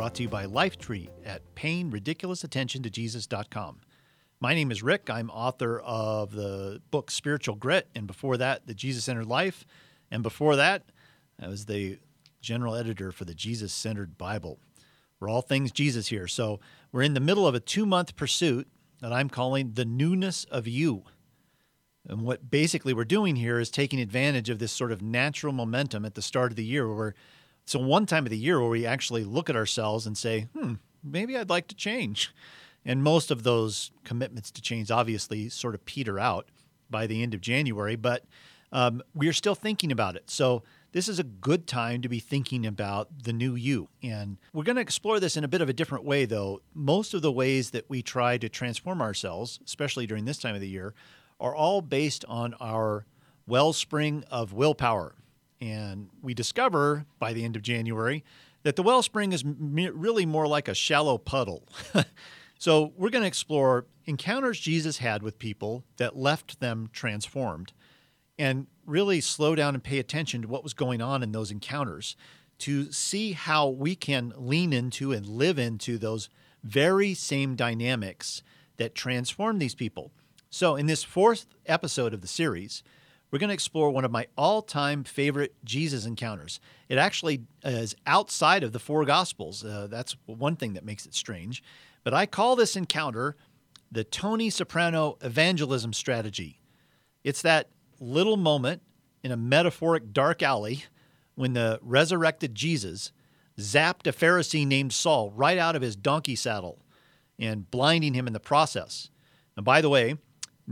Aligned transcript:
brought 0.00 0.14
to 0.14 0.22
you 0.22 0.30
by 0.30 0.46
Lifetree 0.46 1.10
at 1.26 1.42
PayingRidiculousAttentionToJesus.com. 1.56 3.80
My 4.40 4.54
name 4.54 4.70
is 4.70 4.82
Rick. 4.82 5.10
I'm 5.10 5.28
author 5.28 5.78
of 5.80 6.32
the 6.32 6.80
book 6.90 7.10
Spiritual 7.10 7.56
Grit, 7.56 7.86
and 7.94 8.06
before 8.06 8.38
that, 8.38 8.66
The 8.66 8.72
Jesus 8.72 9.04
Centered 9.04 9.26
Life. 9.26 9.66
And 10.10 10.22
before 10.22 10.56
that, 10.56 10.84
I 11.38 11.48
was 11.48 11.66
the 11.66 11.98
general 12.40 12.76
editor 12.76 13.12
for 13.12 13.26
the 13.26 13.34
Jesus 13.34 13.74
Centered 13.74 14.16
Bible. 14.16 14.58
We're 15.20 15.28
all 15.28 15.42
things 15.42 15.70
Jesus 15.70 16.06
here. 16.06 16.26
So 16.26 16.60
we're 16.92 17.02
in 17.02 17.12
the 17.12 17.20
middle 17.20 17.46
of 17.46 17.54
a 17.54 17.60
two 17.60 17.84
month 17.84 18.16
pursuit 18.16 18.68
that 19.02 19.12
I'm 19.12 19.28
calling 19.28 19.72
the 19.74 19.84
newness 19.84 20.44
of 20.44 20.66
you. 20.66 21.04
And 22.08 22.22
what 22.22 22.50
basically 22.50 22.94
we're 22.94 23.04
doing 23.04 23.36
here 23.36 23.60
is 23.60 23.68
taking 23.68 24.00
advantage 24.00 24.48
of 24.48 24.60
this 24.60 24.72
sort 24.72 24.92
of 24.92 25.02
natural 25.02 25.52
momentum 25.52 26.06
at 26.06 26.14
the 26.14 26.22
start 26.22 26.52
of 26.52 26.56
the 26.56 26.64
year 26.64 26.90
where 26.90 27.14
it's 27.70 27.76
a 27.76 27.78
one 27.78 28.04
time 28.04 28.26
of 28.26 28.30
the 28.30 28.36
year 28.36 28.58
where 28.58 28.68
we 28.68 28.84
actually 28.84 29.22
look 29.22 29.48
at 29.48 29.54
ourselves 29.54 30.04
and 30.04 30.18
say, 30.18 30.48
hmm, 30.58 30.74
maybe 31.04 31.38
I'd 31.38 31.50
like 31.50 31.68
to 31.68 31.74
change. 31.76 32.34
And 32.84 33.00
most 33.00 33.30
of 33.30 33.44
those 33.44 33.92
commitments 34.02 34.50
to 34.50 34.60
change 34.60 34.90
obviously 34.90 35.48
sort 35.48 35.76
of 35.76 35.84
peter 35.84 36.18
out 36.18 36.48
by 36.90 37.06
the 37.06 37.22
end 37.22 37.32
of 37.32 37.40
January, 37.40 37.94
but 37.94 38.24
um, 38.72 39.02
we're 39.14 39.32
still 39.32 39.54
thinking 39.54 39.92
about 39.92 40.16
it. 40.16 40.30
So 40.30 40.64
this 40.90 41.06
is 41.08 41.20
a 41.20 41.22
good 41.22 41.68
time 41.68 42.02
to 42.02 42.08
be 42.08 42.18
thinking 42.18 42.66
about 42.66 43.22
the 43.22 43.32
new 43.32 43.54
you. 43.54 43.88
And 44.02 44.38
we're 44.52 44.64
going 44.64 44.74
to 44.74 44.82
explore 44.82 45.20
this 45.20 45.36
in 45.36 45.44
a 45.44 45.48
bit 45.48 45.60
of 45.60 45.68
a 45.68 45.72
different 45.72 46.04
way, 46.04 46.24
though. 46.24 46.62
Most 46.74 47.14
of 47.14 47.22
the 47.22 47.30
ways 47.30 47.70
that 47.70 47.88
we 47.88 48.02
try 48.02 48.36
to 48.36 48.48
transform 48.48 49.00
ourselves, 49.00 49.60
especially 49.64 50.08
during 50.08 50.24
this 50.24 50.38
time 50.38 50.56
of 50.56 50.60
the 50.60 50.66
year, 50.66 50.92
are 51.38 51.54
all 51.54 51.82
based 51.82 52.24
on 52.26 52.52
our 52.54 53.06
wellspring 53.46 54.24
of 54.28 54.52
willpower. 54.52 55.14
And 55.60 56.08
we 56.22 56.34
discover 56.34 57.06
by 57.18 57.32
the 57.32 57.44
end 57.44 57.56
of 57.56 57.62
January 57.62 58.24
that 58.62 58.76
the 58.76 58.82
wellspring 58.82 59.32
is 59.32 59.44
really 59.44 60.26
more 60.26 60.46
like 60.46 60.68
a 60.68 60.74
shallow 60.74 61.18
puddle. 61.18 61.68
so, 62.58 62.92
we're 62.96 63.10
going 63.10 63.22
to 63.22 63.28
explore 63.28 63.86
encounters 64.06 64.58
Jesus 64.58 64.98
had 64.98 65.22
with 65.22 65.38
people 65.38 65.84
that 65.96 66.16
left 66.16 66.60
them 66.60 66.88
transformed 66.92 67.72
and 68.38 68.66
really 68.86 69.20
slow 69.20 69.54
down 69.54 69.74
and 69.74 69.84
pay 69.84 69.98
attention 69.98 70.42
to 70.42 70.48
what 70.48 70.62
was 70.62 70.74
going 70.74 71.02
on 71.02 71.22
in 71.22 71.32
those 71.32 71.50
encounters 71.50 72.16
to 72.58 72.90
see 72.92 73.32
how 73.32 73.68
we 73.68 73.94
can 73.94 74.32
lean 74.36 74.72
into 74.72 75.12
and 75.12 75.26
live 75.26 75.58
into 75.58 75.98
those 75.98 76.28
very 76.62 77.14
same 77.14 77.56
dynamics 77.56 78.42
that 78.76 78.94
transform 78.94 79.58
these 79.58 79.74
people. 79.74 80.10
So, 80.50 80.76
in 80.76 80.86
this 80.86 81.04
fourth 81.04 81.46
episode 81.66 82.12
of 82.12 82.22
the 82.22 82.26
series, 82.26 82.82
we're 83.30 83.38
going 83.38 83.48
to 83.48 83.54
explore 83.54 83.90
one 83.90 84.04
of 84.04 84.10
my 84.10 84.26
all 84.36 84.62
time 84.62 85.04
favorite 85.04 85.54
Jesus 85.64 86.04
encounters. 86.04 86.60
It 86.88 86.98
actually 86.98 87.42
is 87.64 87.94
outside 88.06 88.62
of 88.62 88.72
the 88.72 88.78
four 88.78 89.04
Gospels. 89.04 89.64
Uh, 89.64 89.86
that's 89.90 90.16
one 90.26 90.56
thing 90.56 90.74
that 90.74 90.84
makes 90.84 91.06
it 91.06 91.14
strange. 91.14 91.62
But 92.02 92.14
I 92.14 92.26
call 92.26 92.56
this 92.56 92.76
encounter 92.76 93.36
the 93.92 94.04
Tony 94.04 94.50
Soprano 94.50 95.18
evangelism 95.20 95.92
strategy. 95.92 96.60
It's 97.24 97.42
that 97.42 97.68
little 98.00 98.36
moment 98.36 98.82
in 99.22 99.32
a 99.32 99.36
metaphoric 99.36 100.12
dark 100.12 100.42
alley 100.42 100.84
when 101.34 101.52
the 101.52 101.78
resurrected 101.82 102.54
Jesus 102.54 103.12
zapped 103.58 104.06
a 104.06 104.12
Pharisee 104.12 104.66
named 104.66 104.92
Saul 104.92 105.30
right 105.30 105.58
out 105.58 105.76
of 105.76 105.82
his 105.82 105.96
donkey 105.96 106.34
saddle 106.34 106.78
and 107.38 107.70
blinding 107.70 108.14
him 108.14 108.26
in 108.26 108.32
the 108.32 108.40
process. 108.40 109.10
And 109.56 109.64
by 109.64 109.80
the 109.80 109.90
way, 109.90 110.16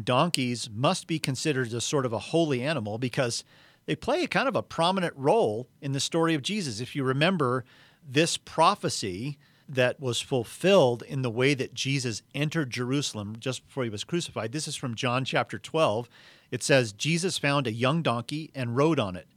donkeys 0.04 0.68
must 0.72 1.06
be 1.06 1.18
considered 1.18 1.72
as 1.72 1.84
sort 1.84 2.06
of 2.06 2.12
a 2.12 2.18
holy 2.18 2.62
animal 2.62 2.98
because 2.98 3.44
they 3.86 3.96
play 3.96 4.22
a 4.22 4.28
kind 4.28 4.48
of 4.48 4.56
a 4.56 4.62
prominent 4.62 5.14
role 5.16 5.68
in 5.80 5.92
the 5.92 6.00
story 6.00 6.34
of 6.34 6.42
Jesus. 6.42 6.80
If 6.80 6.94
you 6.94 7.04
remember 7.04 7.64
this 8.06 8.36
prophecy 8.36 9.38
that 9.68 9.98
was 10.00 10.20
fulfilled 10.20 11.02
in 11.02 11.22
the 11.22 11.30
way 11.30 11.54
that 11.54 11.74
Jesus 11.74 12.22
entered 12.34 12.70
Jerusalem 12.70 13.36
just 13.38 13.66
before 13.66 13.84
he 13.84 13.90
was 13.90 14.04
crucified, 14.04 14.52
this 14.52 14.68
is 14.68 14.76
from 14.76 14.94
John 14.94 15.24
chapter 15.24 15.58
12. 15.58 16.08
It 16.50 16.62
says, 16.62 16.92
Jesus 16.92 17.38
found 17.38 17.66
a 17.66 17.72
young 17.72 18.02
donkey 18.02 18.50
and 18.54 18.76
rode 18.76 18.98
on 18.98 19.16
it, 19.16 19.28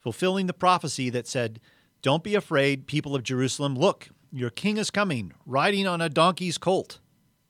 fulfilling 0.00 0.46
the 0.46 0.52
prophecy 0.52 1.10
that 1.10 1.26
said, 1.26 1.60
Don't 2.02 2.24
be 2.24 2.34
afraid, 2.34 2.86
people 2.86 3.14
of 3.14 3.22
Jerusalem. 3.22 3.76
Look, 3.76 4.08
your 4.32 4.50
king 4.50 4.78
is 4.78 4.90
coming, 4.90 5.32
riding 5.46 5.86
on 5.86 6.00
a 6.00 6.08
donkey's 6.08 6.58
colt. 6.58 6.98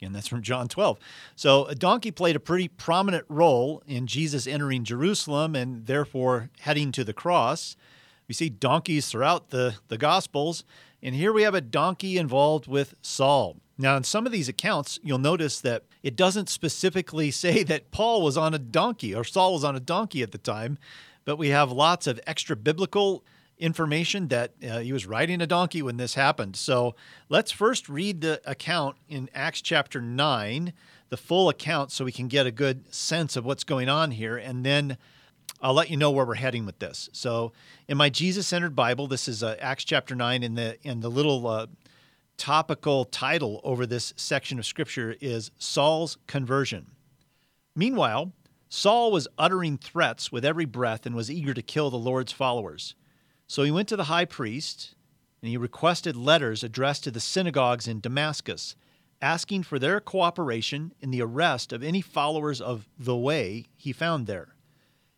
And 0.02 0.14
that's 0.14 0.28
from 0.28 0.42
John 0.42 0.68
12. 0.68 0.98
So 1.36 1.64
a 1.66 1.74
donkey 1.74 2.10
played 2.10 2.36
a 2.36 2.40
pretty 2.40 2.68
prominent 2.68 3.24
role 3.28 3.82
in 3.86 4.06
Jesus 4.06 4.46
entering 4.46 4.84
Jerusalem 4.84 5.54
and 5.54 5.86
therefore 5.86 6.50
heading 6.60 6.92
to 6.92 7.04
the 7.04 7.12
cross. 7.12 7.76
We 8.28 8.34
see 8.34 8.48
donkeys 8.48 9.08
throughout 9.08 9.50
the, 9.50 9.76
the 9.88 9.98
Gospels. 9.98 10.64
And 11.02 11.14
here 11.14 11.32
we 11.32 11.42
have 11.42 11.54
a 11.54 11.60
donkey 11.60 12.16
involved 12.16 12.66
with 12.66 12.94
Saul. 13.02 13.56
Now, 13.78 13.96
in 13.96 14.04
some 14.04 14.26
of 14.26 14.32
these 14.32 14.48
accounts, 14.48 14.98
you'll 15.02 15.18
notice 15.18 15.60
that 15.60 15.84
it 16.02 16.14
doesn't 16.16 16.48
specifically 16.48 17.30
say 17.32 17.62
that 17.64 17.90
Paul 17.90 18.22
was 18.22 18.36
on 18.36 18.54
a 18.54 18.58
donkey 18.58 19.14
or 19.14 19.24
Saul 19.24 19.54
was 19.54 19.64
on 19.64 19.76
a 19.76 19.80
donkey 19.80 20.22
at 20.22 20.32
the 20.32 20.38
time, 20.38 20.78
but 21.24 21.36
we 21.36 21.48
have 21.48 21.72
lots 21.72 22.06
of 22.06 22.20
extra 22.26 22.56
biblical 22.56 23.24
information 23.62 24.26
that 24.26 24.52
uh, 24.68 24.80
he 24.80 24.92
was 24.92 25.06
riding 25.06 25.40
a 25.40 25.46
donkey 25.46 25.82
when 25.82 25.96
this 25.96 26.14
happened. 26.14 26.56
So 26.56 26.96
let's 27.28 27.52
first 27.52 27.88
read 27.88 28.20
the 28.20 28.42
account 28.44 28.96
in 29.08 29.30
Acts 29.32 29.62
chapter 29.62 30.00
9, 30.00 30.72
the 31.10 31.16
full 31.16 31.48
account, 31.48 31.92
so 31.92 32.04
we 32.04 32.10
can 32.10 32.26
get 32.26 32.44
a 32.44 32.50
good 32.50 32.92
sense 32.92 33.36
of 33.36 33.44
what's 33.44 33.62
going 33.62 33.88
on 33.88 34.10
here. 34.10 34.36
And 34.36 34.66
then 34.66 34.98
I'll 35.60 35.74
let 35.74 35.90
you 35.90 35.96
know 35.96 36.10
where 36.10 36.26
we're 36.26 36.34
heading 36.34 36.66
with 36.66 36.80
this. 36.80 37.08
So 37.12 37.52
in 37.86 37.96
my 37.96 38.10
Jesus 38.10 38.48
centered 38.48 38.74
Bible, 38.74 39.06
this 39.06 39.28
is 39.28 39.44
uh, 39.44 39.54
Acts 39.60 39.84
chapter 39.84 40.16
9, 40.16 40.42
in 40.42 40.56
the, 40.56 40.76
in 40.82 40.98
the 40.98 41.10
little 41.10 41.46
uh, 41.46 41.66
topical 42.36 43.04
title 43.04 43.60
over 43.62 43.86
this 43.86 44.12
section 44.16 44.58
of 44.58 44.66
scripture 44.66 45.14
is 45.20 45.52
Saul's 45.56 46.18
conversion. 46.26 46.86
Meanwhile, 47.76 48.32
Saul 48.68 49.12
was 49.12 49.28
uttering 49.38 49.78
threats 49.78 50.32
with 50.32 50.44
every 50.44 50.64
breath 50.64 51.06
and 51.06 51.14
was 51.14 51.30
eager 51.30 51.54
to 51.54 51.62
kill 51.62 51.90
the 51.90 51.96
Lord's 51.96 52.32
followers. 52.32 52.96
So 53.52 53.64
he 53.64 53.70
went 53.70 53.86
to 53.88 53.96
the 53.96 54.04
high 54.04 54.24
priest 54.24 54.94
and 55.42 55.50
he 55.50 55.58
requested 55.58 56.16
letters 56.16 56.64
addressed 56.64 57.04
to 57.04 57.10
the 57.10 57.20
synagogues 57.20 57.86
in 57.86 58.00
Damascus, 58.00 58.76
asking 59.20 59.64
for 59.64 59.78
their 59.78 60.00
cooperation 60.00 60.94
in 61.02 61.10
the 61.10 61.20
arrest 61.20 61.70
of 61.70 61.82
any 61.82 62.00
followers 62.00 62.62
of 62.62 62.88
the 62.98 63.14
way 63.14 63.66
he 63.76 63.92
found 63.92 64.26
there. 64.26 64.54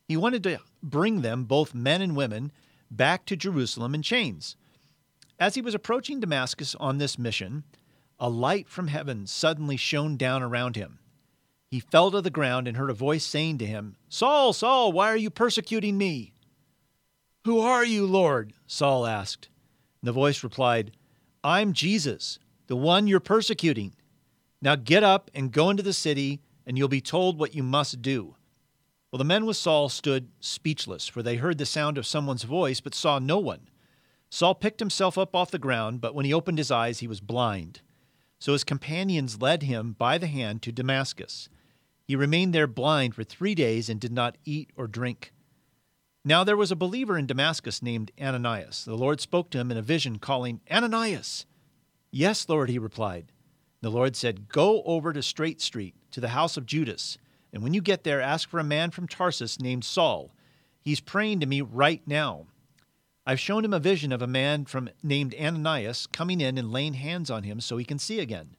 He 0.08 0.16
wanted 0.16 0.42
to 0.42 0.58
bring 0.82 1.20
them, 1.20 1.44
both 1.44 1.76
men 1.76 2.02
and 2.02 2.16
women, 2.16 2.50
back 2.90 3.24
to 3.26 3.36
Jerusalem 3.36 3.94
in 3.94 4.02
chains. 4.02 4.56
As 5.38 5.54
he 5.54 5.62
was 5.62 5.76
approaching 5.76 6.18
Damascus 6.18 6.74
on 6.80 6.98
this 6.98 7.16
mission, 7.16 7.62
a 8.18 8.28
light 8.28 8.68
from 8.68 8.88
heaven 8.88 9.28
suddenly 9.28 9.76
shone 9.76 10.16
down 10.16 10.42
around 10.42 10.74
him. 10.74 10.98
He 11.70 11.78
fell 11.78 12.10
to 12.10 12.20
the 12.20 12.30
ground 12.30 12.66
and 12.66 12.76
heard 12.76 12.90
a 12.90 12.94
voice 12.94 13.24
saying 13.24 13.58
to 13.58 13.66
him, 13.66 13.94
Saul, 14.08 14.52
Saul, 14.52 14.90
why 14.90 15.10
are 15.10 15.16
you 15.16 15.30
persecuting 15.30 15.96
me? 15.96 16.33
Who 17.44 17.60
are 17.60 17.84
you, 17.84 18.06
Lord? 18.06 18.54
Saul 18.66 19.06
asked. 19.06 19.50
the 20.02 20.12
voice 20.12 20.42
replied, 20.42 20.92
I'm 21.42 21.74
Jesus, 21.74 22.38
the 22.68 22.76
one 22.76 23.06
you're 23.06 23.20
persecuting. 23.20 23.94
Now 24.62 24.76
get 24.76 25.02
up 25.02 25.30
and 25.34 25.52
go 25.52 25.68
into 25.68 25.82
the 25.82 25.92
city, 25.92 26.40
and 26.66 26.78
you'll 26.78 26.88
be 26.88 27.02
told 27.02 27.38
what 27.38 27.54
you 27.54 27.62
must 27.62 28.00
do. 28.00 28.36
Well, 29.10 29.18
the 29.18 29.24
men 29.24 29.44
with 29.44 29.58
Saul 29.58 29.90
stood 29.90 30.30
speechless, 30.40 31.06
for 31.06 31.22
they 31.22 31.36
heard 31.36 31.58
the 31.58 31.66
sound 31.66 31.98
of 31.98 32.06
someone's 32.06 32.44
voice, 32.44 32.80
but 32.80 32.94
saw 32.94 33.18
no 33.18 33.38
one. 33.38 33.68
Saul 34.30 34.54
picked 34.54 34.80
himself 34.80 35.18
up 35.18 35.36
off 35.36 35.50
the 35.50 35.58
ground, 35.58 36.00
but 36.00 36.14
when 36.14 36.24
he 36.24 36.32
opened 36.32 36.56
his 36.56 36.70
eyes, 36.70 37.00
he 37.00 37.06
was 37.06 37.20
blind. 37.20 37.82
So 38.38 38.52
his 38.52 38.64
companions 38.64 39.42
led 39.42 39.62
him 39.62 39.92
by 39.98 40.16
the 40.16 40.28
hand 40.28 40.62
to 40.62 40.72
Damascus. 40.72 41.50
He 42.06 42.16
remained 42.16 42.54
there 42.54 42.66
blind 42.66 43.14
for 43.14 43.22
three 43.22 43.54
days 43.54 43.90
and 43.90 44.00
did 44.00 44.12
not 44.12 44.38
eat 44.46 44.70
or 44.76 44.86
drink. 44.86 45.32
Now 46.26 46.42
there 46.42 46.56
was 46.56 46.70
a 46.70 46.76
believer 46.76 47.18
in 47.18 47.26
Damascus 47.26 47.82
named 47.82 48.10
Ananias. 48.18 48.86
The 48.86 48.96
Lord 48.96 49.20
spoke 49.20 49.50
to 49.50 49.58
him 49.58 49.70
in 49.70 49.76
a 49.76 49.82
vision, 49.82 50.18
calling, 50.18 50.60
Ananias! 50.70 51.44
Yes, 52.10 52.48
Lord, 52.48 52.70
he 52.70 52.78
replied. 52.78 53.30
The 53.82 53.90
Lord 53.90 54.16
said, 54.16 54.48
Go 54.48 54.82
over 54.84 55.12
to 55.12 55.22
Straight 55.22 55.60
Street, 55.60 55.94
to 56.12 56.20
the 56.20 56.28
house 56.28 56.56
of 56.56 56.64
Judas, 56.64 57.18
and 57.52 57.62
when 57.62 57.74
you 57.74 57.82
get 57.82 58.04
there, 58.04 58.22
ask 58.22 58.48
for 58.48 58.58
a 58.58 58.64
man 58.64 58.90
from 58.90 59.06
Tarsus 59.06 59.60
named 59.60 59.84
Saul. 59.84 60.34
He's 60.80 61.00
praying 61.00 61.40
to 61.40 61.46
me 61.46 61.60
right 61.60 62.00
now. 62.06 62.46
I've 63.26 63.40
shown 63.40 63.64
him 63.64 63.74
a 63.74 63.78
vision 63.78 64.10
of 64.10 64.22
a 64.22 64.26
man 64.26 64.64
from 64.64 64.88
named 65.02 65.34
Ananias 65.38 66.06
coming 66.06 66.40
in 66.40 66.56
and 66.56 66.72
laying 66.72 66.94
hands 66.94 67.30
on 67.30 67.42
him 67.42 67.60
so 67.60 67.76
he 67.76 67.84
can 67.84 67.98
see 67.98 68.20
again. 68.20 68.56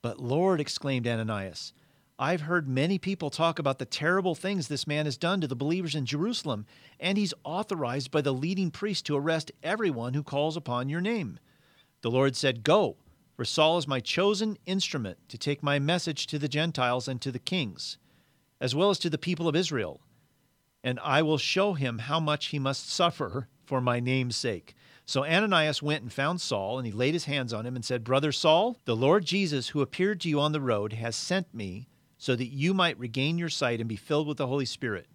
But 0.00 0.20
Lord, 0.20 0.60
exclaimed 0.60 1.06
Ananias, 1.06 1.74
I've 2.16 2.42
heard 2.42 2.68
many 2.68 2.98
people 2.98 3.28
talk 3.28 3.58
about 3.58 3.80
the 3.80 3.84
terrible 3.84 4.36
things 4.36 4.68
this 4.68 4.86
man 4.86 5.04
has 5.04 5.16
done 5.16 5.40
to 5.40 5.48
the 5.48 5.56
believers 5.56 5.96
in 5.96 6.06
Jerusalem, 6.06 6.64
and 7.00 7.18
he's 7.18 7.34
authorized 7.42 8.12
by 8.12 8.20
the 8.20 8.32
leading 8.32 8.70
priest 8.70 9.04
to 9.06 9.16
arrest 9.16 9.50
everyone 9.64 10.14
who 10.14 10.22
calls 10.22 10.56
upon 10.56 10.88
your 10.88 11.00
name. 11.00 11.40
The 12.02 12.12
Lord 12.12 12.36
said, 12.36 12.62
Go, 12.62 12.98
for 13.36 13.44
Saul 13.44 13.78
is 13.78 13.88
my 13.88 13.98
chosen 13.98 14.56
instrument 14.64 15.18
to 15.28 15.36
take 15.36 15.60
my 15.60 15.80
message 15.80 16.28
to 16.28 16.38
the 16.38 16.46
Gentiles 16.46 17.08
and 17.08 17.20
to 17.20 17.32
the 17.32 17.40
kings, 17.40 17.98
as 18.60 18.76
well 18.76 18.90
as 18.90 19.00
to 19.00 19.10
the 19.10 19.18
people 19.18 19.48
of 19.48 19.56
Israel. 19.56 20.00
And 20.84 21.00
I 21.02 21.20
will 21.22 21.38
show 21.38 21.72
him 21.72 21.98
how 21.98 22.20
much 22.20 22.46
he 22.46 22.60
must 22.60 22.88
suffer 22.88 23.48
for 23.66 23.80
my 23.80 23.98
name's 23.98 24.36
sake. 24.36 24.76
So 25.04 25.24
Ananias 25.24 25.82
went 25.82 26.02
and 26.02 26.12
found 26.12 26.40
Saul, 26.40 26.78
and 26.78 26.86
he 26.86 26.92
laid 26.92 27.14
his 27.14 27.24
hands 27.24 27.52
on 27.52 27.66
him 27.66 27.74
and 27.74 27.84
said, 27.84 28.04
Brother 28.04 28.30
Saul, 28.30 28.78
the 28.84 28.94
Lord 28.94 29.24
Jesus, 29.24 29.70
who 29.70 29.80
appeared 29.80 30.20
to 30.20 30.28
you 30.28 30.38
on 30.38 30.52
the 30.52 30.60
road, 30.60 30.92
has 30.92 31.16
sent 31.16 31.52
me 31.52 31.88
so 32.24 32.34
that 32.34 32.46
you 32.46 32.72
might 32.72 32.98
regain 32.98 33.36
your 33.36 33.50
sight 33.50 33.80
and 33.80 33.86
be 33.86 33.96
filled 33.96 34.26
with 34.26 34.38
the 34.38 34.46
Holy 34.46 34.64
Spirit. 34.64 35.06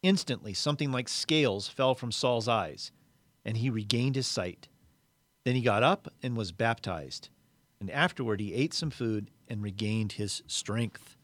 Instantly, 0.00 0.54
something 0.54 0.92
like 0.92 1.08
scales 1.08 1.66
fell 1.66 1.92
from 1.96 2.12
Saul's 2.12 2.46
eyes, 2.46 2.92
and 3.44 3.56
he 3.56 3.68
regained 3.68 4.14
his 4.14 4.28
sight. 4.28 4.68
Then 5.44 5.56
he 5.56 5.60
got 5.60 5.82
up 5.82 6.06
and 6.22 6.36
was 6.36 6.52
baptized, 6.52 7.30
and 7.80 7.90
afterward 7.90 8.38
he 8.38 8.54
ate 8.54 8.72
some 8.72 8.90
food 8.90 9.28
and 9.48 9.60
regained 9.60 10.12
his 10.12 10.44
strength. 10.46 11.16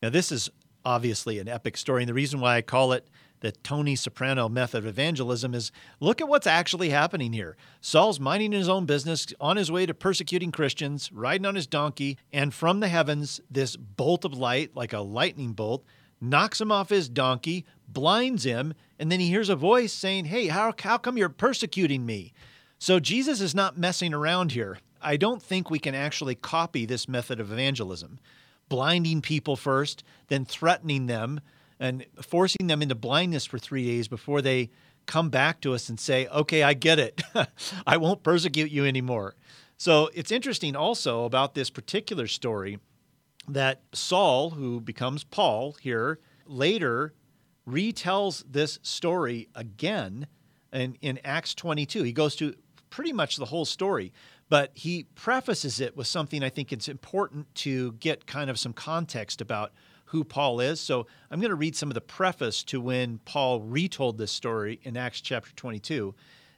Now, 0.00 0.08
this 0.08 0.32
is 0.32 0.48
obviously 0.86 1.38
an 1.38 1.48
epic 1.48 1.76
story, 1.76 2.00
and 2.00 2.08
the 2.08 2.14
reason 2.14 2.40
why 2.40 2.56
I 2.56 2.62
call 2.62 2.92
it 2.92 3.06
the 3.42 3.52
Tony 3.52 3.96
Soprano 3.96 4.48
method 4.48 4.78
of 4.78 4.86
evangelism 4.86 5.52
is 5.52 5.72
look 5.98 6.20
at 6.20 6.28
what's 6.28 6.46
actually 6.46 6.90
happening 6.90 7.32
here. 7.32 7.56
Saul's 7.80 8.20
minding 8.20 8.52
his 8.52 8.68
own 8.68 8.86
business, 8.86 9.26
on 9.40 9.56
his 9.56 9.70
way 9.70 9.84
to 9.84 9.92
persecuting 9.92 10.52
Christians, 10.52 11.10
riding 11.12 11.44
on 11.44 11.56
his 11.56 11.66
donkey, 11.66 12.18
and 12.32 12.54
from 12.54 12.78
the 12.80 12.88
heavens, 12.88 13.40
this 13.50 13.76
bolt 13.76 14.24
of 14.24 14.32
light, 14.32 14.76
like 14.76 14.92
a 14.92 15.00
lightning 15.00 15.52
bolt, 15.52 15.84
knocks 16.20 16.60
him 16.60 16.70
off 16.70 16.88
his 16.88 17.08
donkey, 17.08 17.66
blinds 17.88 18.44
him, 18.44 18.74
and 19.00 19.10
then 19.10 19.18
he 19.18 19.26
hears 19.26 19.48
a 19.48 19.56
voice 19.56 19.92
saying, 19.92 20.26
Hey, 20.26 20.46
how, 20.46 20.72
how 20.78 20.96
come 20.96 21.18
you're 21.18 21.28
persecuting 21.28 22.06
me? 22.06 22.32
So 22.78 23.00
Jesus 23.00 23.40
is 23.40 23.56
not 23.56 23.76
messing 23.76 24.14
around 24.14 24.52
here. 24.52 24.78
I 25.00 25.16
don't 25.16 25.42
think 25.42 25.68
we 25.68 25.80
can 25.80 25.96
actually 25.96 26.36
copy 26.36 26.86
this 26.86 27.08
method 27.08 27.40
of 27.40 27.50
evangelism. 27.50 28.20
Blinding 28.68 29.20
people 29.20 29.56
first, 29.56 30.04
then 30.28 30.44
threatening 30.44 31.06
them, 31.06 31.40
and 31.82 32.06
forcing 32.22 32.68
them 32.68 32.80
into 32.80 32.94
blindness 32.94 33.44
for 33.44 33.58
three 33.58 33.84
days 33.84 34.06
before 34.06 34.40
they 34.40 34.70
come 35.04 35.30
back 35.30 35.60
to 35.60 35.74
us 35.74 35.88
and 35.88 35.98
say, 35.98 36.28
okay, 36.28 36.62
I 36.62 36.74
get 36.74 37.00
it. 37.00 37.22
I 37.86 37.96
won't 37.96 38.22
persecute 38.22 38.70
you 38.70 38.86
anymore. 38.86 39.34
So 39.76 40.08
it's 40.14 40.30
interesting 40.30 40.76
also 40.76 41.24
about 41.24 41.56
this 41.56 41.70
particular 41.70 42.28
story 42.28 42.78
that 43.48 43.82
Saul, 43.92 44.50
who 44.50 44.80
becomes 44.80 45.24
Paul 45.24 45.72
here, 45.72 46.20
later 46.46 47.14
retells 47.68 48.44
this 48.48 48.78
story 48.82 49.48
again 49.56 50.28
in, 50.72 50.96
in 51.02 51.18
Acts 51.24 51.52
22. 51.52 52.04
He 52.04 52.12
goes 52.12 52.36
to 52.36 52.54
pretty 52.90 53.12
much 53.12 53.36
the 53.36 53.46
whole 53.46 53.64
story, 53.64 54.12
but 54.48 54.70
he 54.74 55.06
prefaces 55.16 55.80
it 55.80 55.96
with 55.96 56.06
something 56.06 56.44
I 56.44 56.48
think 56.48 56.72
it's 56.72 56.88
important 56.88 57.52
to 57.56 57.94
get 57.94 58.26
kind 58.26 58.50
of 58.50 58.56
some 58.56 58.72
context 58.72 59.40
about 59.40 59.72
who 60.12 60.24
Paul 60.24 60.60
is. 60.60 60.78
So 60.78 61.06
I'm 61.30 61.40
going 61.40 61.50
to 61.50 61.56
read 61.56 61.74
some 61.74 61.88
of 61.88 61.94
the 61.94 62.02
preface 62.02 62.62
to 62.64 62.82
when 62.82 63.18
Paul 63.24 63.62
retold 63.62 64.18
this 64.18 64.30
story 64.30 64.78
in 64.82 64.94
Acts 64.94 65.22
chapter 65.22 65.50
22. 65.56 66.14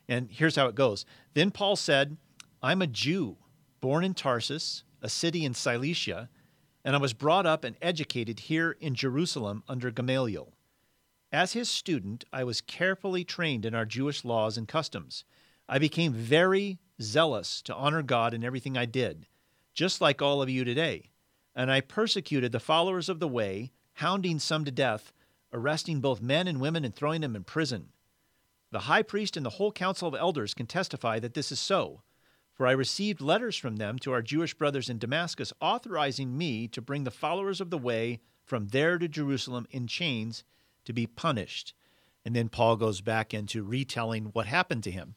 And 0.08 0.28
here's 0.28 0.56
how 0.56 0.66
it 0.66 0.74
goes 0.74 1.06
Then 1.34 1.52
Paul 1.52 1.76
said, 1.76 2.16
I'm 2.62 2.82
a 2.82 2.88
Jew, 2.88 3.36
born 3.80 4.02
in 4.02 4.12
Tarsus, 4.12 4.82
a 5.00 5.08
city 5.08 5.44
in 5.44 5.54
Cilicia, 5.54 6.28
and 6.84 6.96
I 6.96 6.98
was 6.98 7.12
brought 7.12 7.46
up 7.46 7.62
and 7.62 7.76
educated 7.80 8.40
here 8.40 8.76
in 8.80 8.96
Jerusalem 8.96 9.62
under 9.68 9.92
Gamaliel. 9.92 10.52
As 11.30 11.52
his 11.52 11.70
student, 11.70 12.24
I 12.32 12.42
was 12.42 12.60
carefully 12.60 13.22
trained 13.22 13.64
in 13.64 13.74
our 13.74 13.86
Jewish 13.86 14.24
laws 14.24 14.58
and 14.58 14.66
customs. 14.66 15.24
I 15.68 15.78
became 15.78 16.12
very 16.12 16.80
zealous 17.00 17.62
to 17.62 17.74
honor 17.74 18.02
God 18.02 18.34
in 18.34 18.42
everything 18.42 18.76
I 18.76 18.84
did, 18.84 19.26
just 19.74 20.00
like 20.00 20.20
all 20.20 20.42
of 20.42 20.50
you 20.50 20.64
today 20.64 21.10
and 21.54 21.70
I 21.70 21.80
persecuted 21.80 22.52
the 22.52 22.60
followers 22.60 23.08
of 23.08 23.20
the 23.20 23.28
way, 23.28 23.72
hounding 23.94 24.38
some 24.38 24.64
to 24.64 24.70
death, 24.70 25.12
arresting 25.52 26.00
both 26.00 26.20
men 26.20 26.48
and 26.48 26.60
women 26.60 26.84
and 26.84 26.94
throwing 26.94 27.20
them 27.20 27.36
in 27.36 27.44
prison. 27.44 27.90
The 28.72 28.80
high 28.80 29.02
priest 29.02 29.36
and 29.36 29.46
the 29.46 29.50
whole 29.50 29.70
council 29.70 30.08
of 30.08 30.14
elders 30.14 30.52
can 30.52 30.66
testify 30.66 31.20
that 31.20 31.34
this 31.34 31.52
is 31.52 31.60
so, 31.60 32.02
for 32.52 32.66
I 32.66 32.72
received 32.72 33.20
letters 33.20 33.56
from 33.56 33.76
them 33.76 33.98
to 34.00 34.12
our 34.12 34.22
Jewish 34.22 34.54
brothers 34.54 34.88
in 34.88 34.98
Damascus 34.98 35.52
authorizing 35.60 36.36
me 36.36 36.66
to 36.68 36.82
bring 36.82 37.04
the 37.04 37.10
followers 37.10 37.60
of 37.60 37.70
the 37.70 37.78
way 37.78 38.20
from 38.44 38.68
there 38.68 38.98
to 38.98 39.08
Jerusalem 39.08 39.66
in 39.70 39.86
chains 39.86 40.44
to 40.84 40.92
be 40.92 41.06
punished. 41.06 41.72
And 42.24 42.34
then 42.34 42.48
Paul 42.48 42.76
goes 42.76 43.00
back 43.00 43.34
into 43.34 43.62
retelling 43.62 44.26
what 44.26 44.46
happened 44.46 44.82
to 44.84 44.90
him. 44.90 45.14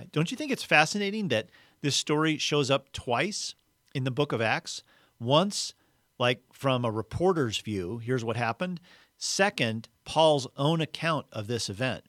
Uh, 0.00 0.04
don't 0.12 0.30
you 0.30 0.36
think 0.36 0.50
it's 0.50 0.64
fascinating 0.64 1.28
that 1.28 1.50
this 1.80 1.96
story 1.96 2.36
shows 2.36 2.70
up 2.70 2.92
twice 2.92 3.54
in 3.94 4.04
the 4.04 4.10
book 4.10 4.32
of 4.32 4.40
Acts? 4.40 4.82
Once 5.20 5.74
like 6.18 6.42
from 6.52 6.84
a 6.84 6.90
reporter's 6.90 7.58
view, 7.58 7.98
here's 7.98 8.24
what 8.24 8.36
happened. 8.36 8.80
Second, 9.16 9.88
Paul's 10.04 10.46
own 10.56 10.80
account 10.80 11.26
of 11.32 11.46
this 11.46 11.68
event. 11.68 12.04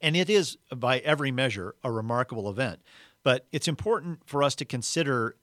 And 0.00 0.16
it 0.16 0.30
is, 0.30 0.56
by 0.74 0.98
every 0.98 1.30
measure, 1.30 1.74
a 1.82 1.90
remarkable 1.90 2.48
event. 2.48 2.80
But 3.24 3.46
it's 3.52 3.68
important 3.68 4.20
for 4.26 4.42
us 4.42 4.54
to 4.56 4.64
consider 4.64 5.36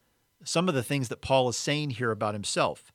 some 0.44 0.70
of 0.70 0.76
the 0.76 0.84
things 0.84 1.10
that 1.10 1.22
Paul 1.22 1.50
is 1.50 1.58
saying 1.58 1.92
here 1.92 2.12
about 2.12 2.34
himself. 2.34 2.92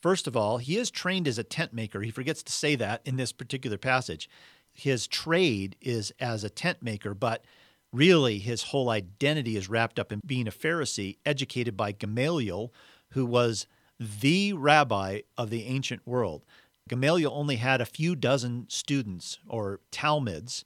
First 0.00 0.26
of 0.26 0.36
all, 0.36 0.58
he 0.58 0.76
is 0.76 0.90
trained 0.90 1.28
as 1.28 1.38
a 1.38 1.44
tent 1.44 1.72
maker. 1.72 2.02
He 2.02 2.10
forgets 2.10 2.42
to 2.42 2.52
say 2.52 2.74
that 2.76 3.02
in 3.04 3.16
this 3.16 3.32
particular 3.32 3.78
passage. 3.78 4.28
His 4.72 5.06
trade 5.06 5.76
is 5.80 6.12
as 6.18 6.44
a 6.44 6.50
tent 6.50 6.82
maker, 6.82 7.14
but 7.14 7.44
really 7.92 8.38
his 8.38 8.64
whole 8.64 8.90
identity 8.90 9.56
is 9.56 9.68
wrapped 9.68 9.98
up 9.98 10.12
in 10.12 10.20
being 10.24 10.48
a 10.48 10.52
Pharisee, 10.52 11.18
educated 11.24 11.76
by 11.76 11.92
Gamaliel, 11.92 12.72
who 13.10 13.26
was 13.26 13.66
the 13.98 14.52
rabbi 14.52 15.20
of 15.38 15.50
the 15.50 15.64
ancient 15.64 16.06
world. 16.06 16.44
Gamaliel 16.88 17.32
only 17.32 17.56
had 17.56 17.80
a 17.80 17.86
few 17.86 18.16
dozen 18.16 18.66
students 18.68 19.38
or 19.48 19.80
Talmuds 19.90 20.64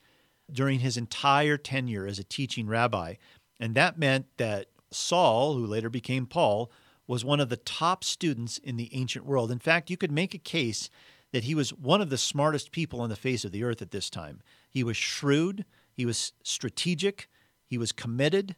during 0.51 0.81
his 0.81 0.97
entire 0.97 1.57
tenure 1.57 2.07
as 2.07 2.19
a 2.19 2.25
teaching 2.25 2.67
rabbi. 2.67 3.15
And 3.61 3.75
that 3.75 3.99
meant 3.99 4.27
that 4.39 4.67
Saul, 4.91 5.55
who 5.55 5.67
later 5.67 5.91
became 5.91 6.27
Paul, 6.27 6.71
was 7.07 7.25
one 7.25 7.41
of 7.41 7.49
the 7.49 7.57
top 7.57 8.03
students 8.03 8.59
in 8.59 8.77
the 8.77 8.91
ancient 8.95 9.25
world. 9.25 9.51
In 9.51 9.59
fact, 9.59 9.91
you 9.91 9.97
could 9.97 10.13
make 10.13 10.35
a 10.35 10.39
case 10.39 10.91
that 11.33 11.45
he 11.45 11.55
was 11.55 11.73
one 11.73 12.01
of 12.01 12.11
the 12.11 12.19
smartest 12.19 12.73
people 12.73 13.01
on 13.01 13.11
the 13.11 13.17
face 13.17 13.45
of 13.45 13.53
the 13.53 13.63
earth 13.63 13.83
at 13.83 13.91
this 13.91 14.09
time. 14.11 14.41
He 14.71 14.83
was 14.83 14.97
shrewd, 14.97 15.65
he 15.93 16.07
was 16.07 16.33
strategic, 16.43 17.29
he 17.67 17.79
was 17.79 17.93
committed, 17.93 18.57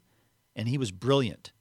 and 0.54 0.68
he 0.68 0.78
was 0.78 0.90
brilliant. 0.90 1.52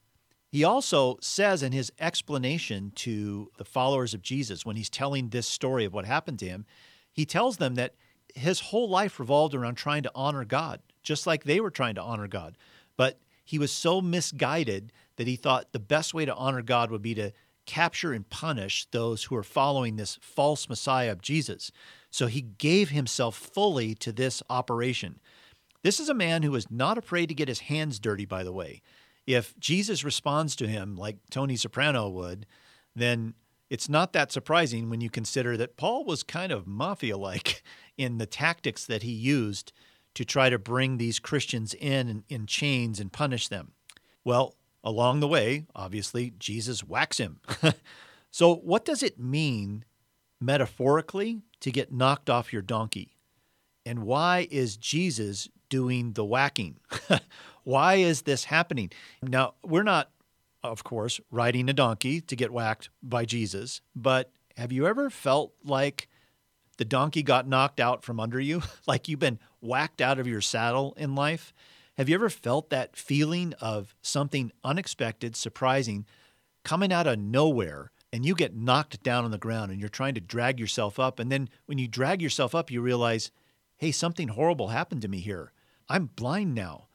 He 0.49 0.63
also 0.63 1.17
says 1.21 1.61
in 1.61 1.73
his 1.73 1.91
explanation 1.99 2.91
to 2.95 3.51
the 3.57 3.65
followers 3.65 4.13
of 4.13 4.21
Jesus, 4.21 4.65
when 4.65 4.77
he's 4.77 4.89
telling 4.89 5.29
this 5.29 5.47
story 5.47 5.83
of 5.83 5.93
what 5.93 6.05
happened 6.05 6.39
to 6.39 6.47
him, 6.47 6.65
he 7.11 7.25
tells 7.25 7.57
them 7.57 7.75
that 7.75 7.95
his 8.33 8.59
whole 8.59 8.89
life 8.89 9.19
revolved 9.19 9.53
around 9.53 9.75
trying 9.75 10.03
to 10.03 10.11
honor 10.15 10.45
God, 10.45 10.79
just 11.03 11.27
like 11.27 11.43
they 11.43 11.59
were 11.59 11.71
trying 11.71 11.95
to 11.95 12.01
honor 12.01 12.27
God. 12.27 12.57
But 12.95 13.19
he 13.43 13.59
was 13.59 13.71
so 13.71 13.99
misguided 13.99 14.93
that 15.17 15.27
he 15.27 15.35
thought 15.35 15.73
the 15.73 15.79
best 15.79 16.13
way 16.13 16.25
to 16.25 16.35
honor 16.35 16.61
God 16.61 16.91
would 16.91 17.01
be 17.01 17.15
to 17.15 17.33
capture 17.65 18.13
and 18.13 18.29
punish 18.29 18.87
those 18.91 19.25
who 19.25 19.35
are 19.35 19.43
following 19.43 19.95
this 19.95 20.17
false 20.21 20.69
Messiah 20.69 21.11
of 21.11 21.21
Jesus. 21.21 21.71
So 22.09 22.27
he 22.27 22.41
gave 22.41 22.89
himself 22.89 23.35
fully 23.35 23.95
to 23.95 24.13
this 24.13 24.41
operation. 24.49 25.19
This 25.83 25.99
is 25.99 26.07
a 26.07 26.13
man 26.13 26.43
who 26.43 26.51
was 26.51 26.71
not 26.71 26.97
afraid 26.97 27.27
to 27.27 27.35
get 27.35 27.49
his 27.49 27.59
hands 27.61 27.99
dirty, 27.99 28.25
by 28.25 28.43
the 28.45 28.53
way 28.53 28.81
if 29.27 29.53
Jesus 29.59 30.05
responds 30.05 30.55
to 30.55 30.67
him 30.67 30.95
like 30.95 31.17
Tony 31.29 31.57
Soprano 31.57 32.09
would, 32.09 32.47
then 32.95 33.35
it's 33.69 33.89
not 33.89 34.13
that 34.13 34.31
surprising 34.31 34.89
when 34.89 35.01
you 35.01 35.09
consider 35.09 35.57
that 35.57 35.75
Paul 35.75 36.05
was 36.05 36.23
kind 36.23 36.51
of 36.51 36.65
mafia 36.65 37.17
like 37.17 37.61
in 37.97 38.17
the 38.17 38.25
tactics 38.25 38.85
that 38.85 39.03
he 39.03 39.11
used 39.11 39.73
to 40.15 40.25
try 40.25 40.49
to 40.49 40.57
bring 40.57 40.97
these 40.97 41.19
Christians 41.19 41.75
in 41.75 42.23
in 42.29 42.47
chains 42.47 42.99
and 42.99 43.11
punish 43.11 43.49
them. 43.49 43.73
Well, 44.23 44.55
along 44.83 45.19
the 45.19 45.27
way, 45.27 45.65
obviously, 45.75 46.33
Jesus 46.39 46.83
whacks 46.83 47.17
him. 47.17 47.39
so, 48.31 48.55
what 48.55 48.85
does 48.85 49.03
it 49.03 49.19
mean 49.19 49.83
metaphorically 50.39 51.41
to 51.59 51.71
get 51.71 51.91
knocked 51.91 52.29
off 52.29 52.53
your 52.53 52.61
donkey? 52.61 53.17
And 53.85 54.03
why 54.03 54.47
is 54.49 54.75
Jesus 54.77 55.49
doing 55.69 56.13
the 56.13 56.25
whacking? 56.25 56.77
Why 57.63 57.95
is 57.95 58.21
this 58.21 58.45
happening? 58.45 58.91
Now, 59.21 59.55
we're 59.63 59.83
not, 59.83 60.09
of 60.63 60.83
course, 60.83 61.19
riding 61.31 61.69
a 61.69 61.73
donkey 61.73 62.21
to 62.21 62.35
get 62.35 62.51
whacked 62.51 62.89
by 63.03 63.25
Jesus, 63.25 63.81
but 63.95 64.31
have 64.55 64.71
you 64.71 64.87
ever 64.87 65.09
felt 65.09 65.53
like 65.63 66.07
the 66.77 66.85
donkey 66.85 67.23
got 67.23 67.47
knocked 67.47 67.79
out 67.79 68.03
from 68.03 68.19
under 68.19 68.39
you, 68.39 68.61
like 68.87 69.07
you've 69.07 69.19
been 69.19 69.39
whacked 69.61 70.01
out 70.01 70.19
of 70.19 70.27
your 70.27 70.41
saddle 70.41 70.93
in 70.97 71.15
life? 71.15 71.53
Have 71.97 72.07
you 72.07 72.15
ever 72.15 72.29
felt 72.29 72.69
that 72.69 72.95
feeling 72.95 73.53
of 73.59 73.95
something 74.01 74.51
unexpected, 74.63 75.35
surprising, 75.35 76.05
coming 76.63 76.93
out 76.93 77.07
of 77.07 77.17
nowhere, 77.17 77.91
and 78.13 78.23
you 78.23 78.35
get 78.35 78.55
knocked 78.55 79.01
down 79.01 79.25
on 79.25 79.31
the 79.31 79.37
ground 79.37 79.71
and 79.71 79.79
you're 79.79 79.89
trying 79.89 80.13
to 80.13 80.21
drag 80.21 80.59
yourself 80.59 80.99
up? 80.99 81.19
And 81.19 81.31
then 81.31 81.49
when 81.65 81.79
you 81.79 81.87
drag 81.87 82.21
yourself 82.21 82.53
up, 82.53 82.69
you 82.69 82.81
realize, 82.81 83.31
hey, 83.77 83.91
something 83.91 84.27
horrible 84.29 84.67
happened 84.67 85.01
to 85.01 85.07
me 85.07 85.19
here. 85.19 85.51
I'm 85.89 86.07
blind 86.15 86.53
now. 86.55 86.87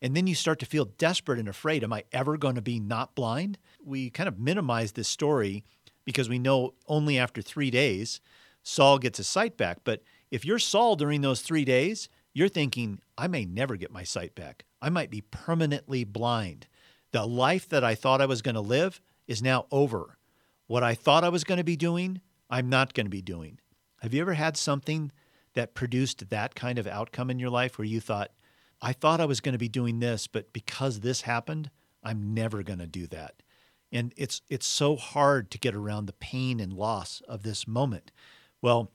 And 0.00 0.16
then 0.16 0.26
you 0.26 0.34
start 0.34 0.60
to 0.60 0.66
feel 0.66 0.84
desperate 0.84 1.38
and 1.38 1.48
afraid. 1.48 1.82
Am 1.82 1.92
I 1.92 2.04
ever 2.12 2.36
going 2.36 2.54
to 2.54 2.62
be 2.62 2.78
not 2.78 3.14
blind? 3.14 3.58
We 3.84 4.10
kind 4.10 4.28
of 4.28 4.38
minimize 4.38 4.92
this 4.92 5.08
story 5.08 5.64
because 6.04 6.28
we 6.28 6.38
know 6.38 6.74
only 6.86 7.18
after 7.18 7.42
three 7.42 7.70
days 7.70 8.20
Saul 8.62 8.98
gets 8.98 9.18
his 9.18 9.28
sight 9.28 9.56
back. 9.56 9.78
But 9.84 10.02
if 10.30 10.44
you're 10.44 10.58
Saul 10.58 10.94
during 10.94 11.20
those 11.20 11.42
three 11.42 11.64
days, 11.64 12.08
you're 12.32 12.48
thinking, 12.48 13.00
I 13.16 13.26
may 13.26 13.44
never 13.44 13.76
get 13.76 13.90
my 13.90 14.04
sight 14.04 14.34
back. 14.34 14.64
I 14.80 14.90
might 14.90 15.10
be 15.10 15.22
permanently 15.22 16.04
blind. 16.04 16.68
The 17.10 17.26
life 17.26 17.68
that 17.70 17.82
I 17.82 17.94
thought 17.94 18.20
I 18.20 18.26
was 18.26 18.42
going 18.42 18.54
to 18.54 18.60
live 18.60 19.00
is 19.26 19.42
now 19.42 19.66
over. 19.72 20.18
What 20.66 20.84
I 20.84 20.94
thought 20.94 21.24
I 21.24 21.30
was 21.30 21.44
going 21.44 21.58
to 21.58 21.64
be 21.64 21.76
doing, 21.76 22.20
I'm 22.50 22.68
not 22.68 22.94
going 22.94 23.06
to 23.06 23.10
be 23.10 23.22
doing. 23.22 23.58
Have 24.02 24.14
you 24.14 24.20
ever 24.20 24.34
had 24.34 24.56
something 24.56 25.10
that 25.54 25.74
produced 25.74 26.28
that 26.30 26.54
kind 26.54 26.78
of 26.78 26.86
outcome 26.86 27.30
in 27.30 27.38
your 27.38 27.50
life 27.50 27.78
where 27.78 27.86
you 27.86 28.00
thought, 28.00 28.30
I 28.80 28.92
thought 28.92 29.20
I 29.20 29.26
was 29.26 29.40
going 29.40 29.52
to 29.52 29.58
be 29.58 29.68
doing 29.68 30.00
this, 30.00 30.26
but 30.26 30.52
because 30.52 31.00
this 31.00 31.22
happened, 31.22 31.70
I'm 32.02 32.34
never 32.34 32.62
going 32.62 32.78
to 32.78 32.86
do 32.86 33.06
that. 33.08 33.42
And 33.90 34.12
it's 34.16 34.42
it's 34.48 34.66
so 34.66 34.96
hard 34.96 35.50
to 35.50 35.58
get 35.58 35.74
around 35.74 36.06
the 36.06 36.12
pain 36.12 36.60
and 36.60 36.72
loss 36.72 37.22
of 37.26 37.42
this 37.42 37.66
moment. 37.66 38.12
Well, 38.60 38.90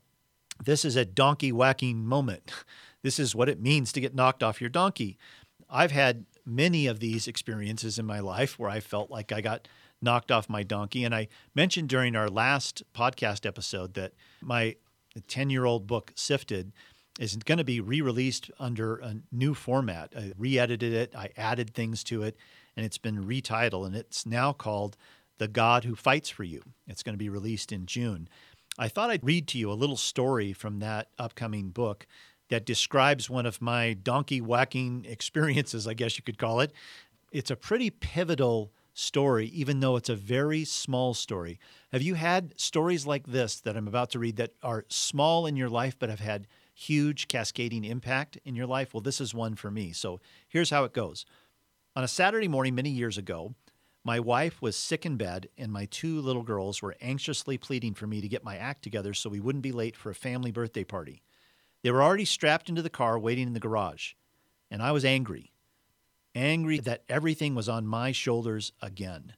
this 0.63 0.85
is 0.85 0.95
a 0.95 1.05
donkey 1.05 1.51
whacking 1.51 2.05
moment. 2.05 2.51
This 3.03 3.19
is 3.19 3.35
what 3.35 3.49
it 3.49 3.59
means 3.59 3.91
to 3.91 3.99
get 3.99 4.15
knocked 4.15 4.41
off 4.41 4.61
your 4.61 4.69
donkey. 4.69 5.17
I've 5.69 5.91
had 5.91 6.23
many 6.45 6.87
of 6.87 7.01
these 7.01 7.27
experiences 7.27 7.99
in 7.99 8.05
my 8.05 8.21
life 8.21 8.57
where 8.57 8.69
I 8.69 8.79
felt 8.79 9.11
like 9.11 9.33
I 9.33 9.41
got 9.41 9.67
knocked 10.01 10.31
off 10.31 10.49
my 10.49 10.63
donkey. 10.63 11.03
And 11.03 11.13
I 11.13 11.27
mentioned 11.53 11.89
during 11.89 12.15
our 12.15 12.29
last 12.29 12.81
podcast 12.93 13.45
episode 13.45 13.93
that 13.95 14.13
my 14.41 14.77
10 15.27 15.49
year 15.49 15.65
old 15.65 15.87
book, 15.87 16.11
Sifted, 16.15 16.71
is 17.19 17.35
going 17.37 17.57
to 17.57 17.63
be 17.63 17.79
re 17.79 18.01
released 18.01 18.49
under 18.59 18.97
a 18.97 19.15
new 19.31 19.53
format. 19.53 20.13
I 20.17 20.33
re 20.37 20.57
edited 20.57 20.93
it, 20.93 21.15
I 21.15 21.29
added 21.37 21.73
things 21.73 22.03
to 22.05 22.23
it, 22.23 22.37
and 22.75 22.85
it's 22.85 22.97
been 22.97 23.23
retitled, 23.23 23.85
and 23.85 23.95
it's 23.95 24.25
now 24.25 24.53
called 24.53 24.97
The 25.37 25.47
God 25.47 25.83
Who 25.83 25.95
Fights 25.95 26.29
for 26.29 26.43
You. 26.43 26.61
It's 26.87 27.03
going 27.03 27.13
to 27.13 27.23
be 27.23 27.29
released 27.29 27.71
in 27.71 27.85
June. 27.85 28.27
I 28.77 28.87
thought 28.87 29.11
I'd 29.11 29.23
read 29.23 29.47
to 29.49 29.59
you 29.59 29.71
a 29.71 29.73
little 29.73 29.97
story 29.97 30.53
from 30.53 30.79
that 30.79 31.09
upcoming 31.19 31.69
book 31.69 32.07
that 32.49 32.65
describes 32.65 33.29
one 33.29 33.45
of 33.45 33.61
my 33.61 33.93
donkey 33.93 34.41
whacking 34.41 35.05
experiences, 35.09 35.87
I 35.87 35.93
guess 35.93 36.17
you 36.17 36.23
could 36.23 36.37
call 36.37 36.59
it. 36.59 36.71
It's 37.31 37.51
a 37.51 37.55
pretty 37.55 37.89
pivotal 37.89 38.71
story, 38.93 39.47
even 39.47 39.79
though 39.79 39.95
it's 39.95 40.09
a 40.09 40.15
very 40.15 40.65
small 40.65 41.13
story. 41.13 41.59
Have 41.91 42.01
you 42.03 42.13
had 42.15 42.59
stories 42.59 43.07
like 43.07 43.27
this 43.27 43.59
that 43.61 43.75
I'm 43.75 43.87
about 43.87 44.11
to 44.11 44.19
read 44.19 44.35
that 44.37 44.53
are 44.61 44.85
small 44.87 45.47
in 45.47 45.55
your 45.55 45.69
life 45.69 45.95
but 45.97 46.09
have 46.09 46.19
had 46.19 46.47
huge 46.83 47.27
cascading 47.27 47.83
impact 47.83 48.37
in 48.45 48.55
your 48.55 48.67
life? 48.67 48.93
Well, 48.93 49.01
this 49.01 49.21
is 49.21 49.33
one 49.33 49.55
for 49.55 49.71
me. 49.71 49.91
So 49.91 50.19
here's 50.47 50.69
how 50.69 50.83
it 50.83 50.93
goes. 50.93 51.25
On 51.95 52.03
a 52.03 52.07
Saturday 52.07 52.47
morning 52.47 52.75
many 52.75 52.89
years 52.89 53.17
ago, 53.17 53.55
my 54.03 54.19
wife 54.19 54.61
was 54.61 54.75
sick 54.75 55.05
in 55.05 55.15
bed, 55.15 55.47
and 55.57 55.71
my 55.71 55.85
two 55.85 56.19
little 56.19 56.43
girls 56.43 56.81
were 56.81 56.97
anxiously 56.99 57.57
pleading 57.57 57.93
for 57.93 58.05
me 58.05 58.19
to 58.19 58.27
get 58.27 58.43
my 58.43 58.57
act 58.57 58.81
together 58.81 59.13
so 59.13 59.29
we 59.29 59.39
wouldn't 59.39 59.61
be 59.61 59.71
late 59.71 59.95
for 59.95 60.09
a 60.09 60.15
family 60.15 60.51
birthday 60.51 60.83
party. 60.83 61.23
They 61.83 61.91
were 61.91 62.03
already 62.03 62.25
strapped 62.25 62.67
into 62.67 62.81
the 62.81 62.89
car 62.89 63.17
waiting 63.17 63.47
in 63.47 63.53
the 63.53 63.59
garage, 63.61 64.13
and 64.69 64.81
I 64.81 64.91
was 64.91 65.05
angry. 65.05 65.53
Angry 66.35 66.79
that 66.79 67.03
everything 67.07 67.55
was 67.55 67.69
on 67.69 67.87
my 67.87 68.11
shoulders 68.11 68.73
again. 68.81 69.33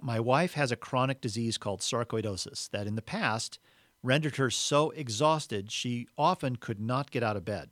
My 0.00 0.20
wife 0.20 0.52
has 0.54 0.70
a 0.70 0.76
chronic 0.76 1.20
disease 1.20 1.58
called 1.58 1.80
sarcoidosis 1.80 2.70
that 2.70 2.86
in 2.86 2.94
the 2.94 3.02
past 3.02 3.58
rendered 4.02 4.36
her 4.36 4.50
so 4.50 4.90
exhausted 4.90 5.70
she 5.70 6.06
often 6.16 6.56
could 6.56 6.80
not 6.80 7.10
get 7.10 7.22
out 7.22 7.36
of 7.36 7.44
bed. 7.44 7.70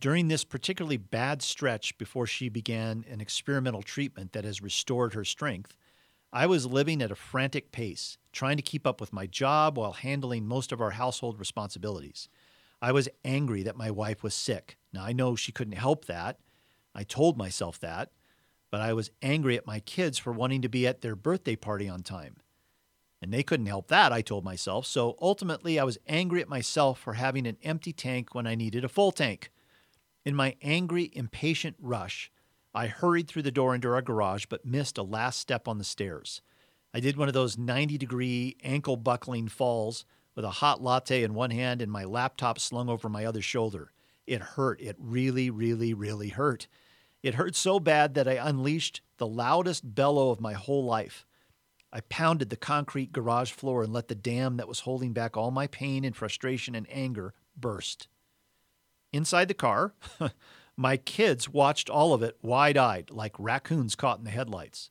During 0.00 0.28
this 0.28 0.44
particularly 0.44 0.96
bad 0.96 1.42
stretch 1.42 1.98
before 1.98 2.26
she 2.26 2.48
began 2.48 3.04
an 3.10 3.20
experimental 3.20 3.82
treatment 3.82 4.32
that 4.32 4.44
has 4.44 4.62
restored 4.62 5.12
her 5.12 5.24
strength, 5.24 5.76
I 6.32 6.46
was 6.46 6.64
living 6.64 7.02
at 7.02 7.10
a 7.10 7.16
frantic 7.16 7.72
pace, 7.72 8.16
trying 8.32 8.56
to 8.56 8.62
keep 8.62 8.86
up 8.86 9.00
with 9.00 9.12
my 9.12 9.26
job 9.26 9.76
while 9.76 9.92
handling 9.92 10.46
most 10.46 10.72
of 10.72 10.80
our 10.80 10.92
household 10.92 11.38
responsibilities. 11.38 12.28
I 12.80 12.92
was 12.92 13.08
angry 13.24 13.62
that 13.64 13.76
my 13.76 13.90
wife 13.90 14.22
was 14.22 14.32
sick. 14.32 14.78
Now, 14.92 15.04
I 15.04 15.12
know 15.12 15.36
she 15.36 15.52
couldn't 15.52 15.74
help 15.74 16.06
that. 16.06 16.38
I 16.94 17.02
told 17.02 17.36
myself 17.36 17.78
that. 17.80 18.10
But 18.70 18.80
I 18.80 18.92
was 18.92 19.10
angry 19.20 19.56
at 19.56 19.66
my 19.66 19.80
kids 19.80 20.18
for 20.18 20.32
wanting 20.32 20.62
to 20.62 20.68
be 20.68 20.86
at 20.86 21.02
their 21.02 21.16
birthday 21.16 21.56
party 21.56 21.88
on 21.88 22.02
time. 22.02 22.36
And 23.22 23.32
they 23.32 23.42
couldn't 23.42 23.66
help 23.66 23.88
that, 23.88 24.12
I 24.12 24.22
told 24.22 24.44
myself. 24.44 24.86
So 24.86 25.16
ultimately, 25.20 25.78
I 25.78 25.84
was 25.84 25.98
angry 26.06 26.40
at 26.40 26.48
myself 26.48 26.98
for 26.98 27.14
having 27.14 27.46
an 27.46 27.58
empty 27.62 27.92
tank 27.92 28.34
when 28.34 28.46
I 28.46 28.54
needed 28.54 28.84
a 28.84 28.88
full 28.88 29.12
tank. 29.12 29.50
In 30.24 30.34
my 30.34 30.56
angry, 30.62 31.10
impatient 31.12 31.76
rush, 31.78 32.30
I 32.74 32.86
hurried 32.86 33.28
through 33.28 33.42
the 33.42 33.50
door 33.50 33.74
into 33.74 33.88
our 33.88 34.02
garage 34.02 34.46
but 34.48 34.64
missed 34.64 34.96
a 34.96 35.02
last 35.02 35.38
step 35.38 35.66
on 35.66 35.78
the 35.78 35.84
stairs. 35.84 36.40
I 36.94 37.00
did 37.00 37.16
one 37.16 37.28
of 37.28 37.34
those 37.34 37.58
90 37.58 37.98
degree 37.98 38.56
ankle 38.62 38.96
buckling 38.96 39.48
falls 39.48 40.04
with 40.34 40.44
a 40.44 40.50
hot 40.50 40.82
latte 40.82 41.22
in 41.22 41.34
one 41.34 41.50
hand 41.50 41.82
and 41.82 41.90
my 41.90 42.04
laptop 42.04 42.58
slung 42.58 42.88
over 42.88 43.08
my 43.08 43.24
other 43.24 43.42
shoulder. 43.42 43.92
It 44.26 44.40
hurt. 44.40 44.80
It 44.80 44.96
really, 44.98 45.50
really, 45.50 45.92
really 45.92 46.28
hurt. 46.28 46.68
It 47.22 47.34
hurt 47.34 47.56
so 47.56 47.80
bad 47.80 48.14
that 48.14 48.28
I 48.28 48.34
unleashed 48.34 49.02
the 49.18 49.26
loudest 49.26 49.94
bellow 49.94 50.30
of 50.30 50.40
my 50.40 50.54
whole 50.54 50.84
life. 50.84 51.26
I 51.92 52.00
pounded 52.02 52.50
the 52.50 52.56
concrete 52.56 53.12
garage 53.12 53.50
floor 53.50 53.82
and 53.82 53.92
let 53.92 54.08
the 54.08 54.14
dam 54.14 54.56
that 54.58 54.68
was 54.68 54.80
holding 54.80 55.12
back 55.12 55.36
all 55.36 55.50
my 55.50 55.66
pain 55.66 56.04
and 56.04 56.14
frustration 56.14 56.74
and 56.74 56.86
anger 56.90 57.34
burst. 57.56 58.08
Inside 59.12 59.48
the 59.48 59.54
car, 59.54 59.94
my 60.76 60.96
kids 60.96 61.48
watched 61.48 61.90
all 61.90 62.14
of 62.14 62.22
it 62.22 62.38
wide 62.42 62.76
eyed, 62.76 63.10
like 63.10 63.34
raccoons 63.38 63.96
caught 63.96 64.18
in 64.18 64.24
the 64.24 64.30
headlights. 64.30 64.90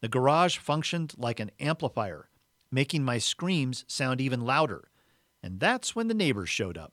The 0.00 0.08
garage 0.08 0.58
functioned 0.58 1.14
like 1.16 1.40
an 1.40 1.50
amplifier, 1.58 2.28
making 2.70 3.04
my 3.04 3.18
screams 3.18 3.84
sound 3.88 4.20
even 4.20 4.42
louder. 4.42 4.90
And 5.42 5.58
that's 5.58 5.96
when 5.96 6.06
the 6.06 6.14
neighbors 6.14 6.48
showed 6.48 6.78
up. 6.78 6.92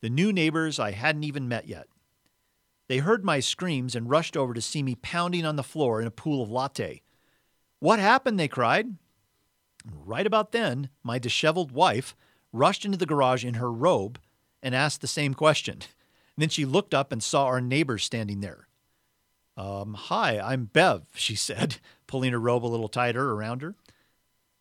The 0.00 0.10
new 0.10 0.32
neighbors 0.32 0.80
I 0.80 0.90
hadn't 0.90 1.24
even 1.24 1.48
met 1.48 1.68
yet. 1.68 1.86
They 2.88 2.98
heard 2.98 3.24
my 3.24 3.40
screams 3.40 3.94
and 3.94 4.10
rushed 4.10 4.36
over 4.36 4.52
to 4.52 4.60
see 4.60 4.82
me 4.82 4.96
pounding 4.96 5.46
on 5.46 5.56
the 5.56 5.62
floor 5.62 6.00
in 6.00 6.06
a 6.06 6.10
pool 6.10 6.42
of 6.42 6.50
latte. 6.50 7.02
What 7.84 7.98
happened? 7.98 8.40
They 8.40 8.48
cried. 8.48 8.96
Right 9.84 10.26
about 10.26 10.52
then, 10.52 10.88
my 11.02 11.18
disheveled 11.18 11.70
wife 11.70 12.16
rushed 12.50 12.86
into 12.86 12.96
the 12.96 13.04
garage 13.04 13.44
in 13.44 13.54
her 13.54 13.70
robe 13.70 14.18
and 14.62 14.74
asked 14.74 15.02
the 15.02 15.06
same 15.06 15.34
question. 15.34 15.74
And 15.74 16.38
then 16.38 16.48
she 16.48 16.64
looked 16.64 16.94
up 16.94 17.12
and 17.12 17.22
saw 17.22 17.44
our 17.44 17.60
neighbor 17.60 17.98
standing 17.98 18.40
there. 18.40 18.68
Um, 19.58 19.92
hi, 19.92 20.40
I'm 20.40 20.64
Bev, 20.64 21.02
she 21.14 21.36
said, 21.36 21.76
pulling 22.06 22.32
her 22.32 22.40
robe 22.40 22.64
a 22.64 22.68
little 22.72 22.88
tighter 22.88 23.32
around 23.32 23.60
her. 23.60 23.74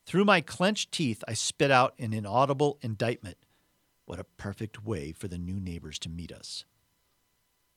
Through 0.05 0.25
my 0.25 0.41
clenched 0.41 0.91
teeth, 0.91 1.23
I 1.25 1.33
spit 1.33 1.71
out 1.71 1.93
an 1.97 2.11
inaudible 2.11 2.77
indictment. 2.81 3.37
What 4.03 4.19
a 4.19 4.25
perfect 4.25 4.83
way 4.83 5.13
for 5.13 5.29
the 5.29 5.37
new 5.37 5.61
neighbors 5.61 5.97
to 5.99 6.09
meet 6.09 6.33
us. 6.33 6.65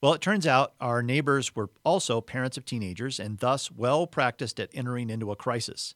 Well, 0.03 0.13
it 0.13 0.21
turns 0.21 0.47
out 0.47 0.75
our 0.81 1.03
neighbors 1.03 1.57
were 1.57 1.71
also 1.85 2.21
parents 2.21 2.57
of 2.57 2.65
teenagers 2.65 3.19
and 3.19 3.39
thus 3.39 3.71
well 3.71 4.07
practiced 4.07 4.61
at 4.61 4.71
entering 4.75 5.09
into 5.09 5.31
a 5.31 5.37
crisis. 5.37 5.95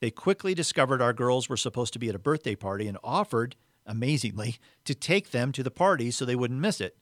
They 0.00 0.10
quickly 0.10 0.54
discovered 0.54 1.02
our 1.02 1.12
girls 1.12 1.48
were 1.48 1.56
supposed 1.56 1.92
to 1.92 1.98
be 1.98 2.08
at 2.08 2.14
a 2.14 2.18
birthday 2.18 2.54
party 2.54 2.88
and 2.88 2.98
offered, 3.04 3.56
amazingly, 3.86 4.56
to 4.84 4.94
take 4.94 5.30
them 5.30 5.52
to 5.52 5.62
the 5.62 5.70
party 5.70 6.10
so 6.10 6.24
they 6.24 6.34
wouldn't 6.34 6.60
miss 6.60 6.80
it. 6.80 6.96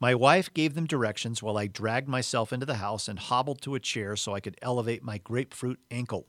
My 0.00 0.14
wife 0.14 0.52
gave 0.52 0.74
them 0.74 0.86
directions 0.86 1.42
while 1.42 1.56
I 1.56 1.66
dragged 1.66 2.08
myself 2.08 2.52
into 2.52 2.66
the 2.66 2.76
house 2.76 3.06
and 3.06 3.18
hobbled 3.18 3.60
to 3.62 3.74
a 3.74 3.80
chair 3.80 4.16
so 4.16 4.34
I 4.34 4.40
could 4.40 4.58
elevate 4.60 5.02
my 5.02 5.18
grapefruit 5.18 5.78
ankle. 5.90 6.26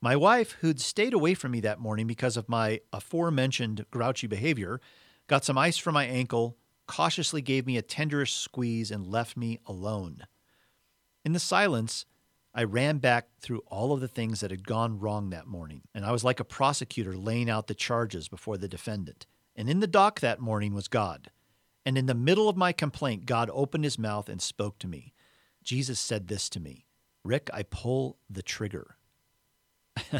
My 0.00 0.16
wife, 0.16 0.52
who'd 0.60 0.80
stayed 0.80 1.12
away 1.12 1.34
from 1.34 1.50
me 1.50 1.60
that 1.60 1.80
morning 1.80 2.06
because 2.06 2.36
of 2.36 2.48
my 2.48 2.80
aforementioned 2.92 3.84
grouchy 3.90 4.28
behavior, 4.28 4.80
got 5.26 5.44
some 5.44 5.58
ice 5.58 5.76
for 5.76 5.92
my 5.92 6.06
ankle, 6.06 6.56
cautiously 6.88 7.40
gave 7.40 7.66
me 7.66 7.76
a 7.76 7.82
tenderish 7.82 8.34
squeeze, 8.34 8.90
and 8.90 9.06
left 9.06 9.36
me 9.36 9.60
alone. 9.66 10.26
In 11.24 11.32
the 11.32 11.38
silence, 11.38 12.04
I 12.52 12.64
ran 12.64 12.98
back 12.98 13.28
through 13.40 13.62
all 13.68 13.92
of 13.92 14.00
the 14.00 14.08
things 14.08 14.40
that 14.40 14.50
had 14.50 14.66
gone 14.66 14.98
wrong 14.98 15.30
that 15.30 15.46
morning, 15.46 15.82
and 15.94 16.04
I 16.04 16.10
was 16.10 16.24
like 16.24 16.40
a 16.40 16.44
prosecutor 16.44 17.16
laying 17.16 17.48
out 17.48 17.68
the 17.68 17.74
charges 17.74 18.28
before 18.28 18.56
the 18.56 18.66
defendant. 18.66 19.26
And 19.54 19.68
in 19.68 19.78
the 19.78 19.86
dock 19.86 20.18
that 20.20 20.40
morning 20.40 20.74
was 20.74 20.88
God. 20.88 21.30
And 21.84 21.96
in 21.96 22.06
the 22.06 22.14
middle 22.14 22.48
of 22.48 22.56
my 22.56 22.72
complaint, 22.72 23.26
God 23.26 23.50
opened 23.52 23.84
his 23.84 23.98
mouth 23.98 24.28
and 24.28 24.42
spoke 24.42 24.78
to 24.80 24.88
me. 24.88 25.14
Jesus 25.62 26.00
said 26.00 26.28
this 26.28 26.48
to 26.50 26.60
me 26.60 26.86
Rick, 27.24 27.50
I 27.52 27.62
pull 27.62 28.18
the 28.28 28.42
trigger. 28.42 28.96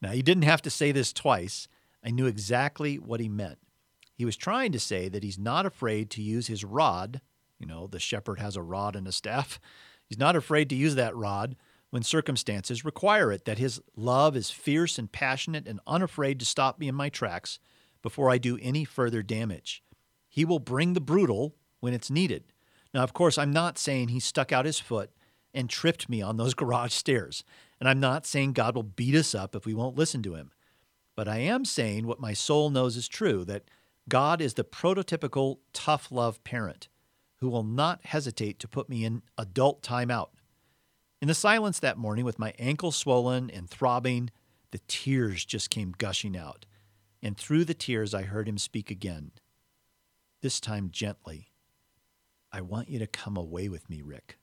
now, 0.00 0.10
he 0.12 0.22
didn't 0.22 0.44
have 0.44 0.62
to 0.62 0.70
say 0.70 0.92
this 0.92 1.12
twice. 1.12 1.68
I 2.04 2.10
knew 2.10 2.26
exactly 2.26 2.98
what 2.98 3.20
he 3.20 3.28
meant. 3.28 3.58
He 4.16 4.24
was 4.24 4.36
trying 4.36 4.72
to 4.72 4.80
say 4.80 5.08
that 5.08 5.22
he's 5.22 5.38
not 5.38 5.66
afraid 5.66 6.10
to 6.10 6.22
use 6.22 6.46
his 6.46 6.64
rod. 6.64 7.20
You 7.58 7.66
know, 7.66 7.86
the 7.86 8.00
shepherd 8.00 8.40
has 8.40 8.56
a 8.56 8.62
rod 8.62 8.96
and 8.96 9.06
a 9.06 9.12
staff. 9.12 9.60
He's 10.08 10.18
not 10.18 10.36
afraid 10.36 10.70
to 10.70 10.74
use 10.74 10.94
that 10.94 11.14
rod 11.14 11.56
when 11.90 12.02
circumstances 12.02 12.84
require 12.84 13.30
it, 13.30 13.44
that 13.44 13.58
his 13.58 13.80
love 13.94 14.36
is 14.36 14.50
fierce 14.50 14.98
and 14.98 15.12
passionate 15.12 15.68
and 15.68 15.80
unafraid 15.86 16.40
to 16.40 16.46
stop 16.46 16.78
me 16.78 16.88
in 16.88 16.94
my 16.94 17.08
tracks 17.08 17.58
before 18.02 18.30
I 18.30 18.38
do 18.38 18.58
any 18.60 18.84
further 18.84 19.22
damage. 19.22 19.82
He 20.28 20.44
will 20.44 20.58
bring 20.58 20.94
the 20.94 21.00
brutal 21.00 21.54
when 21.80 21.94
it's 21.94 22.10
needed. 22.10 22.44
Now, 22.92 23.02
of 23.02 23.12
course, 23.12 23.38
I'm 23.38 23.52
not 23.52 23.78
saying 23.78 24.08
he 24.08 24.20
stuck 24.20 24.52
out 24.52 24.64
his 24.64 24.80
foot 24.80 25.10
and 25.52 25.68
tripped 25.68 26.08
me 26.08 26.22
on 26.22 26.36
those 26.36 26.54
garage 26.62 26.92
stairs. 26.92 27.44
And 27.78 27.88
I'm 27.88 28.00
not 28.00 28.26
saying 28.26 28.52
God 28.52 28.74
will 28.74 28.82
beat 28.82 29.14
us 29.14 29.34
up 29.34 29.54
if 29.54 29.66
we 29.66 29.74
won't 29.74 29.98
listen 29.98 30.22
to 30.22 30.34
him. 30.34 30.50
But 31.14 31.28
I 31.28 31.38
am 31.38 31.64
saying 31.64 32.06
what 32.06 32.20
my 32.20 32.32
soul 32.32 32.70
knows 32.70 32.96
is 32.96 33.08
true 33.08 33.44
that 33.46 33.64
God 34.08 34.40
is 34.40 34.54
the 34.54 34.64
prototypical 34.64 35.58
tough 35.72 36.12
love 36.12 36.42
parent 36.44 36.88
who 37.38 37.48
will 37.48 37.64
not 37.64 38.04
hesitate 38.06 38.58
to 38.60 38.68
put 38.68 38.88
me 38.88 39.04
in 39.04 39.22
adult 39.36 39.82
timeout. 39.82 40.28
In 41.20 41.28
the 41.28 41.34
silence 41.34 41.80
that 41.80 41.98
morning, 41.98 42.24
with 42.24 42.38
my 42.38 42.52
ankle 42.58 42.92
swollen 42.92 43.50
and 43.50 43.68
throbbing, 43.68 44.30
the 44.70 44.80
tears 44.86 45.44
just 45.44 45.70
came 45.70 45.94
gushing 45.96 46.36
out. 46.36 46.66
And 47.22 47.36
through 47.36 47.64
the 47.64 47.74
tears, 47.74 48.14
I 48.14 48.22
heard 48.22 48.48
him 48.48 48.58
speak 48.58 48.90
again, 48.90 49.32
this 50.40 50.60
time 50.60 50.90
gently. 50.90 51.52
I 52.52 52.60
want 52.60 52.88
you 52.88 52.98
to 53.00 53.06
come 53.06 53.36
away 53.36 53.68
with 53.68 53.90
me, 53.90 54.02
Rick. 54.02 54.38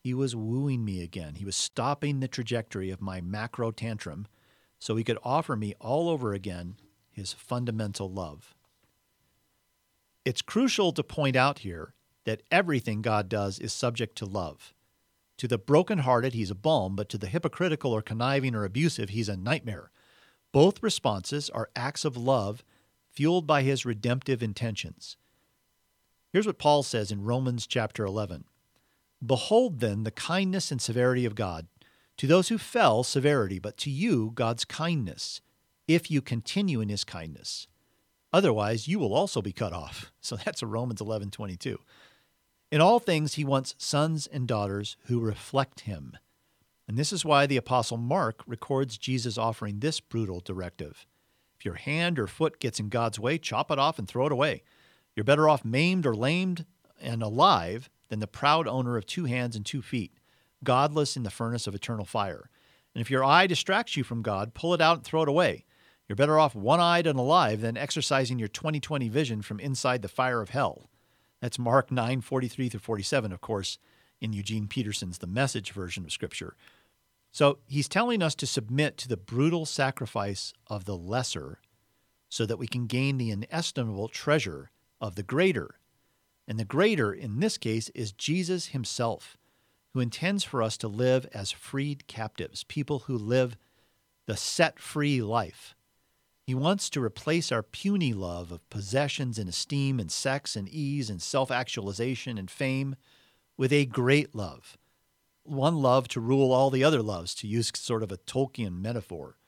He 0.00 0.12
was 0.12 0.34
wooing 0.34 0.84
me 0.84 1.02
again. 1.02 1.36
He 1.36 1.44
was 1.44 1.56
stopping 1.56 2.18
the 2.20 2.28
trajectory 2.28 2.90
of 2.90 3.00
my 3.00 3.20
macro 3.20 3.70
tantrum 3.70 4.26
so 4.78 4.96
he 4.96 5.04
could 5.04 5.18
offer 5.22 5.56
me 5.56 5.74
all 5.80 6.08
over 6.08 6.32
again 6.32 6.76
his 7.10 7.32
fundamental 7.32 8.10
love. 8.10 8.55
It's 10.26 10.42
crucial 10.42 10.90
to 10.90 11.04
point 11.04 11.36
out 11.36 11.60
here 11.60 11.94
that 12.24 12.42
everything 12.50 13.00
God 13.00 13.28
does 13.28 13.60
is 13.60 13.72
subject 13.72 14.18
to 14.18 14.26
love. 14.26 14.74
To 15.36 15.46
the 15.46 15.56
broken-hearted, 15.56 16.34
he's 16.34 16.50
a 16.50 16.56
balm, 16.56 16.96
but 16.96 17.08
to 17.10 17.18
the 17.18 17.28
hypocritical 17.28 17.92
or 17.92 18.02
conniving 18.02 18.52
or 18.52 18.64
abusive, 18.64 19.10
he's 19.10 19.28
a 19.28 19.36
nightmare. 19.36 19.92
Both 20.50 20.82
responses 20.82 21.48
are 21.50 21.70
acts 21.76 22.04
of 22.04 22.16
love 22.16 22.64
fueled 23.12 23.46
by 23.46 23.62
his 23.62 23.86
redemptive 23.86 24.42
intentions. 24.42 25.16
Here's 26.32 26.48
what 26.48 26.58
Paul 26.58 26.82
says 26.82 27.12
in 27.12 27.22
Romans 27.22 27.64
chapter 27.64 28.04
11 28.04 28.46
Behold 29.24 29.78
then 29.78 30.02
the 30.02 30.10
kindness 30.10 30.72
and 30.72 30.82
severity 30.82 31.24
of 31.24 31.36
God. 31.36 31.68
To 32.16 32.26
those 32.26 32.48
who 32.48 32.58
fell, 32.58 33.04
severity, 33.04 33.60
but 33.60 33.76
to 33.76 33.90
you, 33.90 34.32
God's 34.34 34.64
kindness, 34.64 35.40
if 35.86 36.10
you 36.10 36.20
continue 36.20 36.80
in 36.80 36.88
his 36.88 37.04
kindness. 37.04 37.68
Otherwise, 38.36 38.86
you 38.86 38.98
will 38.98 39.14
also 39.14 39.40
be 39.40 39.50
cut 39.50 39.72
off. 39.72 40.12
So 40.20 40.36
that's 40.44 40.62
Romans 40.62 41.00
11 41.00 41.30
22. 41.30 41.80
In 42.70 42.82
all 42.82 42.98
things, 42.98 43.34
he 43.34 43.44
wants 43.44 43.74
sons 43.78 44.26
and 44.26 44.46
daughters 44.46 44.98
who 45.06 45.20
reflect 45.20 45.80
him. 45.80 46.18
And 46.86 46.98
this 46.98 47.14
is 47.14 47.24
why 47.24 47.46
the 47.46 47.56
Apostle 47.56 47.96
Mark 47.96 48.42
records 48.46 48.98
Jesus 48.98 49.38
offering 49.38 49.78
this 49.78 50.00
brutal 50.00 50.40
directive 50.40 51.06
If 51.58 51.64
your 51.64 51.76
hand 51.76 52.18
or 52.18 52.26
foot 52.26 52.60
gets 52.60 52.78
in 52.78 52.90
God's 52.90 53.18
way, 53.18 53.38
chop 53.38 53.70
it 53.70 53.78
off 53.78 53.98
and 53.98 54.06
throw 54.06 54.26
it 54.26 54.32
away. 54.32 54.62
You're 55.14 55.24
better 55.24 55.48
off 55.48 55.64
maimed 55.64 56.04
or 56.04 56.14
lamed 56.14 56.66
and 57.00 57.22
alive 57.22 57.88
than 58.10 58.20
the 58.20 58.26
proud 58.26 58.68
owner 58.68 58.98
of 58.98 59.06
two 59.06 59.24
hands 59.24 59.56
and 59.56 59.64
two 59.64 59.80
feet, 59.80 60.12
godless 60.62 61.16
in 61.16 61.22
the 61.22 61.30
furnace 61.30 61.66
of 61.66 61.74
eternal 61.74 62.04
fire. 62.04 62.50
And 62.94 63.00
if 63.00 63.10
your 63.10 63.24
eye 63.24 63.46
distracts 63.46 63.96
you 63.96 64.04
from 64.04 64.20
God, 64.20 64.52
pull 64.52 64.74
it 64.74 64.82
out 64.82 64.98
and 64.98 65.06
throw 65.06 65.22
it 65.22 65.28
away. 65.30 65.64
You're 66.08 66.16
better 66.16 66.38
off 66.38 66.54
one 66.54 66.80
eyed 66.80 67.06
and 67.06 67.18
alive 67.18 67.60
than 67.60 67.76
exercising 67.76 68.38
your 68.38 68.48
2020 68.48 69.08
vision 69.08 69.42
from 69.42 69.58
inside 69.58 70.02
the 70.02 70.08
fire 70.08 70.40
of 70.40 70.50
hell. 70.50 70.88
That's 71.40 71.58
Mark 71.58 71.90
9 71.90 72.20
43 72.20 72.68
through 72.68 72.80
47, 72.80 73.32
of 73.32 73.40
course, 73.40 73.78
in 74.20 74.32
Eugene 74.32 74.68
Peterson's 74.68 75.18
The 75.18 75.26
Message 75.26 75.72
version 75.72 76.04
of 76.04 76.12
Scripture. 76.12 76.56
So 77.32 77.58
he's 77.66 77.88
telling 77.88 78.22
us 78.22 78.34
to 78.36 78.46
submit 78.46 78.96
to 78.98 79.08
the 79.08 79.16
brutal 79.16 79.66
sacrifice 79.66 80.54
of 80.68 80.84
the 80.84 80.96
lesser 80.96 81.60
so 82.28 82.46
that 82.46 82.58
we 82.58 82.66
can 82.66 82.86
gain 82.86 83.18
the 83.18 83.30
inestimable 83.30 84.08
treasure 84.08 84.70
of 85.00 85.16
the 85.16 85.22
greater. 85.22 85.78
And 86.48 86.58
the 86.58 86.64
greater, 86.64 87.12
in 87.12 87.40
this 87.40 87.58
case, 87.58 87.90
is 87.90 88.12
Jesus 88.12 88.68
himself, 88.68 89.36
who 89.92 90.00
intends 90.00 90.44
for 90.44 90.62
us 90.62 90.76
to 90.78 90.88
live 90.88 91.26
as 91.34 91.50
freed 91.50 92.06
captives, 92.06 92.64
people 92.64 93.00
who 93.00 93.18
live 93.18 93.56
the 94.26 94.36
set 94.36 94.78
free 94.78 95.20
life. 95.20 95.75
He 96.46 96.54
wants 96.54 96.88
to 96.90 97.02
replace 97.02 97.50
our 97.50 97.64
puny 97.64 98.12
love 98.12 98.52
of 98.52 98.70
possessions 98.70 99.36
and 99.36 99.48
esteem 99.48 99.98
and 99.98 100.12
sex 100.12 100.54
and 100.54 100.68
ease 100.68 101.10
and 101.10 101.20
self 101.20 101.50
actualization 101.50 102.38
and 102.38 102.48
fame 102.48 102.94
with 103.56 103.72
a 103.72 103.84
great 103.84 104.32
love. 104.32 104.78
One 105.42 105.82
love 105.82 106.06
to 106.08 106.20
rule 106.20 106.52
all 106.52 106.70
the 106.70 106.84
other 106.84 107.02
loves, 107.02 107.34
to 107.36 107.48
use 107.48 107.72
sort 107.74 108.04
of 108.04 108.12
a 108.12 108.16
Tolkien 108.16 108.80
metaphor. 108.80 109.38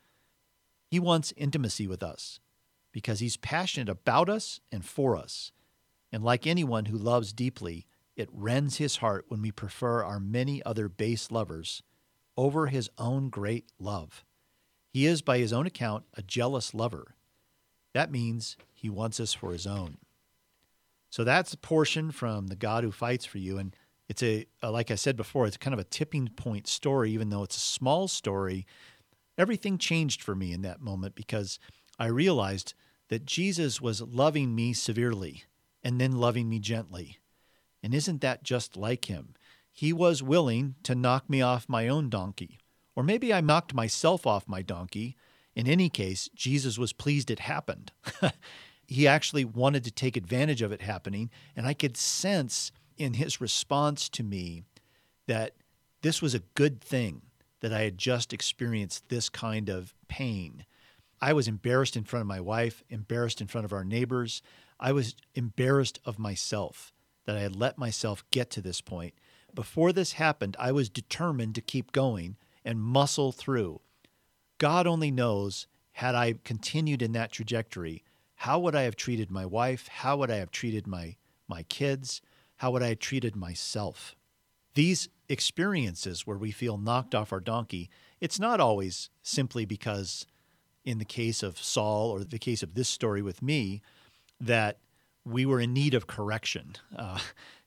He 0.91 0.99
wants 0.99 1.33
intimacy 1.37 1.87
with 1.87 2.03
us 2.03 2.41
because 2.91 3.21
he's 3.21 3.37
passionate 3.37 3.89
about 3.89 4.29
us 4.29 4.61
and 4.73 4.85
for 4.85 5.17
us. 5.17 5.53
And 6.11 6.25
like 6.25 6.47
anyone 6.49 6.87
who 6.87 6.99
loves 6.99 7.33
deeply, 7.33 7.87
it 8.17 8.29
rends 8.33 8.79
his 8.79 8.97
heart 8.97 9.27
when 9.29 9.41
we 9.41 9.53
prefer 9.53 10.03
our 10.03 10.19
many 10.19 10.65
other 10.65 10.89
base 10.89 11.31
lovers 11.31 11.83
over 12.37 12.67
his 12.67 12.91
own 12.99 13.29
great 13.29 13.67
love. 13.79 14.25
He 14.89 15.07
is, 15.07 15.23
by 15.23 15.39
his 15.39 15.53
own 15.53 15.67
account, 15.67 16.05
a 16.15 16.23
jealous 16.23 16.75
lover. 16.75 17.15
That 17.95 18.11
means 18.11 18.57
he 18.75 18.89
wants 18.89 19.21
us 19.21 19.35
for 19.35 19.53
his 19.53 19.67
own. 19.67 19.99
So 21.11 21.25
that's 21.25 21.53
a 21.53 21.59
portion 21.59 22.11
from 22.11 22.49
the 22.49 22.57
God 22.57 22.85
who 22.85 22.93
fights 22.93 23.25
for 23.25 23.39
you. 23.39 23.59
And 23.59 23.75
it's 24.09 24.23
a, 24.23 24.47
uh, 24.63 24.71
like 24.71 24.91
I 24.91 24.95
said 24.95 25.17
before, 25.17 25.47
it's 25.47 25.57
kind 25.57 25.75
of 25.75 25.81
a 25.81 25.85
tipping 25.85 26.29
point 26.29 26.67
story, 26.67 27.11
even 27.13 27.31
though 27.31 27.43
it's 27.43 27.57
a 27.57 27.61
small 27.61 28.09
story. 28.09 28.67
Everything 29.37 29.79
changed 29.79 30.23
for 30.23 30.35
me 30.35 30.53
in 30.53 30.63
that 30.63 30.81
moment 30.81 31.15
because 31.15 31.59
I 31.99 32.07
realized 32.07 32.75
that 33.09 33.27
Jesus 33.27 33.81
was 33.81 34.03
loving 34.03 34.55
me 34.55 34.73
severely 34.73 35.45
and 35.83 36.01
then 36.01 36.13
loving 36.13 36.49
me 36.49 36.59
gently. 36.59 37.19
And 37.83 37.95
isn't 37.95 38.21
that 38.21 38.43
just 38.43 38.77
like 38.77 39.07
him? 39.07 39.35
He 39.73 39.93
was 39.93 40.23
willing 40.23 40.75
to 40.83 40.95
knock 40.95 41.31
me 41.31 41.41
off 41.41 41.69
my 41.69 41.89
own 41.89 42.11
donkey 42.11 42.59
or 42.99 43.05
maybe 43.05 43.33
I 43.33 43.41
knocked 43.41 43.75
myself 43.75 44.27
off 44.27 44.49
my 44.49 44.61
donkey. 44.61 45.17
In 45.55 45.69
any 45.69 45.89
case, 45.89 46.29
Jesus 46.35 46.79
was 46.79 46.93
pleased 46.93 47.31
it 47.31 47.39
happened. 47.39 47.93
he 48.89 49.07
actually 49.07 49.45
wanted 49.45 49.85
to 49.85 49.93
take 49.93 50.17
advantage 50.17 50.63
of 50.63 50.73
it 50.73 50.83
happening. 50.83 51.31
And 51.55 51.65
I 51.65 51.75
could 51.75 51.97
sense 51.97 52.73
in 52.97 53.15
his 53.15 53.41
response 53.41 54.09
to 54.09 54.25
me 54.25 54.65
that 55.29 55.53
this 56.03 56.21
was 56.21 56.35
a 56.35 56.43
good 56.57 56.81
thing 56.81 57.23
that 57.61 57.73
I 57.73 57.83
had 57.83 57.99
just 57.99 58.33
experienced 58.33 59.09
this 59.11 59.29
kind 59.29 59.69
of 59.69 59.95
pain. 60.09 60.67
I 61.21 61.35
was 61.35 61.47
embarrassed 61.47 61.97
in 61.97 62.03
front 62.03 62.23
of 62.23 62.27
my 62.27 62.41
wife, 62.41 62.83
embarrassed 62.89 63.41
in 63.41 63.47
front 63.47 63.65
of 63.65 63.73
our 63.73 63.85
neighbors. 63.85 64.43
I 64.81 64.91
was 64.91 65.15
embarrassed 65.37 66.01
of 66.05 66.19
myself 66.19 66.93
that 67.27 67.37
I 67.37 67.43
had 67.43 67.55
let 67.55 67.79
myself 67.79 68.25
get 68.33 68.51
to 68.51 68.61
this 68.61 68.81
point. 68.81 69.15
Before 69.55 69.93
this 69.93 70.15
happened, 70.15 70.57
I 70.59 70.73
was 70.73 70.89
determined 70.89 71.55
to 71.55 71.61
keep 71.61 71.93
going 71.93 72.39
and 72.69 72.79
muscle 72.83 73.33
through. 73.33 73.81
God 74.59 74.87
only 74.87 75.11
knows, 75.11 75.67
had 75.93 76.15
I 76.15 76.35
continued 76.45 77.01
in 77.01 77.13
that 77.13 77.33
trajectory, 77.33 78.05
how 78.35 78.59
would 78.59 78.77
I 78.77 78.83
have 78.83 78.95
treated 78.95 79.31
my 79.31 79.47
wife? 79.47 79.89
How 79.89 80.19
would 80.19 80.31
I 80.31 80.37
have 80.37 80.51
treated 80.51 80.87
my, 80.87 81.17
my 81.49 81.63
kids? 81.63 82.21
How 82.57 82.71
would 82.71 82.83
I 82.83 82.89
have 82.89 82.99
treated 82.99 83.35
myself? 83.35 84.15
These 84.75 85.09
experiences 85.31 86.27
where 86.27 86.37
we 86.37 86.51
feel 86.51 86.77
knocked 86.77 87.15
off 87.15 87.33
our 87.33 87.41
donkey, 87.41 87.89
it's 88.21 88.39
not 88.39 88.61
always 88.61 89.09
simply 89.23 89.65
because, 89.65 90.27
in 90.85 90.99
the 90.99 91.07
case 91.07 91.43
of 91.43 91.57
Saul 91.57 92.11
or 92.11 92.23
the 92.23 92.39
case 92.39 92.63
of 92.63 92.75
this 92.75 92.91
story 92.91 93.23
with 93.23 93.41
me, 93.41 93.81
that 94.39 94.77
we 95.25 95.47
were 95.47 95.59
in 95.59 95.73
need 95.73 95.95
of 95.95 96.07
correction. 96.07 96.75
Uh, 96.95 97.19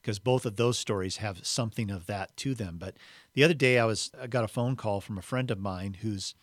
because 0.01 0.19
both 0.19 0.45
of 0.45 0.55
those 0.55 0.77
stories 0.77 1.17
have 1.17 1.45
something 1.45 1.91
of 1.91 2.07
that 2.07 2.35
to 2.37 2.53
them. 2.53 2.77
But 2.79 2.97
the 3.33 3.43
other 3.43 3.53
day, 3.53 3.79
I 3.79 3.85
was 3.85 4.11
I 4.19 4.27
got 4.27 4.43
a 4.43 4.49
phone 4.49 4.75
call 4.75 5.01
from 5.01 5.17
a 5.17 5.23
friend 5.23 5.51
of 5.51 5.59
mine 5.59 5.97
who's 6.01 6.35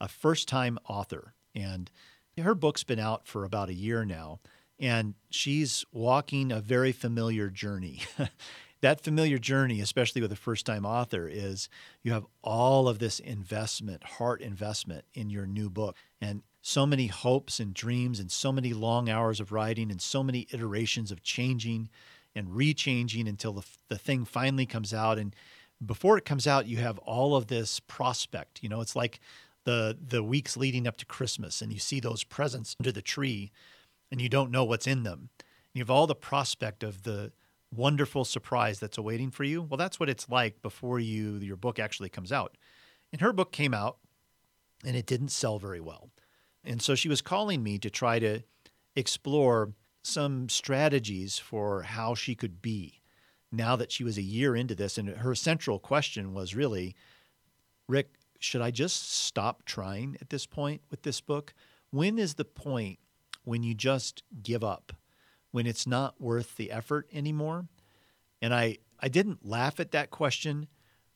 a 0.00 0.08
first-time 0.08 0.78
author, 0.88 1.34
and 1.54 1.90
her 2.36 2.54
book's 2.54 2.82
been 2.82 2.98
out 2.98 3.26
for 3.26 3.44
about 3.44 3.68
a 3.68 3.74
year 3.74 4.04
now, 4.04 4.40
and 4.78 5.14
she's 5.30 5.84
walking 5.92 6.50
a 6.50 6.60
very 6.60 6.92
familiar 6.92 7.48
journey. 7.50 8.00
that 8.80 9.00
familiar 9.00 9.38
journey, 9.38 9.80
especially 9.80 10.20
with 10.20 10.32
a 10.32 10.36
first-time 10.36 10.84
author, 10.84 11.28
is 11.28 11.68
you 12.02 12.12
have 12.12 12.26
all 12.42 12.88
of 12.88 12.98
this 12.98 13.20
investment, 13.20 14.02
heart 14.02 14.40
investment 14.40 15.04
in 15.14 15.30
your 15.30 15.46
new 15.46 15.70
book, 15.70 15.96
and 16.20 16.42
so 16.62 16.84
many 16.84 17.06
hopes 17.06 17.60
and 17.60 17.74
dreams, 17.74 18.18
and 18.18 18.30
so 18.30 18.50
many 18.50 18.72
long 18.72 19.08
hours 19.08 19.38
of 19.38 19.52
writing, 19.52 19.90
and 19.90 20.02
so 20.02 20.22
many 20.22 20.48
iterations 20.52 21.12
of 21.12 21.22
changing 21.22 21.88
and 22.34 22.48
rechanging 22.48 23.28
until 23.28 23.52
the, 23.52 23.64
the 23.88 23.98
thing 23.98 24.24
finally 24.24 24.66
comes 24.66 24.94
out. 24.94 25.18
And 25.18 25.34
before 25.84 26.16
it 26.18 26.24
comes 26.24 26.46
out, 26.46 26.66
you 26.66 26.78
have 26.78 26.98
all 26.98 27.34
of 27.36 27.46
this 27.48 27.80
prospect. 27.80 28.62
You 28.62 28.68
know, 28.68 28.80
it's 28.80 28.96
like 28.96 29.20
the 29.64 29.96
the 30.00 30.22
weeks 30.22 30.56
leading 30.56 30.86
up 30.86 30.96
to 30.98 31.06
Christmas, 31.06 31.62
and 31.62 31.72
you 31.72 31.78
see 31.78 32.00
those 32.00 32.24
presents 32.24 32.76
under 32.80 32.92
the 32.92 33.02
tree. 33.02 33.52
and 34.12 34.20
you 34.20 34.28
don't 34.28 34.50
know 34.50 34.62
what's 34.62 34.86
in 34.86 35.02
them. 35.04 35.30
You 35.72 35.80
have 35.80 35.90
all 35.90 36.06
the 36.06 36.14
prospect 36.14 36.82
of 36.84 37.02
the 37.02 37.32
wonderful 37.74 38.24
surprise 38.26 38.78
that's 38.78 38.98
awaiting 38.98 39.30
for 39.30 39.42
you. 39.44 39.62
Well, 39.62 39.78
that's 39.78 39.98
what 39.98 40.10
it's 40.10 40.28
like 40.28 40.60
before 40.60 41.00
you 41.00 41.36
your 41.36 41.56
book 41.56 41.78
actually 41.78 42.10
comes 42.10 42.30
out. 42.30 42.56
And 43.10 43.22
her 43.22 43.32
book 43.32 43.52
came 43.52 43.72
out 43.74 43.96
and 44.84 44.94
it 44.94 45.06
didn't 45.06 45.30
sell 45.30 45.58
very 45.58 45.80
well. 45.80 46.10
And 46.62 46.82
so 46.82 46.94
she 46.94 47.08
was 47.08 47.22
calling 47.22 47.62
me 47.62 47.78
to 47.78 47.90
try 47.90 48.18
to 48.18 48.42
explore 48.94 49.72
some 50.02 50.48
strategies 50.48 51.38
for 51.38 51.82
how 51.82 52.14
she 52.14 52.34
could 52.34 52.60
be 52.60 53.00
now 53.50 53.76
that 53.76 53.92
she 53.92 54.02
was 54.02 54.18
a 54.18 54.22
year 54.22 54.56
into 54.56 54.74
this. 54.74 54.98
And 54.98 55.08
her 55.08 55.34
central 55.34 55.78
question 55.78 56.34
was 56.34 56.54
really, 56.54 56.96
Rick, 57.88 58.14
should 58.38 58.62
I 58.62 58.70
just 58.70 59.12
stop 59.12 59.64
trying 59.64 60.16
at 60.20 60.30
this 60.30 60.46
point 60.46 60.82
with 60.90 61.02
this 61.02 61.20
book? 61.20 61.54
When 61.90 62.18
is 62.18 62.34
the 62.34 62.44
point 62.44 62.98
when 63.44 63.62
you 63.62 63.74
just 63.74 64.22
give 64.42 64.64
up, 64.64 64.92
when 65.50 65.66
it's 65.66 65.86
not 65.86 66.20
worth 66.20 66.56
the 66.56 66.72
effort 66.72 67.08
anymore? 67.12 67.66
And 68.40 68.52
I, 68.52 68.78
I 68.98 69.08
didn't 69.08 69.46
laugh 69.46 69.78
at 69.78 69.92
that 69.92 70.10
question, 70.10 70.66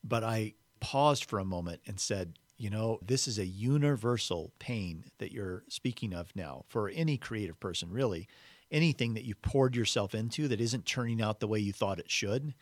but 0.05 0.23
I 0.23 0.55
paused 0.79 1.25
for 1.25 1.39
a 1.39 1.45
moment 1.45 1.81
and 1.87 1.99
said, 1.99 2.39
you 2.59 2.71
know, 2.71 2.99
this 3.05 3.27
is 3.27 3.39
a 3.39 3.47
universal 3.47 4.53
pain 4.59 5.05
that 5.19 5.33
you're 5.33 5.65
speaking 5.69 6.15
of 6.15 6.35
now 6.37 6.65
for 6.69 6.89
any 6.89 7.19
creative 7.19 7.59
person, 7.59 7.91
really. 7.91 8.29
Anything 8.71 9.15
that 9.15 9.25
you 9.25 9.35
poured 9.35 9.77
yourself 9.77 10.15
into 10.15 10.49
that 10.49 10.61
isn't 10.61 10.87
turning 10.87 11.23
out 11.23 11.41
the 11.41 11.47
way 11.47 11.59
you 11.59 11.73
thought 11.73 12.01
it 12.01 12.11
should, 12.11 12.55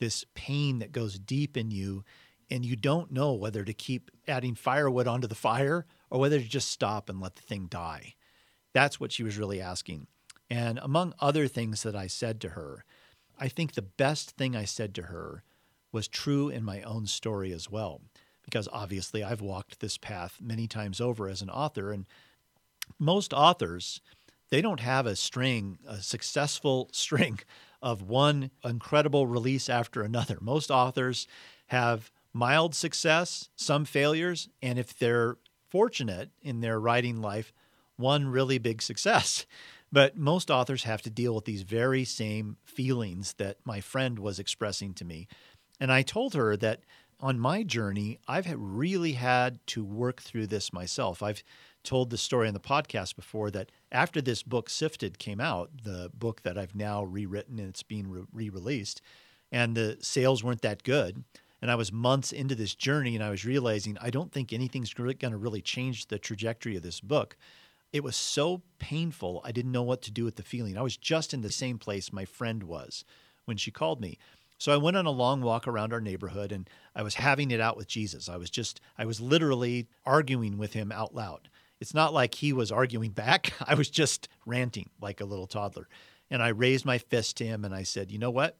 this 0.00 0.24
pain 0.34 0.80
that 0.80 0.92
goes 0.92 1.18
deep 1.18 1.56
in 1.56 1.70
you, 1.70 2.04
and 2.50 2.64
you 2.64 2.76
don't 2.76 3.12
know 3.12 3.32
whether 3.32 3.64
to 3.64 3.72
keep 3.72 4.10
adding 4.28 4.54
firewood 4.54 5.06
onto 5.06 5.26
the 5.26 5.34
fire 5.34 5.86
or 6.10 6.20
whether 6.20 6.38
to 6.38 6.48
just 6.48 6.68
stop 6.68 7.08
and 7.08 7.20
let 7.20 7.36
the 7.36 7.42
thing 7.42 7.66
die. 7.66 8.14
That's 8.72 8.98
what 8.98 9.12
she 9.12 9.22
was 9.22 9.38
really 9.38 9.60
asking. 9.60 10.08
And 10.50 10.78
among 10.82 11.14
other 11.20 11.48
things 11.48 11.82
that 11.84 11.96
I 11.96 12.06
said 12.06 12.40
to 12.42 12.50
her, 12.50 12.84
I 13.38 13.48
think 13.48 13.72
the 13.72 13.82
best 13.82 14.32
thing 14.32 14.54
I 14.54 14.64
said 14.64 14.94
to 14.96 15.02
her 15.02 15.42
was 15.90 16.08
true 16.08 16.48
in 16.48 16.64
my 16.64 16.82
own 16.82 17.06
story 17.06 17.52
as 17.52 17.70
well 17.70 18.00
because 18.44 18.68
obviously 18.72 19.24
I've 19.24 19.40
walked 19.40 19.80
this 19.80 19.96
path 19.96 20.38
many 20.40 20.66
times 20.68 21.00
over 21.00 21.28
as 21.28 21.42
an 21.42 21.50
author. 21.50 21.90
And 21.90 22.06
most 22.98 23.32
authors, 23.32 24.00
they 24.54 24.62
don't 24.62 24.78
have 24.78 25.04
a 25.04 25.16
string, 25.16 25.78
a 25.84 25.96
successful 25.96 26.88
string 26.92 27.40
of 27.82 28.02
one 28.02 28.52
incredible 28.64 29.26
release 29.26 29.68
after 29.68 30.00
another. 30.00 30.38
Most 30.40 30.70
authors 30.70 31.26
have 31.66 32.12
mild 32.32 32.72
success, 32.72 33.50
some 33.56 33.84
failures, 33.84 34.48
and 34.62 34.78
if 34.78 34.96
they're 34.96 35.38
fortunate 35.70 36.30
in 36.40 36.60
their 36.60 36.78
writing 36.78 37.20
life, 37.20 37.52
one 37.96 38.28
really 38.28 38.58
big 38.58 38.80
success. 38.80 39.44
But 39.92 40.16
most 40.16 40.50
authors 40.50 40.82
have 40.82 41.02
to 41.02 41.10
deal 41.10 41.36
with 41.36 41.44
these 41.44 41.62
very 41.62 42.04
same 42.04 42.56
feelings 42.64 43.34
that 43.34 43.58
my 43.64 43.80
friend 43.80 44.18
was 44.18 44.40
expressing 44.40 44.92
to 44.94 45.04
me. 45.04 45.28
And 45.78 45.92
I 45.92 46.02
told 46.02 46.34
her 46.34 46.56
that 46.56 46.80
on 47.20 47.38
my 47.38 47.62
journey, 47.62 48.18
I've 48.26 48.52
really 48.56 49.12
had 49.12 49.64
to 49.68 49.84
work 49.84 50.20
through 50.20 50.48
this 50.48 50.72
myself. 50.72 51.22
I've 51.22 51.44
told 51.84 52.10
the 52.10 52.18
story 52.18 52.48
on 52.48 52.54
the 52.54 52.60
podcast 52.60 53.14
before 53.14 53.50
that 53.52 53.70
after 53.94 54.20
this 54.20 54.42
book 54.42 54.68
Sifted 54.68 55.18
came 55.18 55.40
out, 55.40 55.70
the 55.84 56.10
book 56.12 56.42
that 56.42 56.58
I've 56.58 56.74
now 56.74 57.04
rewritten 57.04 57.58
and 57.60 57.68
it's 57.68 57.84
being 57.84 58.26
re 58.32 58.50
released, 58.50 59.00
and 59.52 59.76
the 59.76 59.96
sales 60.00 60.42
weren't 60.42 60.62
that 60.62 60.82
good. 60.82 61.22
And 61.62 61.70
I 61.70 61.76
was 61.76 61.92
months 61.92 62.32
into 62.32 62.54
this 62.54 62.74
journey 62.74 63.14
and 63.14 63.24
I 63.24 63.30
was 63.30 63.46
realizing 63.46 63.96
I 63.98 64.10
don't 64.10 64.30
think 64.30 64.52
anything's 64.52 64.92
going 64.92 65.16
to 65.18 65.36
really 65.36 65.62
change 65.62 66.08
the 66.08 66.18
trajectory 66.18 66.76
of 66.76 66.82
this 66.82 67.00
book. 67.00 67.38
It 67.90 68.04
was 68.04 68.16
so 68.16 68.60
painful, 68.78 69.40
I 69.44 69.52
didn't 69.52 69.72
know 69.72 69.84
what 69.84 70.02
to 70.02 70.10
do 70.10 70.24
with 70.24 70.36
the 70.36 70.42
feeling. 70.42 70.76
I 70.76 70.82
was 70.82 70.96
just 70.96 71.32
in 71.32 71.40
the 71.40 71.52
same 71.52 71.78
place 71.78 72.12
my 72.12 72.26
friend 72.26 72.64
was 72.64 73.04
when 73.46 73.56
she 73.56 73.70
called 73.70 74.00
me. 74.00 74.18
So 74.58 74.72
I 74.72 74.76
went 74.76 74.96
on 74.96 75.06
a 75.06 75.10
long 75.10 75.40
walk 75.40 75.66
around 75.66 75.92
our 75.92 76.00
neighborhood 76.00 76.52
and 76.52 76.68
I 76.94 77.02
was 77.02 77.14
having 77.14 77.50
it 77.50 77.60
out 77.60 77.76
with 77.76 77.86
Jesus. 77.86 78.28
I 78.28 78.36
was 78.36 78.50
just, 78.50 78.80
I 78.98 79.06
was 79.06 79.20
literally 79.20 79.86
arguing 80.04 80.58
with 80.58 80.72
him 80.72 80.92
out 80.92 81.14
loud. 81.14 81.48
It's 81.80 81.94
not 81.94 82.14
like 82.14 82.34
he 82.34 82.52
was 82.52 82.72
arguing 82.72 83.10
back. 83.10 83.52
I 83.66 83.74
was 83.74 83.90
just 83.90 84.28
ranting 84.46 84.90
like 85.00 85.20
a 85.20 85.24
little 85.24 85.46
toddler. 85.46 85.88
And 86.30 86.42
I 86.42 86.48
raised 86.48 86.84
my 86.84 86.98
fist 86.98 87.36
to 87.38 87.46
him 87.46 87.64
and 87.64 87.74
I 87.74 87.82
said, 87.82 88.10
you 88.10 88.18
know 88.18 88.30
what? 88.30 88.58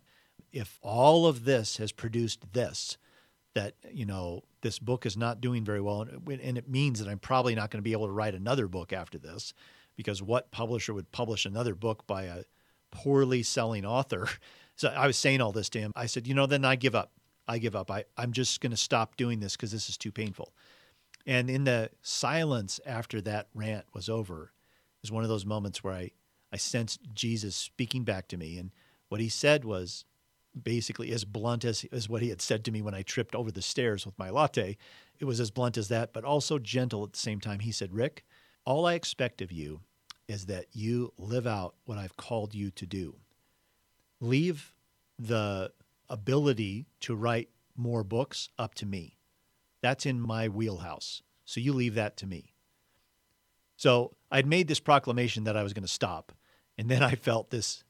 If 0.53 0.79
all 0.83 1.27
of 1.27 1.44
this 1.44 1.79
has 1.79 1.92
produced 1.92 2.53
this, 2.53 2.96
that, 3.55 3.74
you 3.92 4.05
know, 4.05 4.42
this 4.62 4.79
book 4.79 5.07
is 5.07 5.16
not 5.16 5.40
doing 5.40 5.64
very 5.64 5.81
well, 5.81 6.03
and 6.03 6.59
it 6.59 6.68
means 6.68 6.98
that 6.98 7.09
I'm 7.09 7.18
probably 7.18 7.55
not 7.55 7.70
going 7.70 7.79
to 7.79 7.85
be 7.85 7.92
able 7.92 8.07
to 8.07 8.12
write 8.12 8.35
another 8.35 8.68
book 8.68 8.92
after 8.92 9.18
this, 9.18 9.53
because 9.96 10.22
what 10.22 10.50
publisher 10.50 10.94
would 10.94 11.12
publish 11.12 11.44
another 11.46 11.74
book 11.74 12.07
by 12.07 12.24
a 12.24 12.44
poorly 12.90 13.42
selling 13.42 13.85
author 13.85 14.29
so 14.77 14.88
I 14.88 15.07
was 15.07 15.16
saying 15.16 15.40
all 15.40 15.53
this 15.53 15.68
to 15.70 15.81
him. 15.81 15.92
I 15.94 16.07
said, 16.07 16.27
you 16.27 16.35
know, 16.35 16.46
then 16.46 16.64
I 16.64 16.77
give 16.77 16.94
up. 16.94 17.12
I 17.46 17.59
give 17.59 17.77
up. 17.77 17.90
I, 17.90 18.05
I'm 18.16 18.33
just 18.33 18.61
going 18.61 18.70
to 18.70 18.77
stop 18.77 19.16
doing 19.16 19.40
this 19.40 19.57
because 19.57 19.70
this 19.70 19.88
is 19.88 19.98
too 19.98 20.12
painful. 20.12 20.53
And 21.26 21.48
in 21.48 21.64
the 21.64 21.90
silence 22.02 22.80
after 22.84 23.20
that 23.22 23.48
rant 23.54 23.87
was 23.94 24.08
over, 24.08 24.52
is 25.02 25.10
one 25.10 25.22
of 25.22 25.28
those 25.28 25.46
moments 25.46 25.82
where 25.82 25.94
I, 25.94 26.10
I 26.52 26.56
sensed 26.56 27.00
Jesus 27.14 27.56
speaking 27.56 28.04
back 28.04 28.28
to 28.28 28.37
me. 28.37 28.58
And 28.58 28.70
what 29.08 29.20
he 29.20 29.28
said 29.28 29.64
was 29.64 30.04
basically 30.60 31.10
as 31.12 31.24
blunt 31.24 31.64
as, 31.64 31.84
as 31.92 32.08
what 32.08 32.22
he 32.22 32.28
had 32.28 32.42
said 32.42 32.64
to 32.64 32.70
me 32.70 32.82
when 32.82 32.94
I 32.94 33.02
tripped 33.02 33.34
over 33.34 33.50
the 33.50 33.62
stairs 33.62 34.06
with 34.06 34.18
my 34.18 34.30
latte. 34.30 34.76
It 35.18 35.24
was 35.24 35.40
as 35.40 35.50
blunt 35.50 35.76
as 35.76 35.88
that, 35.88 36.12
but 36.12 36.24
also 36.24 36.58
gentle 36.58 37.04
at 37.04 37.12
the 37.12 37.18
same 37.18 37.40
time. 37.40 37.60
He 37.60 37.72
said, 37.72 37.94
Rick, 37.94 38.24
all 38.64 38.87
I 38.87 38.94
expect 38.94 39.42
of 39.42 39.50
you 39.50 39.80
is 40.28 40.46
that 40.46 40.66
you 40.72 41.12
live 41.18 41.46
out 41.46 41.74
what 41.84 41.98
I've 41.98 42.16
called 42.16 42.54
you 42.54 42.70
to 42.72 42.87
do 42.87 43.16
leave 44.20 44.72
the 45.18 45.70
ability 46.08 46.87
to 47.00 47.14
write 47.14 47.48
more 47.76 48.02
books 48.02 48.48
up 48.58 48.74
to 48.74 48.87
me. 48.87 49.16
That's 49.84 50.06
in 50.06 50.18
my 50.18 50.48
wheelhouse. 50.48 51.20
So 51.44 51.60
you 51.60 51.74
leave 51.74 51.94
that 51.96 52.16
to 52.16 52.26
me. 52.26 52.54
So 53.76 54.16
I'd 54.30 54.46
made 54.46 54.66
this 54.66 54.80
proclamation 54.80 55.44
that 55.44 55.58
I 55.58 55.62
was 55.62 55.74
going 55.74 55.84
to 55.84 55.88
stop. 55.88 56.32
And 56.78 56.88
then 56.88 57.02
I 57.10 57.16
felt 57.16 57.50
this 57.50 57.84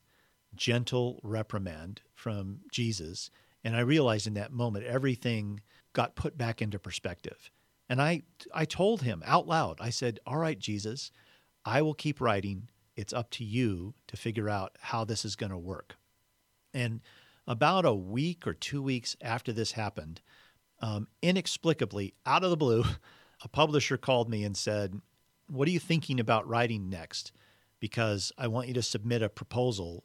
gentle 0.57 1.20
reprimand 1.22 2.00
from 2.12 2.62
Jesus. 2.72 3.30
And 3.62 3.76
I 3.76 3.80
realized 3.83 4.26
in 4.26 4.35
that 4.35 4.50
moment 4.50 4.87
everything 4.87 5.61
got 5.92 6.16
put 6.16 6.37
back 6.37 6.61
into 6.61 6.80
perspective. 6.80 7.52
And 7.88 8.02
I, 8.02 8.22
I 8.52 8.64
told 8.64 9.02
him 9.02 9.22
out 9.24 9.46
loud, 9.46 9.78
I 9.80 9.90
said, 9.90 10.18
All 10.26 10.38
right, 10.38 10.59
Jesus, 10.59 11.12
I 11.64 11.80
will 11.80 11.94
keep 11.94 12.20
writing. 12.20 12.70
It's 12.96 13.12
up 13.12 13.30
to 13.30 13.44
you 13.44 13.94
to 14.09 14.16
figure 14.16 14.48
out 14.48 14.76
how 14.80 15.04
this 15.04 15.24
is 15.24 15.37
going 15.37 15.52
to 15.52 15.59
work. 15.59 15.94
And 16.72 17.02
about 17.46 17.85
a 17.85 17.94
week 17.94 18.48
or 18.48 18.52
two 18.52 18.83
weeks 18.83 19.14
after 19.20 19.52
this 19.52 19.70
happened, 19.72 20.22
um, 20.81 21.09
inexplicably, 21.23 22.15
out 22.27 22.45
of 22.45 22.51
the 22.51 22.57
blue, 22.57 22.85
a 23.45 23.49
publisher 23.49 23.97
called 23.97 24.29
me 24.29 24.45
and 24.45 24.57
said, 24.57 25.01
What 25.49 25.69
are 25.69 25.73
you 25.73 25.81
thinking 25.81 26.21
about 26.21 26.49
writing 26.49 26.89
next? 26.89 27.33
Because 27.81 28.33
I 28.39 28.49
want 28.49 28.69
you 28.69 28.75
to 28.75 28.83
submit 28.83 29.23
a 29.23 29.29
proposal. 29.29 30.05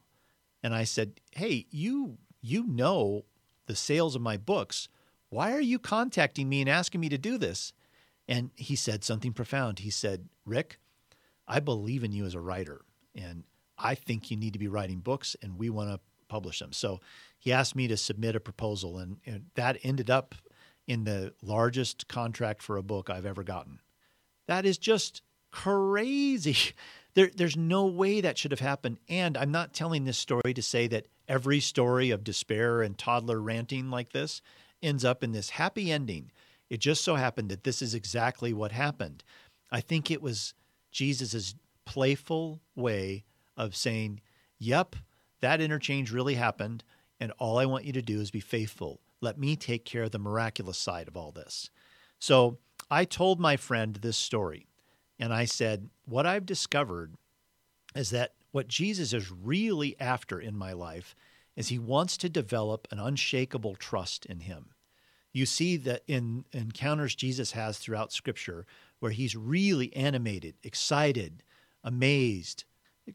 And 0.62 0.74
I 0.74 0.84
said, 0.84 1.20
Hey, 1.32 1.66
you 1.70 2.18
you 2.42 2.66
know 2.66 3.26
the 3.66 3.76
sales 3.76 4.16
of 4.16 4.22
my 4.22 4.38
books. 4.38 4.88
Why 5.30 5.54
are 5.54 5.62
you 5.62 5.78
contacting 5.78 6.50
me 6.50 6.62
and 6.62 6.70
asking 6.70 7.02
me 7.02 7.10
to 7.10 7.18
do 7.18 7.38
this? 7.38 7.74
And 8.28 8.52
he 8.56 8.76
said 8.76 9.04
something 9.04 9.34
profound. 9.34 9.80
He 9.80 9.90
said, 9.90 10.28
Rick, 10.46 10.80
I 11.48 11.60
believe 11.60 12.04
in 12.04 12.12
you 12.12 12.26
as 12.26 12.36
a 12.36 12.40
writer, 12.40 12.82
and 13.16 13.44
I 13.78 13.96
think 13.96 14.30
you 14.30 14.38
need 14.38 14.54
to 14.54 14.60
be 14.60 14.68
writing 14.68 15.00
books, 15.00 15.36
and 15.42 15.58
we 15.58 15.70
want 15.70 15.90
to 15.90 16.00
publish 16.28 16.60
them. 16.60 16.74
So 16.74 17.00
he 17.38 17.52
asked 17.52 17.76
me 17.76 17.88
to 17.88 17.98
submit 17.98 18.36
a 18.36 18.40
proposal, 18.40 18.98
and, 18.98 19.18
and 19.26 19.46
that 19.56 19.78
ended 19.84 20.10
up 20.10 20.36
in 20.90 21.04
the 21.04 21.32
largest 21.44 22.08
contract 22.08 22.64
for 22.64 22.76
a 22.76 22.82
book 22.82 23.12
I've 23.12 23.28
ever 23.28 23.44
gotten. 23.44 23.80
That 24.48 24.66
is 24.66 24.78
just 24.78 25.22
crazy. 25.52 26.58
There, 27.16 27.32
there's 27.36 27.58
no 27.58 27.88
way 27.88 28.22
that 28.22 28.38
should 28.38 28.52
have 28.52 28.60
happened. 28.60 29.00
And 29.10 29.36
I'm 29.36 29.52
not 29.52 29.74
telling 29.74 30.06
this 30.06 30.18
story 30.18 30.54
to 30.54 30.62
say 30.62 30.88
that 30.88 31.08
every 31.28 31.60
story 31.60 32.12
of 32.12 32.24
despair 32.24 32.84
and 32.84 32.96
toddler 32.96 33.42
ranting 33.42 33.90
like 33.90 34.12
this 34.14 34.44
ends 34.84 35.04
up 35.04 35.24
in 35.24 35.32
this 35.32 35.50
happy 35.50 35.92
ending. 35.92 36.32
It 36.70 36.80
just 36.80 37.04
so 37.04 37.16
happened 37.16 37.50
that 37.50 37.64
this 37.64 37.82
is 37.82 37.96
exactly 37.96 38.54
what 38.54 38.72
happened. 38.72 39.24
I 39.72 39.82
think 39.82 40.12
it 40.12 40.22
was 40.22 40.54
Jesus's 40.92 41.56
playful 41.84 42.62
way 42.76 43.26
of 43.58 43.76
saying, 43.76 44.22
Yep, 44.60 44.96
that 45.42 45.62
interchange 45.62 46.12
really 46.12 46.36
happened, 46.36 46.84
and 47.20 47.34
all 47.40 47.58
I 47.58 47.66
want 47.66 47.86
you 47.86 47.94
to 47.94 48.04
do 48.04 48.22
is 48.22 48.30
be 48.30 48.40
faithful. 48.40 49.02
Let 49.22 49.38
me 49.38 49.56
take 49.56 49.86
care 49.86 50.04
of 50.04 50.12
the 50.12 50.20
miraculous 50.20 50.78
side 50.78 51.08
of 51.08 51.18
all 51.18 51.32
this. 51.32 51.70
So 52.20 52.58
I 52.90 53.06
told 53.06 53.40
my 53.40 53.58
friend 53.58 53.96
this 53.96 54.18
story, 54.18 54.68
and 55.20 55.34
I 55.34 55.46
said, 55.46 55.90
What 56.06 56.26
I've 56.26 56.46
discovered 56.46 57.16
is 57.96 58.10
that 58.12 58.34
what 58.52 58.68
Jesus 58.68 59.14
is 59.14 59.32
really 59.32 60.00
after 60.00 60.40
in 60.40 60.58
my 60.58 60.74
life 60.74 61.16
is 61.56 61.68
he 61.68 61.80
wants 61.80 62.18
to 62.18 62.30
develop 62.30 62.88
an 62.92 63.00
unshakable 63.00 63.76
trust 63.76 64.26
in 64.26 64.42
him. 64.42 64.70
You 65.32 65.46
see 65.46 65.78
that 65.78 66.04
in 66.08 66.46
encounters 66.54 67.16
Jesus 67.16 67.52
has 67.52 67.78
throughout 67.78 68.12
Scripture, 68.12 68.66
where 69.00 69.12
he's 69.12 69.36
really 69.36 69.96
animated, 69.96 70.56
excited, 70.64 71.44
amazed, 71.84 72.64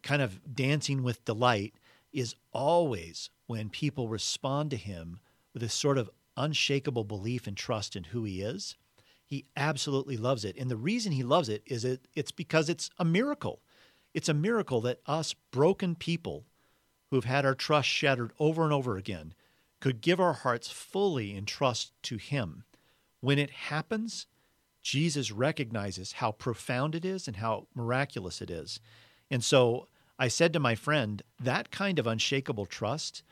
kind 0.03 0.23
of 0.23 0.40
dancing 0.55 1.03
with 1.03 1.25
delight 1.25 1.75
is 2.12 2.37
always 2.53 3.31
when 3.47 3.69
people 3.69 4.09
respond 4.09 4.71
to 4.71 4.77
him 4.77 5.19
with 5.55 5.62
a 5.62 5.69
sort 5.69 5.97
of 5.97 6.11
unshakable 6.37 7.05
belief 7.05 7.47
and 7.47 7.57
trust 7.57 7.97
in 7.97 8.05
who 8.05 8.25
he 8.25 8.43
is. 8.43 8.77
He 9.25 9.47
absolutely 9.57 10.17
loves 10.17 10.45
it. 10.45 10.57
And 10.59 10.71
the 10.71 10.77
reason 10.77 11.12
he 11.12 11.23
loves 11.23 11.49
it 11.49 11.62
is 11.64 11.85
it, 11.85 12.07
it's 12.14 12.33
because 12.33 12.69
it's 12.69 12.90
a 12.99 13.05
miracle. 13.05 13.61
It's 14.12 14.29
a 14.29 14.35
miracle 14.35 14.81
that 14.83 15.01
us 15.07 15.35
broken 15.51 15.95
people 15.95 16.45
who've 17.11 17.25
had 17.25 17.47
our 17.47 17.55
trust 17.55 17.88
shattered 17.88 18.33
over 18.38 18.64
and 18.64 18.73
over 18.73 18.97
again 18.97 19.35
could 19.81 20.01
give 20.01 20.21
our 20.21 20.33
hearts 20.33 20.69
fully 20.69 21.35
in 21.35 21.47
trust 21.47 21.93
to 22.03 22.17
him. 22.17 22.64
When 23.21 23.38
it 23.38 23.51
happens, 23.51 24.27
Jesus 24.83 25.31
recognizes 25.31 26.12
how 26.12 26.33
profound 26.33 26.95
it 26.95 27.05
is 27.05 27.27
and 27.27 27.37
how 27.37 27.67
miraculous 27.75 28.43
it 28.43 28.51
is. 28.51 28.81
And 29.31 29.43
so 29.43 29.88
I 30.19 30.29
said 30.29 30.53
to 30.53 30.61
my 30.61 30.75
friend, 30.75 31.23
that 31.40 31.71
kind 31.71 31.99
of 31.99 32.07
unshakable 32.07 32.67
trust, 32.67 33.23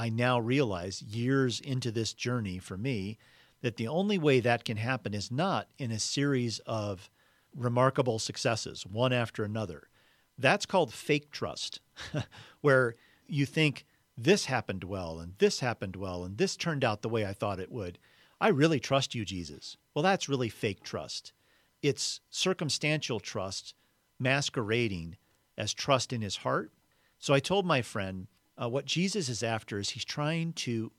I 0.00 0.08
now 0.08 0.40
realize 0.40 1.02
years 1.02 1.60
into 1.60 1.90
this 1.90 2.14
journey 2.14 2.58
for 2.58 2.78
me, 2.78 3.18
that 3.60 3.76
the 3.76 3.88
only 3.88 4.16
way 4.16 4.40
that 4.40 4.64
can 4.64 4.78
happen 4.78 5.12
is 5.12 5.30
not 5.30 5.68
in 5.76 5.90
a 5.90 5.98
series 5.98 6.58
of 6.60 7.10
remarkable 7.54 8.18
successes, 8.18 8.86
one 8.86 9.12
after 9.12 9.44
another. 9.44 9.90
That's 10.38 10.64
called 10.64 10.94
fake 10.94 11.30
trust, 11.30 11.82
where 12.62 12.94
you 13.28 13.44
think 13.44 13.84
this 14.16 14.46
happened 14.46 14.84
well, 14.84 15.18
and 15.20 15.34
this 15.36 15.60
happened 15.60 15.96
well, 15.96 16.24
and 16.24 16.38
this 16.38 16.56
turned 16.56 16.82
out 16.82 17.02
the 17.02 17.10
way 17.10 17.26
I 17.26 17.34
thought 17.34 17.60
it 17.60 17.70
would. 17.70 17.98
I 18.40 18.48
really 18.48 18.80
trust 18.80 19.14
you, 19.14 19.26
Jesus. 19.26 19.76
Well, 19.92 20.02
that's 20.02 20.30
really 20.30 20.48
fake 20.48 20.82
trust. 20.82 21.34
It's 21.82 22.22
circumstantial 22.30 23.20
trust 23.20 23.74
masquerading 24.18 25.18
as 25.58 25.74
trust 25.74 26.10
in 26.10 26.22
his 26.22 26.36
heart. 26.36 26.72
So 27.18 27.34
I 27.34 27.40
told 27.40 27.66
my 27.66 27.82
friend 27.82 28.28
uh, 28.60 28.68
what 28.68 28.84
Jesus 28.84 29.28
is 29.28 29.42
after 29.42 29.78
is 29.78 29.90
he's 29.90 30.04
trying 30.04 30.52
to 30.52 30.92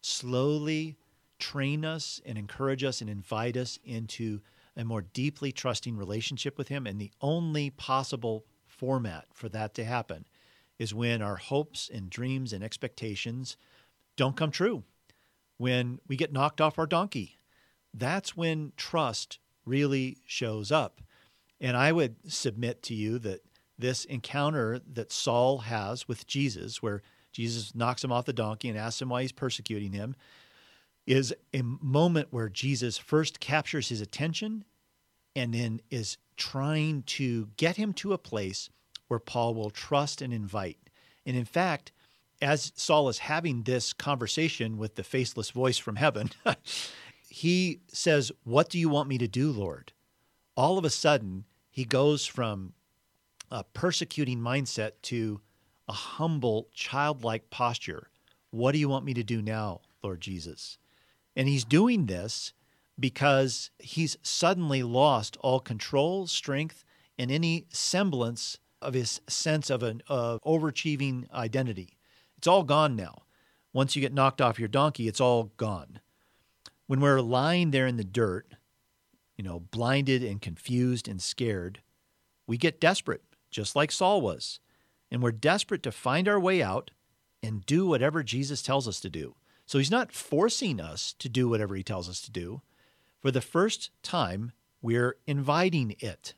slowly 0.00 0.96
train 1.38 1.84
us 1.84 2.20
and 2.24 2.38
encourage 2.38 2.84
us 2.84 3.00
and 3.00 3.10
invite 3.10 3.56
us 3.56 3.78
into 3.84 4.40
a 4.76 4.84
more 4.84 5.02
deeply 5.02 5.52
trusting 5.52 5.96
relationship 5.96 6.58
with 6.58 6.68
him. 6.68 6.86
And 6.86 7.00
the 7.00 7.12
only 7.20 7.70
possible 7.70 8.44
format 8.66 9.26
for 9.32 9.48
that 9.48 9.74
to 9.74 9.84
happen 9.84 10.26
is 10.78 10.94
when 10.94 11.22
our 11.22 11.36
hopes 11.36 11.90
and 11.92 12.10
dreams 12.10 12.52
and 12.52 12.62
expectations 12.62 13.56
don't 14.16 14.36
come 14.36 14.50
true 14.50 14.84
when 15.56 15.98
we 16.06 16.16
get 16.16 16.32
knocked 16.32 16.60
off 16.60 16.78
our 16.78 16.86
donkey. 16.86 17.38
That's 17.94 18.36
when 18.36 18.72
trust 18.76 19.38
really 19.64 20.18
shows 20.26 20.70
up. 20.70 21.00
And 21.58 21.76
I 21.76 21.92
would 21.92 22.16
submit 22.30 22.82
to 22.84 22.94
you 22.94 23.18
that 23.20 23.40
this 23.78 24.04
encounter 24.04 24.80
that 24.94 25.12
Saul 25.12 25.58
has 25.58 26.08
with 26.08 26.26
Jesus, 26.26 26.82
where 26.82 27.02
Jesus 27.32 27.74
knocks 27.74 28.02
him 28.02 28.12
off 28.12 28.24
the 28.24 28.32
donkey 28.32 28.68
and 28.68 28.78
asks 28.78 29.02
him 29.02 29.10
why 29.10 29.22
he's 29.22 29.32
persecuting 29.32 29.92
him, 29.92 30.16
is 31.06 31.34
a 31.54 31.62
moment 31.62 32.28
where 32.30 32.48
Jesus 32.48 32.98
first 32.98 33.38
captures 33.38 33.88
his 33.88 34.00
attention 34.00 34.64
and 35.34 35.52
then 35.54 35.80
is 35.90 36.16
trying 36.36 37.02
to 37.02 37.48
get 37.56 37.76
him 37.76 37.92
to 37.92 38.12
a 38.12 38.18
place 38.18 38.70
where 39.08 39.20
Paul 39.20 39.54
will 39.54 39.70
trust 39.70 40.20
and 40.20 40.32
invite. 40.32 40.78
And 41.24 41.36
in 41.36 41.44
fact, 41.44 41.92
as 42.42 42.72
Saul 42.74 43.08
is 43.08 43.18
having 43.18 43.62
this 43.62 43.92
conversation 43.92 44.78
with 44.78 44.96
the 44.96 45.04
faceless 45.04 45.50
voice 45.50 45.78
from 45.78 45.96
heaven, 45.96 46.30
he 47.28 47.80
says, 47.88 48.32
What 48.44 48.68
do 48.68 48.78
you 48.78 48.88
want 48.88 49.08
me 49.08 49.18
to 49.18 49.28
do, 49.28 49.50
Lord? 49.50 49.92
All 50.56 50.78
of 50.78 50.84
a 50.84 50.90
sudden, 50.90 51.44
he 51.70 51.84
goes 51.84 52.26
from 52.26 52.72
a 53.50 53.64
persecuting 53.64 54.40
mindset 54.40 54.92
to 55.02 55.40
a 55.88 55.92
humble, 55.92 56.68
childlike 56.74 57.50
posture. 57.50 58.08
What 58.50 58.72
do 58.72 58.78
you 58.78 58.88
want 58.88 59.04
me 59.04 59.14
to 59.14 59.22
do 59.22 59.40
now, 59.40 59.80
Lord 60.02 60.20
Jesus? 60.20 60.78
And 61.36 61.48
he's 61.48 61.64
doing 61.64 62.06
this 62.06 62.52
because 62.98 63.70
he's 63.78 64.16
suddenly 64.22 64.82
lost 64.82 65.36
all 65.40 65.60
control, 65.60 66.26
strength, 66.26 66.84
and 67.18 67.30
any 67.30 67.66
semblance 67.70 68.58
of 68.80 68.94
his 68.94 69.20
sense 69.28 69.70
of 69.70 69.82
an 69.82 70.02
uh, 70.08 70.38
overachieving 70.46 71.30
identity. 71.32 71.98
It's 72.38 72.46
all 72.46 72.62
gone 72.62 72.96
now. 72.96 73.22
Once 73.72 73.94
you 73.94 74.02
get 74.02 74.14
knocked 74.14 74.40
off 74.40 74.58
your 74.58 74.68
donkey, 74.68 75.08
it's 75.08 75.20
all 75.20 75.52
gone. 75.56 76.00
When 76.86 77.00
we're 77.00 77.20
lying 77.20 77.70
there 77.70 77.86
in 77.86 77.96
the 77.96 78.04
dirt, 78.04 78.54
you 79.36 79.44
know, 79.44 79.60
blinded 79.60 80.22
and 80.22 80.40
confused 80.40 81.08
and 81.08 81.20
scared, 81.20 81.82
we 82.46 82.56
get 82.56 82.80
desperate, 82.80 83.22
just 83.50 83.76
like 83.76 83.92
Saul 83.92 84.20
was. 84.20 84.60
And 85.10 85.22
we're 85.22 85.32
desperate 85.32 85.82
to 85.84 85.92
find 85.92 86.28
our 86.28 86.40
way 86.40 86.62
out 86.62 86.90
and 87.42 87.64
do 87.64 87.86
whatever 87.86 88.22
Jesus 88.22 88.62
tells 88.62 88.88
us 88.88 89.00
to 89.00 89.10
do. 89.10 89.36
So 89.66 89.78
he's 89.78 89.90
not 89.90 90.12
forcing 90.12 90.80
us 90.80 91.14
to 91.18 91.28
do 91.28 91.48
whatever 91.48 91.74
he 91.74 91.82
tells 91.82 92.08
us 92.08 92.20
to 92.22 92.30
do. 92.30 92.62
For 93.20 93.30
the 93.30 93.40
first 93.40 93.90
time, 94.02 94.52
we're 94.80 95.16
inviting 95.26 95.96
it. 95.98 96.34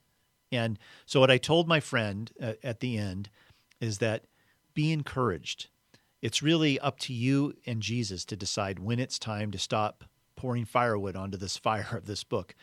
And 0.51 0.79
so, 1.05 1.21
what 1.21 1.31
I 1.31 1.37
told 1.37 1.69
my 1.69 1.81
friend 1.81 2.31
uh, 2.41 2.55
at 2.63 2.81
the 2.81 2.97
end 2.97 3.29
is 3.81 3.99
that 3.99 4.25
be 4.73 4.93
encouraged. 4.93 5.69
It's 6.23 6.43
really 6.43 6.81
up 6.81 6.99
to 7.01 7.13
you 7.13 7.55
and 7.67 7.83
Jesus 7.83 8.25
to 8.25 8.37
decide 8.37 8.79
when 8.79 8.99
it's 8.99 9.19
time 9.19 9.51
to 9.51 9.59
stop 9.59 10.05
pouring 10.35 10.65
firewood 10.65 11.17
onto 11.17 11.37
this 11.37 11.57
fire 11.59 11.89
of 11.93 12.07
this 12.07 12.25
book. 12.25 12.55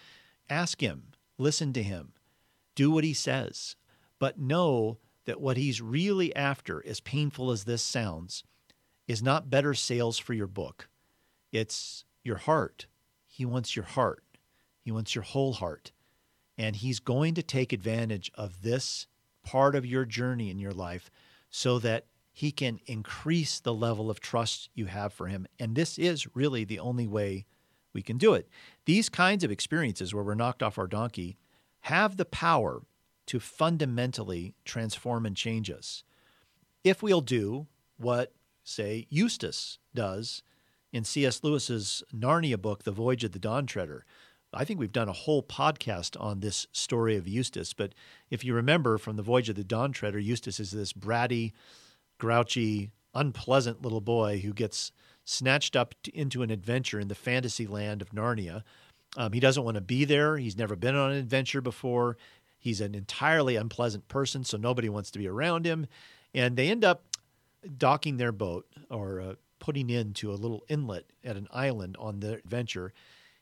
Ask 0.49 0.81
Him, 0.81 1.11
listen 1.37 1.73
to 1.73 1.83
Him, 1.83 2.13
do 2.73 2.89
what 2.89 3.03
He 3.03 3.13
says, 3.13 3.75
but 4.19 4.39
know 4.39 4.97
that 5.25 5.41
what 5.41 5.57
He's 5.57 5.81
really 5.81 6.35
after, 6.35 6.85
as 6.85 6.99
painful 6.99 7.51
as 7.51 7.63
this 7.63 7.81
sounds, 7.81 8.43
is 9.07 9.21
not 9.21 9.49
better 9.49 9.73
sales 9.73 10.17
for 10.17 10.33
your 10.33 10.47
book. 10.47 10.89
It's 11.51 12.05
your 12.23 12.37
heart. 12.37 12.87
He 13.25 13.45
wants 13.45 13.75
your 13.75 13.85
heart, 13.85 14.23
He 14.79 14.91
wants 14.91 15.15
your 15.15 15.23
whole 15.23 15.53
heart. 15.53 15.91
And 16.57 16.75
He's 16.77 16.99
going 16.99 17.33
to 17.33 17.43
take 17.43 17.73
advantage 17.73 18.31
of 18.35 18.61
this 18.61 19.07
part 19.43 19.75
of 19.75 19.85
your 19.85 20.05
journey 20.05 20.49
in 20.49 20.59
your 20.59 20.73
life 20.73 21.09
so 21.49 21.79
that 21.79 22.05
he 22.35 22.51
can 22.51 22.81
increase 22.85 23.61
the 23.61 23.73
level 23.73 24.09
of 24.09 24.19
trust 24.19 24.69
you 24.73 24.87
have 24.87 25.13
for 25.13 25.27
him. 25.27 25.47
And 25.57 25.73
this 25.73 25.97
is 25.97 26.35
really 26.35 26.65
the 26.65 26.79
only 26.79 27.07
way 27.07 27.45
we 27.93 28.01
can 28.01 28.17
do 28.17 28.33
it. 28.33 28.49
These 28.83 29.07
kinds 29.07 29.45
of 29.45 29.51
experiences 29.51 30.13
where 30.13 30.23
we're 30.23 30.35
knocked 30.35 30.61
off 30.61 30.77
our 30.77 30.85
donkey 30.85 31.37
have 31.81 32.17
the 32.17 32.25
power 32.25 32.81
to 33.27 33.39
fundamentally 33.39 34.55
transform 34.65 35.25
and 35.25 35.35
change 35.35 35.69
us. 35.69 36.03
If 36.83 37.01
we'll 37.01 37.21
do 37.21 37.67
what, 37.97 38.33
say, 38.63 39.07
Eustace 39.09 39.79
does 39.93 40.43
in 40.93 41.03
C.S. 41.03 41.43
Lewis's 41.43 42.03
Narnia 42.15 42.61
book, 42.61 42.83
The 42.83 42.91
Voyage 42.91 43.23
of 43.23 43.31
the 43.31 43.39
Dawn 43.39 43.65
Treader. 43.65 44.05
I 44.53 44.63
think 44.63 44.79
we've 44.79 44.91
done 44.91 45.09
a 45.09 45.13
whole 45.13 45.43
podcast 45.43 46.19
on 46.21 46.39
this 46.39 46.67
story 46.71 47.17
of 47.17 47.27
Eustace, 47.27 47.73
but 47.73 47.93
if 48.29 48.45
you 48.45 48.53
remember 48.53 48.97
from 48.97 49.17
The 49.17 49.23
Voyage 49.23 49.49
of 49.49 49.55
the 49.55 49.63
Dawn 49.63 49.91
Treader, 49.91 50.19
Eustace 50.19 50.59
is 50.59 50.71
this 50.71 50.93
bratty, 50.93 51.51
grouchy, 52.17 52.91
unpleasant 53.13 53.81
little 53.81 54.01
boy 54.01 54.39
who 54.39 54.53
gets 54.53 54.91
snatched 55.25 55.75
up 55.75 55.95
to, 56.03 56.15
into 56.15 56.43
an 56.43 56.51
adventure 56.51 56.99
in 56.99 57.07
the 57.07 57.15
fantasy 57.15 57.67
land 57.67 58.01
of 58.01 58.11
Narnia. 58.11 58.63
Um, 59.17 59.33
he 59.33 59.39
doesn't 59.39 59.63
want 59.63 59.75
to 59.75 59.81
be 59.81 60.05
there. 60.05 60.37
He's 60.37 60.57
never 60.57 60.75
been 60.75 60.95
on 60.95 61.11
an 61.11 61.17
adventure 61.17 61.61
before. 61.61 62.17
He's 62.65 62.81
an 62.81 62.95
entirely 62.95 63.57
unpleasant 63.57 64.07
person, 64.07 64.43
so 64.43 64.57
nobody 64.57 64.89
wants 64.89 65.11
to 65.11 65.19
be 65.19 65.27
around 65.27 65.67
him. 65.67 65.85
And 66.33 66.57
they 66.57 66.67
end 66.67 66.83
up 66.83 67.03
docking 67.77 68.17
their 68.17 68.31
boat 68.31 68.65
or 68.89 69.21
uh, 69.21 69.35
putting 69.59 69.91
into 69.91 70.31
a 70.31 70.33
little 70.33 70.63
inlet 70.67 71.05
at 71.23 71.37
an 71.37 71.47
island 71.53 71.95
on 71.99 72.21
the 72.21 72.33
adventure. 72.33 72.91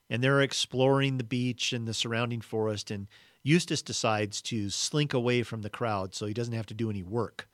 And 0.10 0.22
they're 0.22 0.42
exploring 0.42 1.20
the 1.20 1.24
beach 1.24 1.72
and 1.72 1.88
the 1.88 1.94
surrounding 1.94 2.42
forest. 2.42 2.92
And 2.92 3.08
Eustace 3.44 3.82
decides 3.82 4.42
to 4.42 4.70
slink 4.70 5.14
away 5.14 5.42
from 5.42 5.62
the 5.62 5.70
crowd 5.70 6.14
so 6.14 6.26
he 6.26 6.34
doesn't 6.34 6.54
have 6.54 6.66
to 6.66 6.74
do 6.74 6.90
any 6.90 7.02
work. 7.02 7.48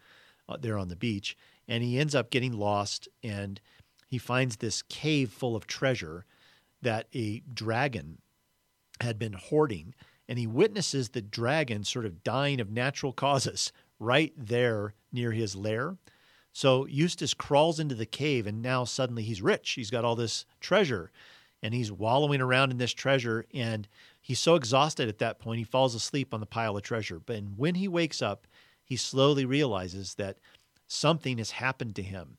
Uh, 0.47 0.57
there 0.59 0.79
on 0.79 0.87
the 0.87 0.95
beach, 0.95 1.37
and 1.67 1.83
he 1.83 1.99
ends 1.99 2.15
up 2.15 2.31
getting 2.31 2.53
lost 2.53 3.07
and 3.21 3.61
he 4.07 4.17
finds 4.17 4.55
this 4.55 4.81
cave 4.81 5.29
full 5.29 5.55
of 5.55 5.67
treasure 5.67 6.25
that 6.81 7.05
a 7.13 7.43
dragon 7.53 8.17
had 8.99 9.19
been 9.19 9.33
hoarding 9.33 9.93
and 10.29 10.37
he 10.37 10.45
witnesses 10.45 11.09
the 11.09 11.23
dragon 11.23 11.83
sort 11.83 12.05
of 12.05 12.23
dying 12.23 12.61
of 12.61 12.71
natural 12.71 13.11
causes 13.11 13.73
right 13.99 14.31
there 14.37 14.93
near 15.11 15.31
his 15.31 15.55
lair. 15.55 15.97
So 16.53 16.85
Eustace 16.85 17.33
crawls 17.33 17.79
into 17.79 17.95
the 17.95 18.05
cave 18.05 18.45
and 18.45 18.61
now 18.61 18.83
suddenly 18.83 19.23
he's 19.23 19.41
rich. 19.41 19.71
He's 19.71 19.89
got 19.89 20.05
all 20.05 20.15
this 20.15 20.45
treasure 20.61 21.11
and 21.63 21.73
he's 21.73 21.91
wallowing 21.91 22.41
around 22.41 22.69
in 22.69 22.77
this 22.77 22.93
treasure 22.93 23.45
and 23.55 23.87
he's 24.21 24.39
so 24.39 24.53
exhausted 24.53 25.09
at 25.09 25.17
that 25.17 25.39
point 25.39 25.57
he 25.57 25.63
falls 25.63 25.95
asleep 25.95 26.31
on 26.31 26.41
the 26.41 26.45
pile 26.45 26.77
of 26.77 26.83
treasure. 26.83 27.19
But 27.19 27.41
when 27.57 27.73
he 27.73 27.87
wakes 27.87 28.21
up, 28.21 28.45
he 28.85 28.97
slowly 28.97 29.45
realizes 29.45 30.13
that 30.15 30.37
something 30.87 31.39
has 31.39 31.51
happened 31.51 31.95
to 31.95 32.03
him. 32.03 32.37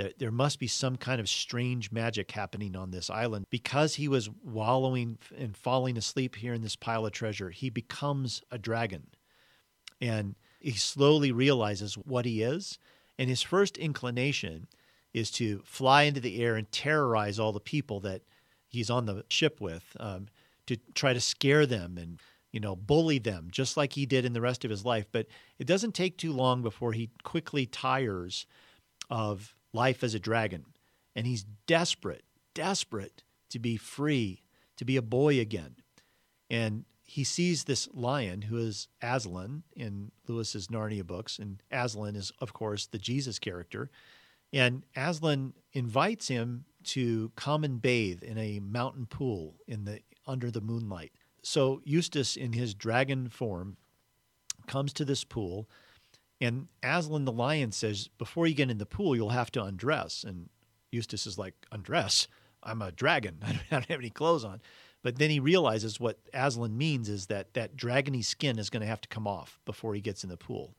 That 0.00 0.18
there 0.18 0.30
must 0.30 0.58
be 0.58 0.66
some 0.66 0.96
kind 0.96 1.20
of 1.20 1.28
strange 1.28 1.92
magic 1.92 2.30
happening 2.30 2.74
on 2.74 2.90
this 2.90 3.10
island. 3.10 3.44
Because 3.50 3.96
he 3.96 4.08
was 4.08 4.30
wallowing 4.42 5.18
and 5.36 5.54
falling 5.54 5.98
asleep 5.98 6.36
here 6.36 6.54
in 6.54 6.62
this 6.62 6.74
pile 6.74 7.04
of 7.04 7.12
treasure, 7.12 7.50
he 7.50 7.68
becomes 7.68 8.42
a 8.50 8.56
dragon. 8.56 9.08
And 10.00 10.36
he 10.58 10.72
slowly 10.72 11.32
realizes 11.32 11.96
what 11.98 12.24
he 12.24 12.40
is. 12.40 12.78
And 13.18 13.28
his 13.28 13.42
first 13.42 13.76
inclination 13.76 14.68
is 15.12 15.30
to 15.32 15.60
fly 15.66 16.04
into 16.04 16.20
the 16.20 16.42
air 16.42 16.56
and 16.56 16.72
terrorize 16.72 17.38
all 17.38 17.52
the 17.52 17.60
people 17.60 18.00
that 18.00 18.22
he's 18.68 18.88
on 18.88 19.04
the 19.04 19.26
ship 19.28 19.60
with, 19.60 19.84
um, 20.00 20.28
to 20.66 20.78
try 20.94 21.12
to 21.12 21.20
scare 21.20 21.66
them 21.66 21.98
and 21.98 22.20
you 22.52 22.60
know 22.60 22.74
bully 22.74 23.18
them, 23.18 23.48
just 23.50 23.76
like 23.76 23.92
he 23.92 24.06
did 24.06 24.24
in 24.24 24.32
the 24.32 24.40
rest 24.40 24.64
of 24.64 24.70
his 24.70 24.84
life. 24.84 25.06
But 25.12 25.26
it 25.58 25.66
doesn't 25.66 25.94
take 25.94 26.16
too 26.16 26.32
long 26.32 26.62
before 26.62 26.92
he 26.92 27.10
quickly 27.22 27.66
tires 27.66 28.46
of 29.10 29.54
life 29.72 30.02
as 30.02 30.14
a 30.14 30.20
dragon, 30.20 30.66
and 31.14 31.26
he's 31.26 31.44
desperate, 31.66 32.24
desperate 32.54 33.22
to 33.50 33.58
be 33.58 33.76
free, 33.76 34.42
to 34.76 34.84
be 34.84 34.96
a 34.96 35.02
boy 35.02 35.38
again. 35.40 35.76
And 36.48 36.84
he 37.04 37.24
sees 37.24 37.64
this 37.64 37.88
lion 37.92 38.42
who 38.42 38.56
is 38.56 38.88
Aslan 39.02 39.64
in 39.74 40.12
Lewis's 40.28 40.68
Narnia 40.68 41.06
books, 41.06 41.38
and 41.38 41.62
Aslan 41.70 42.16
is, 42.16 42.32
of 42.40 42.52
course, 42.52 42.86
the 42.86 42.98
Jesus 42.98 43.38
character. 43.38 43.90
And 44.52 44.84
Aslan 44.96 45.54
invites 45.72 46.28
him 46.28 46.64
to 46.84 47.30
come 47.36 47.64
and 47.64 47.82
bathe 47.82 48.22
in 48.22 48.38
a 48.38 48.60
mountain 48.60 49.06
pool 49.06 49.56
in 49.66 49.84
the 49.84 50.00
under 50.26 50.50
the 50.50 50.60
moonlight. 50.60 51.12
So 51.42 51.80
Eustace, 51.84 52.36
in 52.36 52.52
his 52.52 52.74
dragon 52.74 53.28
form, 53.28 53.76
comes 54.66 54.92
to 54.94 55.04
this 55.04 55.24
pool, 55.24 55.68
and 56.40 56.68
Aslan 56.82 57.24
the 57.24 57.32
lion 57.32 57.72
says, 57.72 58.08
"Before 58.18 58.46
you 58.46 58.54
get 58.54 58.70
in 58.70 58.78
the 58.78 58.86
pool, 58.86 59.14
you'll 59.14 59.30
have 59.30 59.52
to 59.52 59.62
undress." 59.62 60.24
And 60.24 60.48
Eustace 60.90 61.26
is 61.26 61.38
like, 61.38 61.54
"Undress? 61.72 62.28
I'm 62.62 62.82
a 62.82 62.92
dragon. 62.92 63.38
I 63.42 63.52
don't 63.70 63.86
have 63.86 64.00
any 64.00 64.10
clothes 64.10 64.44
on." 64.44 64.60
But 65.02 65.16
then 65.16 65.30
he 65.30 65.40
realizes 65.40 65.98
what 65.98 66.18
Aslan 66.34 66.76
means 66.76 67.08
is 67.08 67.26
that 67.26 67.54
that 67.54 67.76
dragony 67.76 68.24
skin 68.24 68.58
is 68.58 68.70
going 68.70 68.82
to 68.82 68.86
have 68.86 69.00
to 69.00 69.08
come 69.08 69.26
off 69.26 69.58
before 69.64 69.94
he 69.94 70.00
gets 70.00 70.24
in 70.24 70.30
the 70.30 70.36
pool. 70.36 70.74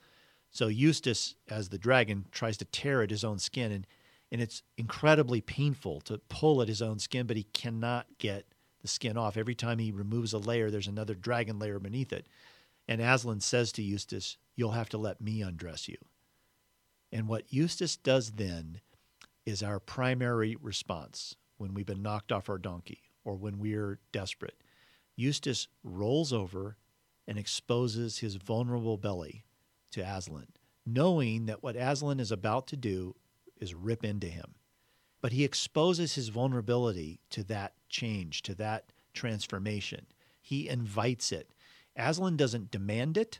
So 0.52 0.68
Eustace, 0.68 1.36
as 1.50 1.70
the 1.70 1.78
dragon, 1.78 2.26
tries 2.32 2.58
to 2.58 2.66
tear 2.66 3.02
at 3.02 3.10
his 3.10 3.24
own 3.24 3.40
skin, 3.40 3.72
and, 3.72 3.88
and 4.32 4.42
it's 4.42 4.64
incredibly 4.78 5.42
painful 5.42 6.02
to 6.02 6.20
pull 6.30 6.62
at 6.62 6.68
his 6.68 6.82
own 6.82 7.00
skin, 7.00 7.26
but 7.26 7.38
he 7.38 7.44
cannot 7.44 8.06
get 8.18 8.46
the 8.82 8.88
skin 8.88 9.18
off. 9.18 9.38
Every 9.38 9.56
time 9.56 9.80
he 9.80 9.92
removes 9.92 10.34
a 10.34 10.38
layer, 10.38 10.70
there's 10.70 10.88
another 10.88 11.16
dragon 11.16 11.58
layer 11.58 11.80
beneath 11.80 12.12
it. 12.12 12.28
And 12.88 13.02
Aslan 13.02 13.40
says 13.40 13.72
to 13.74 13.82
Eustace, 13.82 14.38
You'll 14.62 14.74
have 14.74 14.90
to 14.90 15.00
let 15.00 15.20
me 15.20 15.42
undress 15.42 15.88
you. 15.88 15.98
And 17.12 17.28
what 17.28 17.52
Eustace 17.52 17.98
does 17.98 18.34
then 18.34 18.80
is 19.44 19.64
our 19.64 19.80
primary 19.80 20.56
response 20.62 21.36
when 21.58 21.74
we've 21.74 21.88
been 21.88 22.04
knocked 22.04 22.32
off 22.32 22.48
our 22.48 22.60
donkey 22.60 23.02
or 23.24 23.34
when 23.34 23.58
we're 23.58 23.98
desperate. 24.12 24.62
Eustace 25.16 25.68
rolls 25.84 26.32
over 26.32 26.78
and 27.28 27.40
exposes 27.40 28.20
his 28.20 28.36
vulnerable 28.36 28.98
belly 28.98 29.46
to 29.94 30.02
Aslan, 30.02 30.50
knowing 30.86 31.48
that 31.48 31.64
what 31.64 31.76
Aslan 31.76 32.20
is 32.20 32.32
about 32.32 32.68
to 32.68 32.78
do 32.78 33.16
is 33.60 33.74
rip 33.74 34.06
into 34.06 34.28
him. 34.28 34.54
But 35.22 35.32
he 35.32 35.44
exposes 35.44 36.14
his 36.14 36.30
vulnerability 36.30 37.20
to 37.32 37.44
that 37.46 37.74
change, 37.90 38.44
to 38.44 38.54
that 38.54 38.94
transformation. 39.16 40.06
He 40.40 40.70
invites 40.70 41.32
it. 41.32 41.50
Aslan 41.96 42.38
doesn't 42.38 42.70
demand 42.70 43.18
it, 43.18 43.40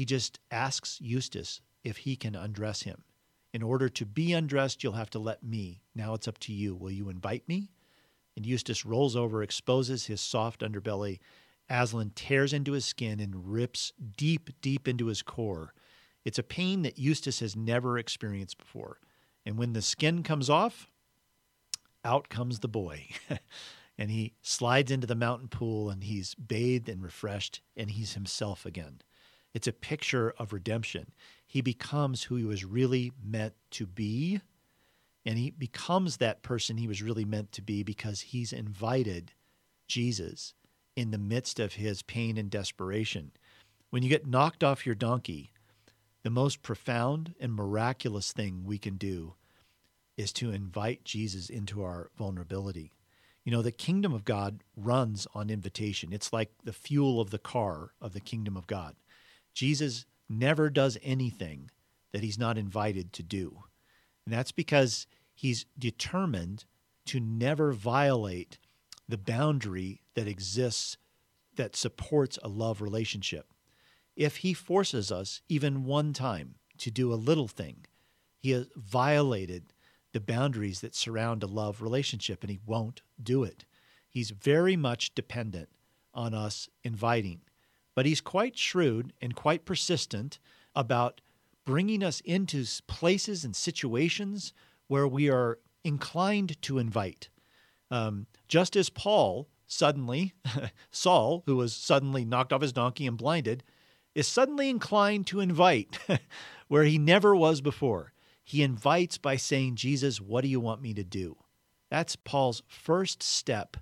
he 0.00 0.06
just 0.06 0.40
asks 0.50 0.98
Eustace 0.98 1.60
if 1.84 1.98
he 1.98 2.16
can 2.16 2.34
undress 2.34 2.84
him. 2.84 3.04
In 3.52 3.62
order 3.62 3.90
to 3.90 4.06
be 4.06 4.32
undressed, 4.32 4.82
you'll 4.82 4.94
have 4.94 5.10
to 5.10 5.18
let 5.18 5.42
me. 5.42 5.82
Now 5.94 6.14
it's 6.14 6.26
up 6.26 6.38
to 6.38 6.54
you. 6.54 6.74
Will 6.74 6.90
you 6.90 7.10
invite 7.10 7.46
me? 7.46 7.68
and 8.40 8.46
Eustace 8.46 8.86
rolls 8.86 9.16
over, 9.16 9.42
exposes 9.42 10.06
his 10.06 10.18
soft 10.18 10.62
underbelly. 10.62 11.18
Aslan 11.68 12.12
tears 12.14 12.54
into 12.54 12.72
his 12.72 12.86
skin 12.86 13.20
and 13.20 13.52
rips 13.52 13.92
deep, 14.16 14.48
deep 14.62 14.88
into 14.88 15.08
his 15.08 15.20
core. 15.20 15.74
It's 16.24 16.38
a 16.38 16.42
pain 16.42 16.80
that 16.80 16.98
Eustace 16.98 17.40
has 17.40 17.54
never 17.54 17.98
experienced 17.98 18.56
before. 18.56 18.98
And 19.44 19.58
when 19.58 19.74
the 19.74 19.82
skin 19.82 20.22
comes 20.22 20.48
off, 20.48 20.88
out 22.02 22.30
comes 22.30 22.60
the 22.60 22.68
boy. 22.68 23.08
and 23.98 24.10
he 24.10 24.32
slides 24.40 24.90
into 24.90 25.06
the 25.06 25.14
mountain 25.14 25.48
pool 25.48 25.90
and 25.90 26.02
he's 26.02 26.34
bathed 26.34 26.88
and 26.88 27.02
refreshed 27.02 27.60
and 27.76 27.90
he's 27.90 28.14
himself 28.14 28.64
again. 28.64 29.02
It's 29.54 29.66
a 29.66 29.72
picture 29.72 30.34
of 30.38 30.52
redemption. 30.52 31.12
He 31.46 31.60
becomes 31.60 32.24
who 32.24 32.36
he 32.36 32.44
was 32.44 32.64
really 32.64 33.12
meant 33.24 33.54
to 33.72 33.86
be 33.86 34.40
and 35.24 35.38
he 35.38 35.50
becomes 35.50 36.16
that 36.16 36.42
person 36.42 36.78
he 36.78 36.88
was 36.88 37.02
really 37.02 37.24
meant 37.24 37.52
to 37.52 37.62
be 37.62 37.82
because 37.82 38.20
he's 38.20 38.52
invited 38.52 39.32
Jesus 39.86 40.54
in 40.96 41.10
the 41.10 41.18
midst 41.18 41.60
of 41.60 41.74
his 41.74 42.02
pain 42.02 42.36
and 42.36 42.50
desperation. 42.50 43.32
When 43.90 44.02
you 44.02 44.08
get 44.08 44.26
knocked 44.26 44.64
off 44.64 44.86
your 44.86 44.94
donkey, 44.94 45.52
the 46.22 46.30
most 46.30 46.62
profound 46.62 47.34
and 47.40 47.54
miraculous 47.54 48.32
thing 48.32 48.62
we 48.64 48.78
can 48.78 48.96
do 48.96 49.34
is 50.16 50.32
to 50.34 50.52
invite 50.52 51.04
Jesus 51.04 51.48
into 51.48 51.82
our 51.82 52.10
vulnerability. 52.16 52.92
You 53.44 53.52
know, 53.52 53.62
the 53.62 53.72
kingdom 53.72 54.12
of 54.12 54.24
God 54.24 54.62
runs 54.76 55.26
on 55.34 55.48
invitation. 55.48 56.12
It's 56.12 56.32
like 56.32 56.52
the 56.62 56.74
fuel 56.74 57.20
of 57.20 57.30
the 57.30 57.38
car 57.38 57.92
of 58.00 58.12
the 58.12 58.20
kingdom 58.20 58.56
of 58.56 58.66
God. 58.66 58.96
Jesus 59.54 60.06
never 60.28 60.70
does 60.70 60.98
anything 61.02 61.70
that 62.12 62.22
he's 62.22 62.38
not 62.38 62.58
invited 62.58 63.12
to 63.14 63.22
do. 63.22 63.64
And 64.24 64.34
that's 64.34 64.52
because 64.52 65.06
he's 65.34 65.66
determined 65.78 66.64
to 67.06 67.20
never 67.20 67.72
violate 67.72 68.58
the 69.08 69.18
boundary 69.18 70.02
that 70.14 70.28
exists 70.28 70.96
that 71.56 71.74
supports 71.76 72.38
a 72.42 72.48
love 72.48 72.80
relationship. 72.80 73.52
If 74.16 74.38
he 74.38 74.54
forces 74.54 75.10
us 75.10 75.40
even 75.48 75.84
one 75.84 76.12
time 76.12 76.56
to 76.78 76.90
do 76.90 77.12
a 77.12 77.14
little 77.14 77.48
thing, 77.48 77.86
he 78.38 78.50
has 78.52 78.68
violated 78.76 79.72
the 80.12 80.20
boundaries 80.20 80.80
that 80.80 80.94
surround 80.94 81.42
a 81.42 81.46
love 81.46 81.82
relationship 81.82 82.42
and 82.42 82.50
he 82.50 82.60
won't 82.64 83.02
do 83.22 83.44
it. 83.44 83.64
He's 84.08 84.30
very 84.30 84.76
much 84.76 85.14
dependent 85.14 85.68
on 86.14 86.34
us 86.34 86.68
inviting, 86.82 87.42
but 88.00 88.06
he's 88.06 88.22
quite 88.22 88.56
shrewd 88.56 89.12
and 89.20 89.36
quite 89.36 89.66
persistent 89.66 90.38
about 90.74 91.20
bringing 91.66 92.02
us 92.02 92.20
into 92.20 92.64
places 92.86 93.44
and 93.44 93.54
situations 93.54 94.54
where 94.86 95.06
we 95.06 95.28
are 95.28 95.58
inclined 95.84 96.56
to 96.62 96.78
invite. 96.78 97.28
Um, 97.90 98.26
just 98.48 98.74
as 98.74 98.88
Paul 98.88 99.50
suddenly, 99.66 100.32
Saul, 100.90 101.42
who 101.44 101.56
was 101.56 101.76
suddenly 101.76 102.24
knocked 102.24 102.54
off 102.54 102.62
his 102.62 102.72
donkey 102.72 103.06
and 103.06 103.18
blinded, 103.18 103.64
is 104.14 104.26
suddenly 104.26 104.70
inclined 104.70 105.26
to 105.26 105.40
invite 105.40 105.98
where 106.68 106.84
he 106.84 106.96
never 106.96 107.36
was 107.36 107.60
before. 107.60 108.14
He 108.42 108.62
invites 108.62 109.18
by 109.18 109.36
saying, 109.36 109.76
Jesus, 109.76 110.22
what 110.22 110.40
do 110.40 110.48
you 110.48 110.58
want 110.58 110.80
me 110.80 110.94
to 110.94 111.04
do? 111.04 111.36
That's 111.90 112.16
Paul's 112.16 112.62
first 112.66 113.22
step 113.22 113.76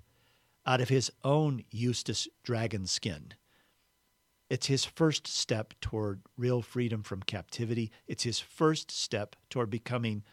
out 0.65 0.81
of 0.81 0.89
his 0.89 1.09
own 1.23 1.63
Eustace 1.71 2.27
dragon 2.43 2.85
skin. 2.85 3.35
It's 4.49 4.67
his 4.67 4.83
first 4.83 5.27
step 5.27 5.73
toward 5.79 6.21
real 6.37 6.61
freedom 6.61 7.03
from 7.03 7.21
captivity. 7.21 7.91
It's 8.07 8.23
his 8.23 8.39
first 8.39 8.89
step 8.89 9.35
toward 9.49 9.69
becoming 9.69 10.23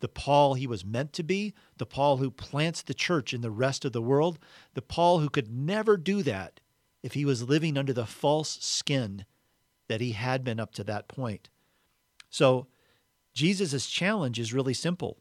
the 0.00 0.08
Paul 0.08 0.54
he 0.54 0.66
was 0.66 0.84
meant 0.84 1.12
to 1.14 1.22
be, 1.22 1.54
the 1.78 1.86
Paul 1.86 2.18
who 2.18 2.30
plants 2.30 2.82
the 2.82 2.94
church 2.94 3.32
in 3.32 3.40
the 3.40 3.50
rest 3.50 3.84
of 3.84 3.92
the 3.92 4.02
world, 4.02 4.38
the 4.74 4.82
Paul 4.82 5.20
who 5.20 5.28
could 5.28 5.50
never 5.50 5.96
do 5.96 6.22
that 6.22 6.60
if 7.02 7.14
he 7.14 7.24
was 7.24 7.48
living 7.48 7.76
under 7.76 7.92
the 7.92 8.06
false 8.06 8.58
skin 8.60 9.24
that 9.88 10.00
he 10.00 10.12
had 10.12 10.44
been 10.44 10.60
up 10.60 10.74
to 10.74 10.84
that 10.84 11.08
point. 11.08 11.48
So, 12.30 12.66
Jesus' 13.32 13.86
challenge 13.86 14.38
is 14.38 14.54
really 14.54 14.74
simple 14.74 15.18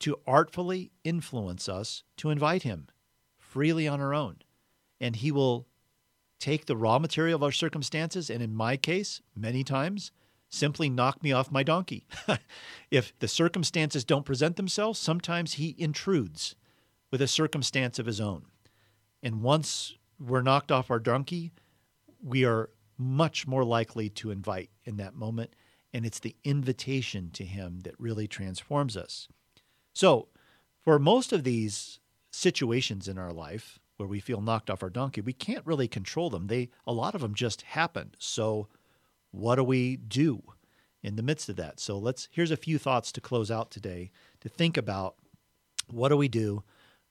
to 0.00 0.18
artfully 0.26 0.90
influence 1.04 1.68
us 1.68 2.02
to 2.16 2.30
invite 2.30 2.64
him 2.64 2.88
freely 3.38 3.86
on 3.86 4.00
our 4.00 4.14
own. 4.14 4.38
And 5.00 5.16
he 5.16 5.30
will 5.30 5.66
take 6.40 6.66
the 6.66 6.76
raw 6.76 6.98
material 6.98 7.36
of 7.36 7.42
our 7.42 7.52
circumstances, 7.52 8.30
and 8.30 8.42
in 8.42 8.54
my 8.54 8.76
case, 8.76 9.20
many 9.36 9.62
times, 9.62 10.10
simply 10.48 10.88
knock 10.90 11.22
me 11.22 11.30
off 11.30 11.52
my 11.52 11.62
donkey. 11.62 12.06
if 12.90 13.16
the 13.20 13.28
circumstances 13.28 14.04
don't 14.04 14.24
present 14.24 14.56
themselves, 14.56 14.98
sometimes 14.98 15.54
he 15.54 15.76
intrudes 15.78 16.56
with 17.10 17.22
a 17.22 17.28
circumstance 17.28 17.98
of 17.98 18.06
his 18.06 18.20
own. 18.20 18.46
And 19.22 19.42
once 19.42 19.96
we're 20.18 20.42
knocked 20.42 20.72
off 20.72 20.90
our 20.90 20.98
donkey, 20.98 21.52
we 22.22 22.44
are 22.44 22.70
much 22.98 23.46
more 23.46 23.64
likely 23.64 24.08
to 24.10 24.30
invite 24.30 24.70
in 24.84 24.96
that 24.96 25.14
moment. 25.14 25.54
And 25.92 26.04
it's 26.04 26.20
the 26.20 26.36
invitation 26.44 27.30
to 27.32 27.44
him 27.44 27.80
that 27.80 27.98
really 27.98 28.26
transforms 28.26 28.96
us. 28.96 29.28
So, 29.92 30.28
for 30.82 30.98
most 30.98 31.32
of 31.32 31.44
these 31.44 32.00
situations 32.30 33.08
in 33.08 33.18
our 33.18 33.32
life 33.32 33.78
where 34.00 34.08
we 34.08 34.18
feel 34.18 34.40
knocked 34.40 34.70
off 34.70 34.82
our 34.82 34.88
donkey, 34.88 35.20
we 35.20 35.34
can't 35.34 35.66
really 35.66 35.86
control 35.86 36.30
them. 36.30 36.46
They 36.46 36.70
a 36.86 36.92
lot 36.92 37.14
of 37.14 37.20
them 37.20 37.34
just 37.34 37.60
happen. 37.62 38.14
So 38.18 38.66
what 39.30 39.56
do 39.56 39.62
we 39.62 39.96
do 39.96 40.42
in 41.02 41.16
the 41.16 41.22
midst 41.22 41.50
of 41.50 41.56
that? 41.56 41.78
So 41.78 41.98
let's 41.98 42.26
here's 42.32 42.50
a 42.50 42.56
few 42.56 42.78
thoughts 42.78 43.12
to 43.12 43.20
close 43.20 43.50
out 43.50 43.70
today 43.70 44.10
to 44.40 44.48
think 44.48 44.78
about 44.78 45.16
what 45.88 46.08
do 46.08 46.16
we 46.16 46.28
do 46.28 46.64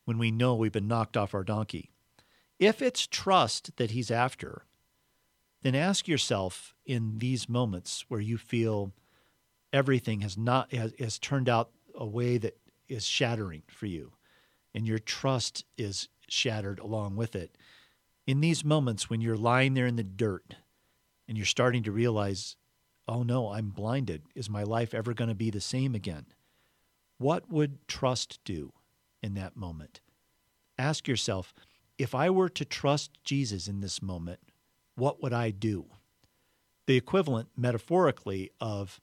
when 0.05 0.17
we 0.17 0.31
know 0.31 0.55
we've 0.55 0.71
been 0.71 0.87
knocked 0.87 1.15
off 1.15 1.35
our 1.35 1.43
donkey? 1.43 1.91
If 2.57 2.81
it's 2.81 3.05
trust 3.05 3.77
that 3.77 3.91
he's 3.91 4.09
after, 4.09 4.63
then 5.61 5.75
ask 5.75 6.07
yourself 6.07 6.73
in 6.87 7.19
these 7.19 7.47
moments 7.47 8.03
where 8.07 8.19
you 8.19 8.37
feel 8.39 8.93
everything 9.71 10.21
has 10.21 10.39
not 10.39 10.73
has, 10.73 10.91
has 10.97 11.19
turned 11.19 11.47
out 11.49 11.69
a 11.93 12.05
way 12.05 12.39
that 12.39 12.57
is 12.87 13.05
shattering 13.05 13.61
for 13.67 13.85
you 13.85 14.13
and 14.73 14.87
your 14.87 14.99
trust 14.99 15.65
is 15.77 16.09
shattered 16.31 16.79
along 16.79 17.15
with 17.15 17.35
it. 17.35 17.57
In 18.25 18.41
these 18.41 18.63
moments 18.63 19.09
when 19.09 19.21
you're 19.21 19.37
lying 19.37 19.73
there 19.73 19.87
in 19.87 19.95
the 19.95 20.03
dirt 20.03 20.55
and 21.27 21.37
you're 21.37 21.45
starting 21.45 21.83
to 21.83 21.91
realize, 21.91 22.55
oh 23.07 23.23
no, 23.23 23.51
I'm 23.51 23.69
blinded. 23.69 24.23
Is 24.35 24.49
my 24.49 24.63
life 24.63 24.93
ever 24.93 25.13
going 25.13 25.29
to 25.29 25.35
be 25.35 25.49
the 25.49 25.61
same 25.61 25.95
again? 25.95 26.25
What 27.17 27.49
would 27.51 27.87
trust 27.87 28.39
do 28.43 28.73
in 29.21 29.33
that 29.33 29.57
moment? 29.57 29.99
Ask 30.77 31.07
yourself, 31.07 31.53
if 31.97 32.15
I 32.15 32.29
were 32.29 32.49
to 32.49 32.63
trust 32.63 33.11
Jesus 33.23 33.67
in 33.67 33.81
this 33.81 34.01
moment, 34.01 34.39
what 34.95 35.21
would 35.21 35.33
I 35.33 35.51
do? 35.51 35.87
The 36.87 36.95
equivalent, 36.95 37.49
metaphorically, 37.57 38.51
of 38.61 39.01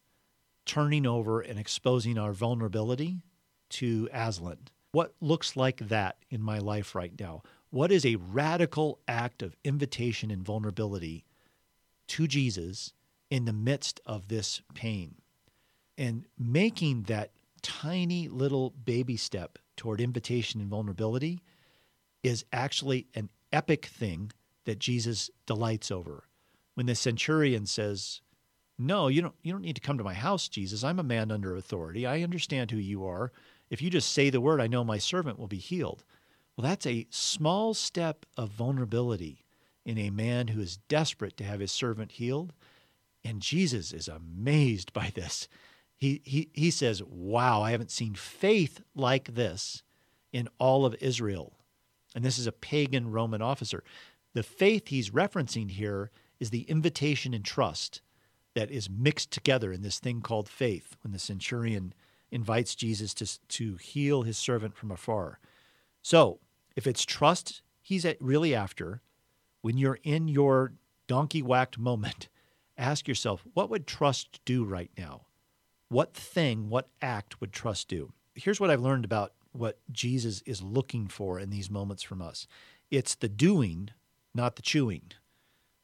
turning 0.64 1.06
over 1.06 1.40
and 1.40 1.58
exposing 1.58 2.18
our 2.18 2.32
vulnerability 2.32 3.22
to 3.70 4.08
Aslan. 4.12 4.68
What 4.96 5.14
looks 5.20 5.56
like 5.56 5.88
that 5.88 6.16
in 6.30 6.40
my 6.40 6.58
life 6.58 6.94
right 6.94 7.12
now? 7.20 7.42
What 7.68 7.92
is 7.92 8.06
a 8.06 8.16
radical 8.16 8.98
act 9.06 9.42
of 9.42 9.54
invitation 9.62 10.30
and 10.30 10.42
vulnerability 10.42 11.26
to 12.06 12.26
Jesus 12.26 12.94
in 13.28 13.44
the 13.44 13.52
midst 13.52 14.00
of 14.06 14.28
this 14.28 14.62
pain? 14.72 15.16
And 15.98 16.24
making 16.38 17.02
that 17.02 17.32
tiny 17.60 18.26
little 18.28 18.70
baby 18.70 19.18
step 19.18 19.58
toward 19.76 20.00
invitation 20.00 20.62
and 20.62 20.70
vulnerability 20.70 21.42
is 22.22 22.46
actually 22.50 23.06
an 23.14 23.28
epic 23.52 23.84
thing 23.84 24.32
that 24.64 24.78
Jesus 24.78 25.30
delights 25.44 25.90
over. 25.90 26.24
When 26.72 26.86
the 26.86 26.94
centurion 26.94 27.66
says, 27.66 28.22
"No, 28.78 29.08
you 29.08 29.20
don't 29.20 29.34
you 29.42 29.52
don't 29.52 29.60
need 29.60 29.76
to 29.76 29.82
come 29.82 29.98
to 29.98 30.04
my 30.04 30.14
house, 30.14 30.48
Jesus. 30.48 30.82
I'm 30.82 30.98
a 30.98 31.02
man 31.02 31.30
under 31.30 31.54
authority. 31.54 32.06
I 32.06 32.22
understand 32.22 32.70
who 32.70 32.78
you 32.78 33.04
are. 33.04 33.30
If 33.70 33.82
you 33.82 33.90
just 33.90 34.12
say 34.12 34.30
the 34.30 34.40
word, 34.40 34.60
I 34.60 34.66
know 34.66 34.84
my 34.84 34.98
servant 34.98 35.38
will 35.38 35.48
be 35.48 35.58
healed." 35.58 36.04
Well, 36.56 36.66
that's 36.66 36.86
a 36.86 37.06
small 37.10 37.74
step 37.74 38.24
of 38.36 38.48
vulnerability 38.48 39.44
in 39.84 39.98
a 39.98 40.10
man 40.10 40.48
who 40.48 40.60
is 40.60 40.78
desperate 40.88 41.36
to 41.36 41.44
have 41.44 41.60
his 41.60 41.70
servant 41.70 42.12
healed. 42.12 42.52
And 43.22 43.42
Jesus 43.42 43.92
is 43.92 44.08
amazed 44.08 44.92
by 44.92 45.12
this. 45.14 45.48
He, 45.96 46.22
he, 46.24 46.48
he 46.52 46.70
says, 46.70 47.02
Wow, 47.02 47.62
I 47.62 47.72
haven't 47.72 47.90
seen 47.90 48.14
faith 48.14 48.80
like 48.94 49.34
this 49.34 49.82
in 50.32 50.48
all 50.58 50.84
of 50.84 50.96
Israel. 51.00 51.58
And 52.14 52.24
this 52.24 52.38
is 52.38 52.46
a 52.46 52.52
pagan 52.52 53.10
Roman 53.10 53.42
officer. 53.42 53.84
The 54.34 54.42
faith 54.42 54.88
he's 54.88 55.10
referencing 55.10 55.70
here 55.70 56.10
is 56.40 56.50
the 56.50 56.62
invitation 56.62 57.34
and 57.34 57.44
trust 57.44 58.00
that 58.54 58.70
is 58.70 58.90
mixed 58.90 59.30
together 59.30 59.72
in 59.72 59.82
this 59.82 59.98
thing 59.98 60.20
called 60.20 60.48
faith 60.48 60.96
when 61.02 61.12
the 61.12 61.18
centurion 61.18 61.94
invites 62.30 62.74
Jesus 62.74 63.14
to, 63.14 63.48
to 63.48 63.76
heal 63.76 64.22
his 64.22 64.36
servant 64.36 64.76
from 64.76 64.90
afar. 64.90 65.38
So, 66.02 66.40
if 66.74 66.86
it's 66.86 67.04
trust 67.04 67.62
he's 67.80 68.06
really 68.20 68.54
after, 68.54 69.00
when 69.62 69.78
you're 69.78 69.98
in 70.02 70.28
your 70.28 70.72
donkey 71.06 71.42
whacked 71.42 71.78
moment, 71.78 72.28
ask 72.78 73.08
yourself, 73.08 73.42
what 73.54 73.70
would 73.70 73.86
trust 73.86 74.40
do 74.44 74.64
right 74.64 74.90
now? 74.98 75.22
What 75.88 76.14
thing, 76.14 76.68
what 76.68 76.88
act 77.00 77.40
would 77.40 77.52
trust 77.52 77.88
do? 77.88 78.12
Here's 78.34 78.60
what 78.60 78.70
I've 78.70 78.82
learned 78.82 79.04
about 79.04 79.32
what 79.52 79.78
Jesus 79.90 80.42
is 80.44 80.62
looking 80.62 81.08
for 81.08 81.40
in 81.40 81.48
these 81.50 81.70
moments 81.70 82.02
from 82.02 82.20
us 82.20 82.46
it's 82.90 83.16
the 83.16 83.28
doing 83.28 83.90
not 84.36 84.54
the 84.54 84.62
chewing. 84.62 85.10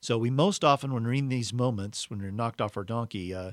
So 0.00 0.18
we 0.18 0.30
most 0.30 0.62
often, 0.62 0.92
when 0.92 1.04
we're 1.04 1.14
in 1.14 1.28
these 1.28 1.52
moments, 1.52 2.10
when 2.10 2.20
we're 2.20 2.30
knocked 2.30 2.60
off 2.60 2.76
our 2.76 2.84
donkey, 2.84 3.34
uh, 3.34 3.52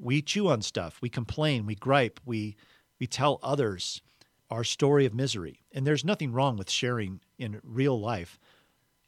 we 0.00 0.22
chew 0.22 0.48
on 0.48 0.62
stuff, 0.62 0.98
we 1.00 1.08
complain, 1.08 1.66
we 1.66 1.74
gripe, 1.74 2.20
we 2.24 2.56
we 2.98 3.06
tell 3.06 3.38
others 3.42 4.02
our 4.50 4.64
story 4.64 5.06
of 5.06 5.14
misery. 5.14 5.62
And 5.72 5.86
there's 5.86 6.04
nothing 6.04 6.32
wrong 6.32 6.56
with 6.56 6.70
sharing 6.70 7.20
in 7.38 7.60
real 7.62 7.98
life 7.98 8.38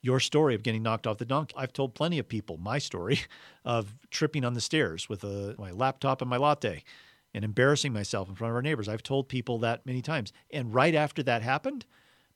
your 0.00 0.18
story 0.18 0.54
of 0.54 0.62
getting 0.62 0.82
knocked 0.82 1.06
off 1.06 1.18
the 1.18 1.24
donkey. 1.24 1.54
I've 1.56 1.72
told 1.72 1.94
plenty 1.94 2.18
of 2.18 2.28
people 2.28 2.56
my 2.56 2.78
story 2.78 3.20
of 3.64 3.94
tripping 4.10 4.44
on 4.44 4.54
the 4.54 4.60
stairs 4.60 5.08
with 5.08 5.24
a, 5.24 5.54
my 5.58 5.70
laptop 5.70 6.20
and 6.20 6.30
my 6.30 6.36
latte 6.36 6.82
and 7.34 7.44
embarrassing 7.44 7.92
myself 7.92 8.28
in 8.28 8.34
front 8.34 8.50
of 8.50 8.56
our 8.56 8.62
neighbors. 8.62 8.88
I've 8.88 9.02
told 9.02 9.28
people 9.28 9.58
that 9.60 9.86
many 9.86 10.02
times. 10.02 10.32
And 10.50 10.74
right 10.74 10.94
after 10.94 11.22
that 11.22 11.42
happened, 11.42 11.86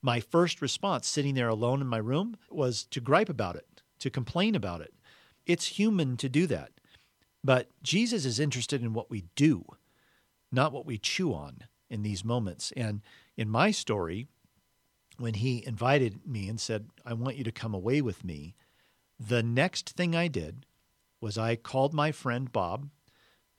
my 0.01 0.19
first 0.19 0.61
response, 0.61 1.07
sitting 1.07 1.35
there 1.35 1.49
alone 1.49 1.81
in 1.81 1.87
my 1.87 1.97
room, 1.97 2.37
was 2.49 2.85
to 2.85 3.01
gripe 3.01 3.29
about 3.29 3.55
it, 3.55 3.81
to 3.99 4.09
complain 4.09 4.55
about 4.55 4.81
it. 4.81 4.93
It's 5.45 5.67
human 5.67 6.17
to 6.17 6.29
do 6.29 6.47
that. 6.47 6.71
But 7.47 7.69
Jesus 7.81 8.25
is 8.25 8.41
interested 8.41 8.81
in 8.81 8.91
what 8.91 9.09
we 9.09 9.23
do, 9.37 9.63
not 10.51 10.73
what 10.73 10.85
we 10.85 10.97
chew 10.97 11.33
on 11.33 11.59
in 11.89 12.03
these 12.03 12.25
moments. 12.25 12.73
And 12.75 12.99
in 13.37 13.49
my 13.49 13.71
story, 13.71 14.27
when 15.17 15.35
he 15.35 15.65
invited 15.65 16.27
me 16.27 16.49
and 16.49 16.59
said, 16.59 16.89
I 17.05 17.13
want 17.13 17.37
you 17.37 17.45
to 17.45 17.51
come 17.53 17.73
away 17.73 18.01
with 18.01 18.25
me, 18.25 18.53
the 19.17 19.41
next 19.41 19.91
thing 19.91 20.13
I 20.13 20.27
did 20.27 20.65
was 21.21 21.37
I 21.37 21.55
called 21.55 21.93
my 21.93 22.11
friend 22.11 22.51
Bob, 22.51 22.89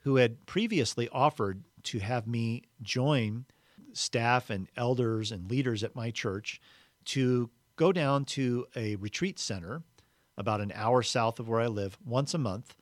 who 0.01 0.17
had 0.17 0.45
previously 0.45 1.09
offered 1.09 1.63
to 1.85 1.97
have 1.97 2.27
me 2.27 2.65
join 2.83 3.45
staff 3.93 4.51
and 4.51 4.67
elders 4.77 5.31
and 5.31 5.49
leaders 5.49 5.83
at 5.83 5.95
my 5.95 6.11
church 6.11 6.61
to 7.05 7.49
go 7.75 7.91
down 7.91 8.25
to 8.25 8.67
a 8.75 8.97
retreat 8.97 9.39
center 9.39 9.81
about 10.37 10.61
an 10.61 10.71
hour 10.75 11.01
south 11.01 11.39
of 11.39 11.49
where 11.49 11.59
I 11.59 11.65
live 11.65 11.97
once 12.05 12.35
a 12.35 12.37
month 12.37 12.75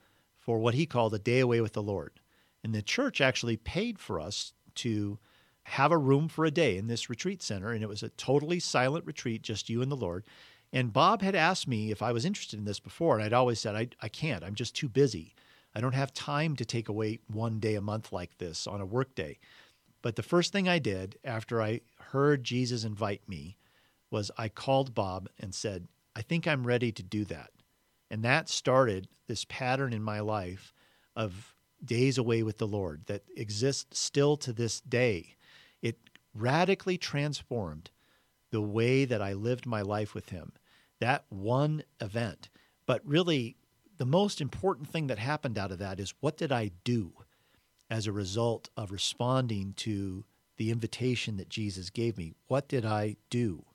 for 0.48 0.60
what 0.60 0.76
he 0.76 0.86
called 0.86 1.14
a 1.14 1.20
day 1.20 1.42
away 1.42 1.60
with 1.60 1.74
the 1.74 1.84
Lord. 1.84 2.22
And 2.64 2.74
the 2.74 2.82
church 2.82 3.20
actually 3.20 3.58
paid 3.58 4.00
for 4.00 4.18
us 4.18 4.54
to 4.76 5.20
have 5.64 5.92
a 5.92 5.98
room 5.98 6.30
for 6.30 6.46
a 6.46 6.52
day 6.52 6.78
in 6.78 6.88
this 6.88 7.10
retreat 7.10 7.44
center. 7.44 7.74
And 7.74 7.84
it 7.84 7.90
was 7.90 8.02
a 8.02 8.12
totally 8.12 8.62
silent 8.62 9.06
retreat, 9.06 9.42
just 9.42 9.70
you 9.70 9.82
and 9.82 9.92
the 9.92 9.98
Lord. 9.98 10.24
And 10.72 10.94
Bob 10.94 11.22
had 11.22 11.36
asked 11.36 11.68
me 11.68 11.92
if 11.92 12.02
I 12.02 12.14
was 12.14 12.24
interested 12.24 12.58
in 12.58 12.64
this 12.64 12.80
before. 12.80 13.16
And 13.16 13.26
I'd 13.26 13.34
always 13.34 13.60
said, 13.60 13.76
I, 13.76 13.90
I 14.02 14.08
can't. 14.08 14.42
I'm 14.42 14.56
just 14.56 14.74
too 14.74 14.88
busy. 14.88 15.36
I 15.76 15.82
don't 15.82 15.94
have 15.94 16.14
time 16.14 16.56
to 16.56 16.64
take 16.66 16.88
away 16.88 17.20
one 17.28 17.60
day 17.60 17.76
a 17.76 17.82
month 17.82 18.14
like 18.14 18.38
this 18.38 18.68
on 18.68 18.80
a 18.80 18.86
work 18.86 19.16
day. 19.16 19.40
But 20.02 20.16
the 20.16 20.24
first 20.24 20.54
thing 20.54 20.70
I 20.70 20.80
did 20.80 21.18
after 21.26 21.62
I 21.62 21.82
heard 22.00 22.46
Jesus 22.46 22.86
invite 22.86 23.28
me 23.28 23.58
was 24.10 24.32
I 24.38 24.48
called 24.48 24.96
Bob 24.96 25.28
and 25.38 25.54
said, 25.54 25.90
I 26.16 26.22
think 26.22 26.48
I'm 26.48 26.66
ready 26.66 26.94
to 26.94 27.04
do 27.04 27.26
that. 27.26 27.52
And 28.10 28.24
that 28.24 28.50
started 28.50 29.08
this 29.28 29.46
pattern 29.46 29.94
in 29.94 30.02
my 30.02 30.20
life 30.20 30.74
of 31.16 31.56
days 31.84 32.18
away 32.18 32.44
with 32.44 32.58
the 32.58 32.68
Lord 32.68 33.04
that 33.08 33.24
exists 33.36 34.00
still 34.00 34.38
to 34.38 34.54
this 34.54 34.82
day. 34.82 35.36
It 35.82 35.98
radically 36.34 36.98
transformed 36.98 37.92
the 38.52 38.62
way 38.62 39.06
that 39.06 39.22
I 39.22 39.34
lived 39.34 39.66
my 39.66 39.82
life 39.82 40.14
with 40.14 40.30
Him. 40.30 40.54
That 41.00 41.26
one 41.30 41.84
event. 42.00 42.50
But 42.86 43.06
really, 43.06 43.58
the 43.98 44.06
most 44.06 44.42
important 44.42 44.90
thing 44.90 45.08
that 45.08 45.20
happened 45.20 45.58
out 45.58 45.72
of 45.72 45.80
that 45.80 46.00
is 46.00 46.14
what 46.20 46.38
did 46.38 46.52
I 46.52 46.72
do? 46.84 47.14
as 47.90 48.08
a 48.08 48.12
result 48.12 48.70
of 48.76 48.92
responding 48.92 49.74
to 49.78 50.26
the 50.58 50.72
invitation 50.72 51.38
that 51.38 51.50
Jesus 51.50 51.90
gave 51.90 52.18
me. 52.18 52.34
What 52.48 52.68
did 52.68 52.86
I 52.86 53.18
do? 53.30 53.66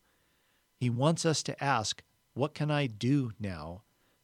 He 0.76 0.90
wants 0.90 1.24
us 1.24 1.42
to 1.44 1.64
ask, 1.64 2.02
What 2.34 2.54
can 2.54 2.70
I 2.70 2.86
do 2.86 3.32
now 3.38 3.82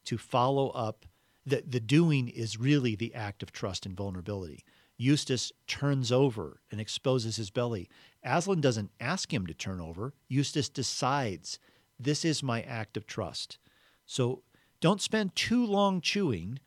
to 0.09 0.19
follow 0.19 0.69
up? 0.71 1.07
The, 1.47 1.63
the 1.67 1.81
doing 1.81 2.29
is 2.29 2.59
really 2.59 2.95
the 2.95 3.15
act 3.15 3.43
of 3.43 3.53
trust 3.53 3.87
and 3.87 3.97
vulnerability. 3.97 4.65
Eustace 4.99 5.53
turns 5.67 6.11
over 6.13 6.61
and 6.71 6.81
exposes 6.81 7.37
his 7.37 7.51
belly. 7.51 7.89
Aslan 8.23 8.61
doesn't 8.61 8.91
ask 9.01 9.33
him 9.33 9.47
to 9.47 9.55
turn 9.55 9.81
over. 9.81 10.13
Eustace 10.29 10.69
decides, 10.69 11.59
This 11.99 12.25
is 12.25 12.43
my 12.43 12.63
act 12.63 12.97
of 12.97 13.07
trust. 13.07 13.59
So 14.05 14.43
don't 14.81 15.01
spend 15.01 15.37
too 15.37 15.65
long 15.65 16.01
chewing 16.01 16.59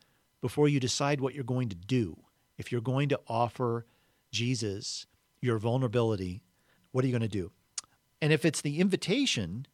before 0.42 0.68
you 0.68 0.80
decide 0.80 1.22
what 1.22 1.36
you're 1.36 1.44
going 1.44 1.70
to 1.70 1.76
do 1.76 2.18
if 2.62 2.72
you're 2.72 2.80
going 2.80 3.10
to 3.10 3.20
offer 3.28 3.88
Jesus 4.32 5.08
your 5.42 5.58
vulnerability, 5.58 6.44
what 6.92 7.04
are 7.04 7.08
you 7.08 7.12
going 7.12 7.22
to 7.22 7.28
do? 7.28 7.52
And 8.22 8.32
if 8.32 8.46
it's 8.46 8.62
the 8.62 8.80
invitation 8.80 9.66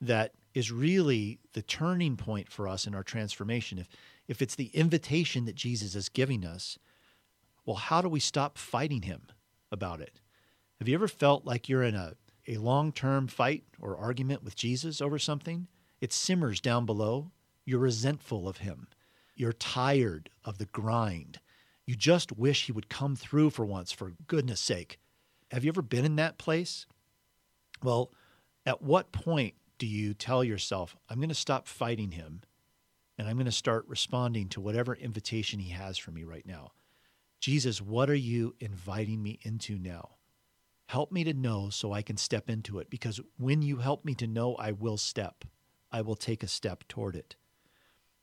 that 0.00 0.32
is 0.56 0.72
really 0.72 1.38
the 1.52 1.60
turning 1.60 2.16
point 2.16 2.50
for 2.50 2.66
us 2.66 2.86
in 2.86 2.94
our 2.94 3.02
transformation, 3.02 3.78
if 3.78 3.88
if 4.26 4.40
it's 4.40 4.54
the 4.54 4.68
invitation 4.68 5.44
that 5.44 5.54
Jesus 5.54 5.94
is 5.94 6.08
giving 6.08 6.46
us, 6.46 6.78
well, 7.66 7.76
how 7.76 8.00
do 8.00 8.08
we 8.08 8.20
stop 8.20 8.56
fighting 8.56 9.02
him 9.02 9.26
about 9.70 10.00
it? 10.00 10.18
Have 10.78 10.88
you 10.88 10.94
ever 10.94 11.08
felt 11.08 11.44
like 11.44 11.68
you're 11.68 11.82
in 11.82 11.94
a, 11.94 12.14
a 12.48 12.56
long 12.56 12.90
term 12.90 13.28
fight 13.28 13.64
or 13.78 13.98
argument 13.98 14.42
with 14.42 14.56
Jesus 14.56 15.02
over 15.02 15.18
something? 15.18 15.68
It 16.00 16.14
simmers 16.14 16.58
down 16.58 16.86
below. 16.86 17.32
You're 17.66 17.78
resentful 17.80 18.48
of 18.48 18.58
him. 18.58 18.88
You're 19.34 19.52
tired 19.52 20.30
of 20.42 20.56
the 20.56 20.66
grind. 20.66 21.38
You 21.84 21.96
just 21.96 22.32
wish 22.32 22.64
he 22.64 22.72
would 22.72 22.88
come 22.88 23.14
through 23.14 23.50
for 23.50 23.66
once, 23.66 23.92
for 23.92 24.14
goodness 24.26 24.60
sake. 24.60 24.98
Have 25.50 25.64
you 25.64 25.68
ever 25.68 25.82
been 25.82 26.06
in 26.06 26.16
that 26.16 26.38
place? 26.38 26.86
Well, 27.82 28.10
at 28.64 28.80
what 28.80 29.12
point 29.12 29.54
do 29.78 29.86
you 29.86 30.14
tell 30.14 30.42
yourself, 30.42 30.96
I'm 31.08 31.18
going 31.18 31.28
to 31.28 31.34
stop 31.34 31.66
fighting 31.66 32.12
him 32.12 32.42
and 33.18 33.28
I'm 33.28 33.36
going 33.36 33.46
to 33.46 33.52
start 33.52 33.86
responding 33.88 34.48
to 34.50 34.60
whatever 34.60 34.94
invitation 34.94 35.58
He 35.58 35.70
has 35.70 35.96
for 35.96 36.10
me 36.10 36.24
right 36.24 36.46
now. 36.46 36.72
Jesus, 37.40 37.80
what 37.80 38.10
are 38.10 38.14
you 38.14 38.54
inviting 38.60 39.22
me 39.22 39.38
into 39.42 39.78
now? 39.78 40.10
Help 40.86 41.10
me 41.10 41.24
to 41.24 41.34
know 41.34 41.68
so 41.70 41.92
I 41.92 42.02
can 42.02 42.16
step 42.16 42.48
into 42.48 42.78
it 42.78 42.90
because 42.90 43.20
when 43.38 43.62
you 43.62 43.78
help 43.78 44.04
me 44.04 44.14
to 44.16 44.26
know, 44.26 44.54
I 44.56 44.72
will 44.72 44.96
step. 44.96 45.44
I 45.90 46.00
will 46.02 46.14
take 46.14 46.42
a 46.42 46.48
step 46.48 46.84
toward 46.88 47.16
it. 47.16 47.36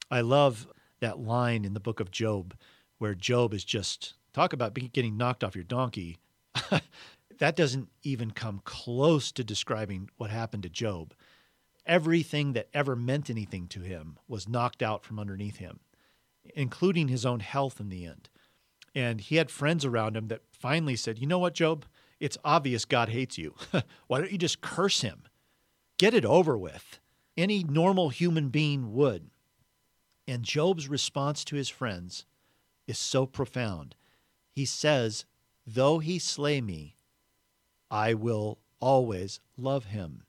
I 0.09 0.21
love 0.21 0.67
that 0.99 1.19
line 1.19 1.65
in 1.65 1.73
the 1.73 1.79
book 1.79 1.99
of 1.99 2.11
Job 2.11 2.55
where 2.99 3.15
Job 3.15 3.53
is 3.53 3.65
just 3.65 4.13
talk 4.31 4.53
about 4.53 4.73
getting 4.93 5.17
knocked 5.17 5.43
off 5.43 5.55
your 5.55 5.63
donkey. 5.63 6.17
that 7.39 7.55
doesn't 7.55 7.89
even 8.03 8.31
come 8.31 8.61
close 8.63 9.31
to 9.33 9.43
describing 9.43 10.09
what 10.17 10.29
happened 10.29 10.63
to 10.63 10.69
Job. 10.69 11.13
Everything 11.85 12.53
that 12.53 12.69
ever 12.73 12.95
meant 12.95 13.29
anything 13.29 13.67
to 13.67 13.81
him 13.81 14.17
was 14.27 14.47
knocked 14.47 14.81
out 14.81 15.03
from 15.03 15.19
underneath 15.19 15.57
him, 15.57 15.81
including 16.55 17.09
his 17.09 17.25
own 17.25 17.41
health 17.41 17.79
in 17.79 17.89
the 17.89 18.05
end. 18.05 18.29
And 18.95 19.19
he 19.19 19.35
had 19.35 19.51
friends 19.51 19.83
around 19.83 20.15
him 20.15 20.27
that 20.27 20.43
finally 20.51 20.95
said, 20.95 21.19
You 21.19 21.27
know 21.27 21.39
what, 21.39 21.55
Job? 21.55 21.85
It's 22.19 22.37
obvious 22.45 22.85
God 22.85 23.09
hates 23.09 23.37
you. 23.37 23.55
Why 24.07 24.19
don't 24.19 24.31
you 24.31 24.37
just 24.37 24.61
curse 24.61 25.01
him? 25.01 25.23
Get 25.97 26.13
it 26.13 26.25
over 26.25 26.57
with. 26.57 26.99
Any 27.35 27.63
normal 27.63 28.09
human 28.09 28.49
being 28.49 28.93
would. 28.93 29.29
And 30.27 30.43
Job's 30.43 30.87
response 30.87 31.43
to 31.45 31.55
his 31.55 31.69
friends 31.69 32.25
is 32.87 32.97
so 32.97 33.25
profound. 33.25 33.95
He 34.51 34.65
says, 34.65 35.25
Though 35.65 35.99
he 35.99 36.19
slay 36.19 36.61
me, 36.61 36.95
I 37.89 38.13
will 38.13 38.59
always 38.79 39.39
love 39.57 39.85
him. 39.85 40.23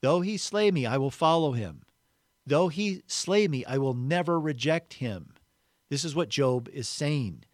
Though 0.00 0.20
he 0.20 0.36
slay 0.36 0.70
me, 0.70 0.86
I 0.86 0.96
will 0.96 1.10
follow 1.10 1.52
him. 1.52 1.82
Though 2.46 2.68
he 2.68 3.02
slay 3.06 3.48
me, 3.48 3.64
I 3.64 3.78
will 3.78 3.94
never 3.94 4.38
reject 4.40 4.94
him. 4.94 5.34
This 5.90 6.04
is 6.04 6.14
what 6.14 6.28
Job 6.28 6.68
is 6.72 6.88
saying. 6.88 7.44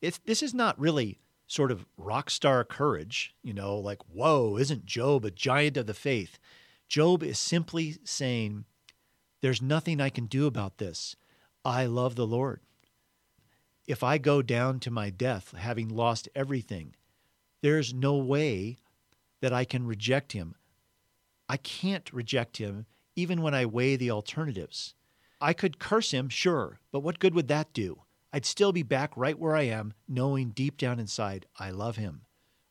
It's, 0.00 0.18
this 0.18 0.42
is 0.42 0.54
not 0.54 0.78
really 0.78 1.18
sort 1.46 1.70
of 1.70 1.86
rock 1.96 2.30
star 2.30 2.64
courage, 2.64 3.34
you 3.42 3.52
know, 3.52 3.76
like, 3.78 4.00
whoa, 4.12 4.56
isn't 4.56 4.86
Job 4.86 5.24
a 5.24 5.30
giant 5.30 5.76
of 5.76 5.86
the 5.86 5.94
faith? 5.94 6.38
Job 6.88 7.22
is 7.22 7.38
simply 7.38 7.96
saying, 8.04 8.64
there's 9.40 9.62
nothing 9.62 10.00
I 10.00 10.10
can 10.10 10.26
do 10.26 10.46
about 10.46 10.78
this. 10.78 11.16
I 11.64 11.86
love 11.86 12.14
the 12.14 12.26
Lord. 12.26 12.60
If 13.86 14.02
I 14.02 14.18
go 14.18 14.42
down 14.42 14.80
to 14.80 14.90
my 14.90 15.10
death 15.10 15.54
having 15.56 15.88
lost 15.88 16.28
everything, 16.34 16.94
there's 17.62 17.94
no 17.94 18.16
way 18.16 18.78
that 19.40 19.52
I 19.52 19.64
can 19.64 19.86
reject 19.86 20.32
him. 20.32 20.54
I 21.48 21.56
can't 21.56 22.12
reject 22.12 22.58
him 22.58 22.86
even 23.16 23.42
when 23.42 23.54
I 23.54 23.66
weigh 23.66 23.96
the 23.96 24.10
alternatives. 24.10 24.94
I 25.40 25.52
could 25.52 25.78
curse 25.78 26.10
him, 26.12 26.28
sure, 26.28 26.80
but 26.92 27.00
what 27.00 27.18
good 27.18 27.34
would 27.34 27.48
that 27.48 27.72
do? 27.72 28.02
I'd 28.32 28.44
still 28.44 28.72
be 28.72 28.82
back 28.82 29.16
right 29.16 29.38
where 29.38 29.56
I 29.56 29.62
am, 29.62 29.94
knowing 30.06 30.50
deep 30.50 30.76
down 30.76 31.00
inside 31.00 31.46
I 31.58 31.70
love 31.70 31.96
him. 31.96 32.22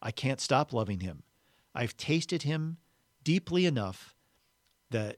I 0.01 0.11
can't 0.11 0.39
stop 0.39 0.73
loving 0.73 0.99
him. 0.99 1.23
I've 1.73 1.97
tasted 1.97 2.43
him 2.43 2.77
deeply 3.23 3.65
enough 3.65 4.15
that 4.91 5.17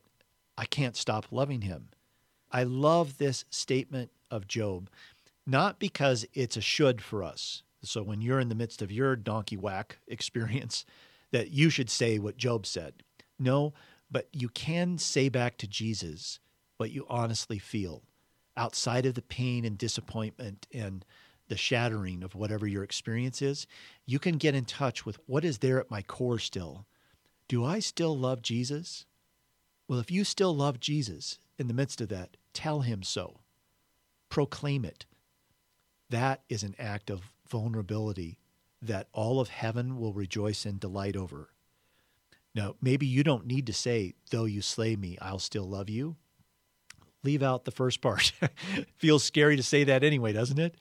I 0.57 0.66
can't 0.66 0.95
stop 0.95 1.32
loving 1.32 1.62
him. 1.62 1.89
I 2.51 2.64
love 2.64 3.18
this 3.18 3.45
statement 3.49 4.12
of 4.32 4.47
Job, 4.47 4.89
not 5.45 5.80
because 5.80 6.26
it's 6.34 6.57
a 6.57 6.62
should 6.62 7.01
for 7.01 7.24
us. 7.24 7.64
So 7.84 8.01
when 8.03 8.22
you're 8.22 8.39
in 8.39 8.49
the 8.49 8.55
midst 8.55 8.82
of 8.82 8.91
your 8.91 9.16
donkey 9.16 9.57
whack 9.57 9.99
experience, 10.07 10.86
that 11.32 11.51
you 11.51 11.70
should 11.70 11.89
say 11.89 12.20
what 12.20 12.38
Job 12.38 12.66
said. 12.66 13.03
No, 13.39 13.73
but 14.11 14.27
you 14.33 14.49
can 14.49 14.97
say 14.97 15.29
back 15.29 15.57
to 15.57 15.67
Jesus 15.67 16.39
what 16.77 16.91
you 16.91 17.05
honestly 17.09 17.57
feel 17.57 18.03
outside 18.57 19.05
of 19.05 19.13
the 19.13 19.21
pain 19.21 19.63
and 19.63 19.77
disappointment 19.77 20.67
and 20.73 21.05
the 21.47 21.57
shattering 21.57 22.23
of 22.23 22.35
whatever 22.35 22.67
your 22.67 22.83
experience 22.83 23.41
is. 23.41 23.65
You 24.05 24.19
can 24.19 24.37
get 24.37 24.55
in 24.55 24.65
touch 24.65 25.05
with 25.05 25.17
what 25.25 25.45
is 25.45 25.59
there 25.59 25.79
at 25.79 25.89
my 25.89 26.01
core 26.01 26.39
still. 26.39 26.85
Do 27.47 27.65
I 27.65 27.79
still 27.79 28.17
love 28.17 28.41
Jesus? 28.41 29.05
Well, 29.87 29.99
if 29.99 30.11
you 30.11 30.23
still 30.23 30.55
love 30.55 30.79
Jesus 30.79 31.39
in 31.57 31.67
the 31.67 31.73
midst 31.73 32.01
of 32.01 32.09
that, 32.09 32.37
tell 32.53 32.81
him 32.81 33.01
so. 33.01 33.39
Proclaim 34.29 34.85
it. 34.85 35.05
That 36.09 36.41
is 36.49 36.63
an 36.63 36.75
act 36.77 37.09
of 37.09 37.31
vulnerability 37.49 38.37
that 38.81 39.07
all 39.11 39.39
of 39.39 39.49
heaven 39.49 39.97
will 39.99 40.13
rejoice 40.13 40.65
and 40.65 40.79
delight 40.79 41.15
over. 41.15 41.49
Now, 42.55 42.75
maybe 42.81 43.05
you 43.05 43.23
don't 43.23 43.45
need 43.45 43.67
to 43.67 43.73
say, 43.73 44.15
though 44.31 44.45
you 44.45 44.61
slay 44.61 44.95
me, 44.95 45.17
I'll 45.21 45.39
still 45.39 45.65
love 45.65 45.89
you 45.89 46.17
leave 47.23 47.43
out 47.43 47.65
the 47.65 47.71
first 47.71 48.01
part. 48.01 48.31
Feels 48.97 49.23
scary 49.23 49.55
to 49.55 49.63
say 49.63 49.83
that 49.85 50.03
anyway, 50.03 50.33
doesn't 50.33 50.59
it? 50.59 50.75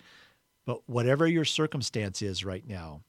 But 0.64 0.88
whatever 0.88 1.26
your 1.26 1.44
circumstance 1.44 2.22
is 2.22 2.44
right 2.44 2.66
now, 2.66 3.02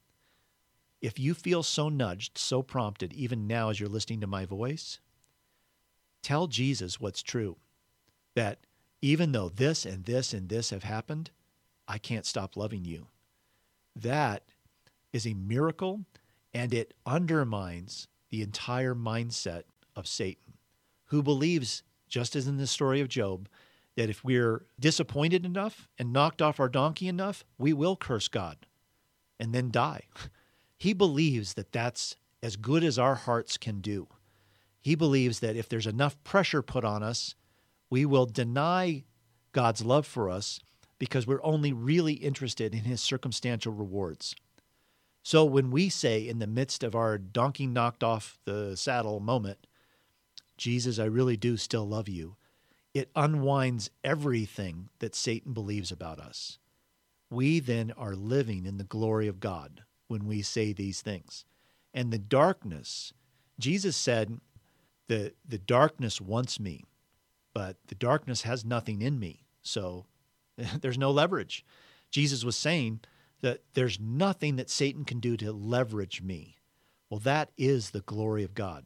if 1.01 1.20
you 1.20 1.34
feel 1.34 1.64
so 1.64 1.89
nudged, 1.89 2.38
so 2.38 2.62
prompted, 2.62 3.14
even 3.14 3.47
now 3.47 3.70
as 3.70 3.80
you're 3.80 3.89
listening 3.89 4.22
to 4.22 4.28
my 4.28 4.45
voice, 4.45 4.99
tell 6.22 6.47
Jesus 6.47 6.99
what's 6.99 7.22
true. 7.22 7.57
That 8.36 8.60
even 9.01 9.32
though 9.32 9.49
this 9.49 9.86
and 9.86 10.05
this 10.05 10.34
and 10.34 10.49
this 10.49 10.72
have 10.72 10.84
happened, 10.84 11.32
I 11.88 11.97
can't 11.97 12.26
stop 12.26 12.57
loving 12.57 12.86
you. 12.86 13.07
That 13.95 14.43
is 15.14 15.26
a 15.26 15.34
miracle 15.34 16.05
and 16.53 16.74
it 16.74 16.93
undermines 17.05 18.07
the 18.30 18.42
entire 18.42 18.96
mindset 18.96 19.64
of 19.96 20.08
Satan, 20.08 20.54
who 21.06 21.24
believes 21.24 21.84
just 22.08 22.36
as 22.36 22.48
in 22.48 22.58
the 22.58 22.68
story 22.68 23.02
of 23.02 23.08
Job, 23.08 23.48
that 23.96 24.10
if 24.10 24.24
we're 24.24 24.66
disappointed 24.80 25.46
enough 25.46 25.88
and 25.98 26.14
knocked 26.14 26.42
off 26.42 26.60
our 26.60 26.70
donkey 26.70 27.08
enough, 27.08 27.44
we 27.58 27.74
will 27.74 27.96
curse 27.96 28.28
God 28.28 28.66
and 29.40 29.54
then 29.54 29.72
die. 29.72 30.04
He 30.82 30.94
believes 30.94 31.56
that 31.56 31.74
that's 31.74 32.16
as 32.42 32.56
good 32.56 32.86
as 32.86 32.98
our 32.98 33.16
hearts 33.16 33.58
can 33.58 33.82
do. 33.82 34.08
He 34.80 34.96
believes 34.96 35.42
that 35.42 35.58
if 35.58 35.68
there's 35.68 35.86
enough 35.86 36.24
pressure 36.24 36.62
put 36.62 36.86
on 36.86 37.04
us, 37.04 37.36
we 37.90 38.06
will 38.06 38.26
deny 38.26 39.04
God's 39.52 39.84
love 39.84 40.06
for 40.06 40.30
us 40.30 40.62
because 40.98 41.28
we're 41.28 41.44
only 41.44 41.74
really 41.74 42.14
interested 42.14 42.74
in 42.74 42.86
his 42.86 43.02
circumstantial 43.02 43.74
rewards. 43.74 44.36
So 45.24 45.46
when 45.46 45.72
we 45.72 45.90
say 45.90 46.28
in 46.28 46.40
the 46.40 46.48
midst 46.48 46.84
of 46.84 46.96
our 46.96 47.18
donkey 47.18 47.68
knocked 47.68 48.04
off 48.04 48.40
the 48.46 48.76
saddle 48.76 49.20
moment, 49.20 49.68
Jesus, 50.58 51.00
I 51.00 51.06
really 51.06 51.38
do 51.38 51.58
still 51.58 51.88
love 51.88 52.10
you, 52.10 52.36
it 52.94 53.12
unwinds 53.16 53.90
everything 54.04 54.90
that 55.00 55.16
Satan 55.16 55.54
believes 55.54 55.92
about 55.92 56.20
us. 56.20 56.58
We 57.30 57.60
then 57.60 57.92
are 57.96 58.16
living 58.16 58.66
in 58.66 58.78
the 58.78 58.84
glory 58.84 59.28
of 59.28 59.40
God 59.40 59.84
when 60.08 60.26
we 60.26 60.42
say 60.42 60.74
these 60.74 61.02
things. 61.02 61.46
And 61.94 62.12
the 62.12 62.18
darkness, 62.18 63.14
Jesus 63.60 63.96
said, 63.96 64.40
the, 65.08 65.34
the 65.48 65.58
darkness 65.58 66.20
wants 66.20 66.60
me, 66.60 66.84
but 67.54 67.78
the 67.88 67.96
darkness 67.96 68.44
has 68.44 68.66
nothing 68.66 69.02
in 69.02 69.20
me. 69.20 69.46
So 69.62 70.06
there's 70.82 70.98
no 70.98 71.12
leverage. 71.12 71.66
Jesus 72.12 72.44
was 72.44 72.56
saying 72.56 73.02
that 73.42 73.62
there's 73.74 74.00
nothing 74.00 74.56
that 74.58 74.70
Satan 74.70 75.06
can 75.06 75.20
do 75.20 75.38
to 75.38 75.52
leverage 75.52 76.22
me. 76.22 76.58
Well, 77.10 77.20
that 77.22 77.52
is 77.58 77.92
the 77.92 78.02
glory 78.02 78.44
of 78.44 78.54
God. 78.54 78.86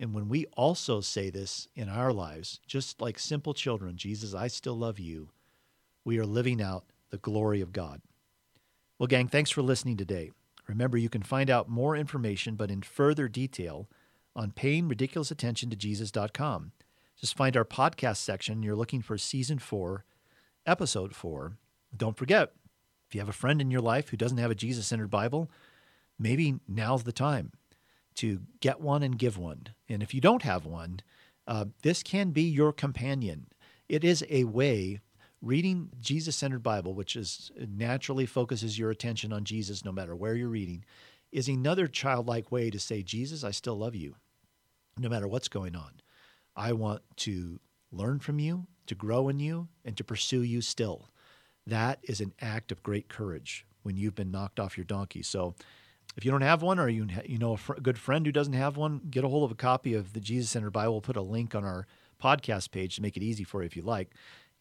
And 0.00 0.12
when 0.12 0.28
we 0.28 0.46
also 0.56 1.00
say 1.00 1.30
this 1.30 1.68
in 1.74 1.88
our 1.88 2.12
lives, 2.12 2.60
just 2.66 3.00
like 3.00 3.18
simple 3.18 3.54
children, 3.54 3.96
Jesus, 3.96 4.34
I 4.34 4.48
still 4.48 4.76
love 4.76 4.98
you, 4.98 5.30
we 6.04 6.18
are 6.18 6.26
living 6.26 6.60
out 6.60 6.84
the 7.10 7.18
glory 7.18 7.60
of 7.60 7.72
God. 7.72 8.02
Well, 8.98 9.06
gang, 9.06 9.28
thanks 9.28 9.50
for 9.50 9.62
listening 9.62 9.96
today. 9.96 10.30
Remember, 10.66 10.98
you 10.98 11.08
can 11.08 11.22
find 11.22 11.48
out 11.48 11.68
more 11.68 11.96
information, 11.96 12.56
but 12.56 12.70
in 12.70 12.82
further 12.82 13.28
detail, 13.28 13.88
on 14.36 14.50
paying 14.50 14.88
ridiculous 14.88 15.30
attention 15.30 15.70
to 15.70 15.76
Jesus.com. 15.76 16.72
Just 17.20 17.36
find 17.36 17.56
our 17.56 17.64
podcast 17.64 18.16
section. 18.16 18.62
You're 18.62 18.74
looking 18.74 19.00
for 19.00 19.16
season 19.16 19.58
four, 19.58 20.04
episode 20.66 21.14
four. 21.14 21.58
Don't 21.96 22.16
forget, 22.16 22.52
if 23.14 23.16
you 23.16 23.20
have 23.20 23.28
a 23.28 23.32
friend 23.32 23.60
in 23.60 23.70
your 23.70 23.80
life 23.80 24.08
who 24.08 24.16
doesn't 24.16 24.38
have 24.38 24.50
a 24.50 24.56
Jesus 24.56 24.88
centered 24.88 25.08
Bible, 25.08 25.48
maybe 26.18 26.56
now's 26.66 27.04
the 27.04 27.12
time 27.12 27.52
to 28.16 28.40
get 28.58 28.80
one 28.80 29.04
and 29.04 29.16
give 29.16 29.38
one. 29.38 29.68
And 29.88 30.02
if 30.02 30.12
you 30.12 30.20
don't 30.20 30.42
have 30.42 30.66
one, 30.66 30.98
uh, 31.46 31.66
this 31.82 32.02
can 32.02 32.32
be 32.32 32.42
your 32.42 32.72
companion. 32.72 33.46
It 33.88 34.02
is 34.02 34.24
a 34.28 34.42
way, 34.42 34.98
reading 35.40 35.90
Jesus 36.00 36.34
centered 36.34 36.64
Bible, 36.64 36.92
which 36.92 37.14
is 37.14 37.52
naturally 37.56 38.26
focuses 38.26 38.80
your 38.80 38.90
attention 38.90 39.32
on 39.32 39.44
Jesus 39.44 39.84
no 39.84 39.92
matter 39.92 40.16
where 40.16 40.34
you're 40.34 40.48
reading, 40.48 40.84
is 41.30 41.46
another 41.46 41.86
childlike 41.86 42.50
way 42.50 42.68
to 42.68 42.80
say, 42.80 43.04
Jesus, 43.04 43.44
I 43.44 43.52
still 43.52 43.78
love 43.78 43.94
you, 43.94 44.16
no 44.98 45.08
matter 45.08 45.28
what's 45.28 45.46
going 45.46 45.76
on. 45.76 46.00
I 46.56 46.72
want 46.72 47.02
to 47.18 47.60
learn 47.92 48.18
from 48.18 48.40
you, 48.40 48.66
to 48.88 48.96
grow 48.96 49.28
in 49.28 49.38
you, 49.38 49.68
and 49.84 49.96
to 49.98 50.02
pursue 50.02 50.42
you 50.42 50.60
still. 50.60 51.10
That 51.66 51.98
is 52.02 52.20
an 52.20 52.32
act 52.40 52.72
of 52.72 52.82
great 52.82 53.08
courage 53.08 53.66
when 53.82 53.96
you've 53.96 54.14
been 54.14 54.30
knocked 54.30 54.60
off 54.60 54.76
your 54.76 54.84
donkey. 54.84 55.22
So 55.22 55.54
if 56.16 56.24
you 56.24 56.30
don't 56.30 56.42
have 56.42 56.62
one, 56.62 56.78
or 56.78 56.88
you 56.88 57.06
you 57.24 57.38
know 57.38 57.54
a 57.54 57.56
fr- 57.56 57.74
good 57.74 57.98
friend 57.98 58.24
who 58.26 58.32
doesn't 58.32 58.52
have 58.52 58.76
one, 58.76 59.00
get 59.10 59.24
a 59.24 59.28
hold 59.28 59.44
of 59.44 59.50
a 59.50 59.56
copy 59.56 59.94
of 59.94 60.12
the 60.12 60.20
Jesus 60.20 60.50
Centered 60.50 60.70
Bible. 60.70 60.94
We'll 60.94 61.00
put 61.00 61.16
a 61.16 61.22
link 61.22 61.54
on 61.54 61.64
our 61.64 61.86
podcast 62.22 62.70
page 62.70 62.96
to 62.96 63.02
make 63.02 63.16
it 63.16 63.22
easy 63.22 63.44
for 63.44 63.62
you 63.62 63.66
if 63.66 63.76
you 63.76 63.82
like. 63.82 64.10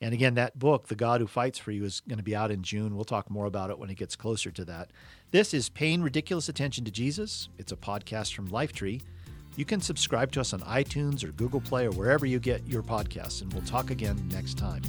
And 0.02 0.14
again, 0.14 0.34
that 0.34 0.60
book, 0.60 0.88
The 0.88 0.96
God 0.96 1.22
Who 1.22 1.28
Fights 1.28 1.60
for 1.60 1.72
You, 1.72 1.86
is 1.86 2.02
going 2.02 2.18
to 2.18 2.24
be 2.24 2.36
out 2.36 2.52
in 2.52 2.62
June. 2.62 2.96
We'll 2.96 3.06
talk 3.06 3.30
more 3.30 3.46
about 3.46 3.70
it 3.70 3.80
when 3.80 3.90
it 3.90 3.96
gets 3.96 4.18
closer 4.18 4.52
to 4.52 4.66
that. 4.66 4.92
This 5.32 5.54
is 5.54 5.70
Paying 5.70 6.02
Ridiculous 6.02 6.50
Attention 6.50 6.84
to 6.84 6.92
Jesus. 6.92 7.48
It's 7.58 7.72
a 7.72 7.78
podcast 7.78 8.34
from 8.34 8.50
Lifetree. 8.50 9.02
You 9.56 9.64
can 9.64 9.80
subscribe 9.80 10.32
to 10.34 10.42
us 10.42 10.52
on 10.52 10.60
iTunes 10.62 11.24
or 11.24 11.32
Google 11.32 11.62
Play 11.62 11.86
or 11.86 11.92
wherever 11.92 12.26
you 12.26 12.40
get 12.40 12.68
your 12.68 12.82
podcasts, 12.82 13.42
and 13.42 13.54
we'll 13.54 13.64
talk 13.64 13.92
again 13.92 14.28
next 14.30 14.58
time. 14.58 14.82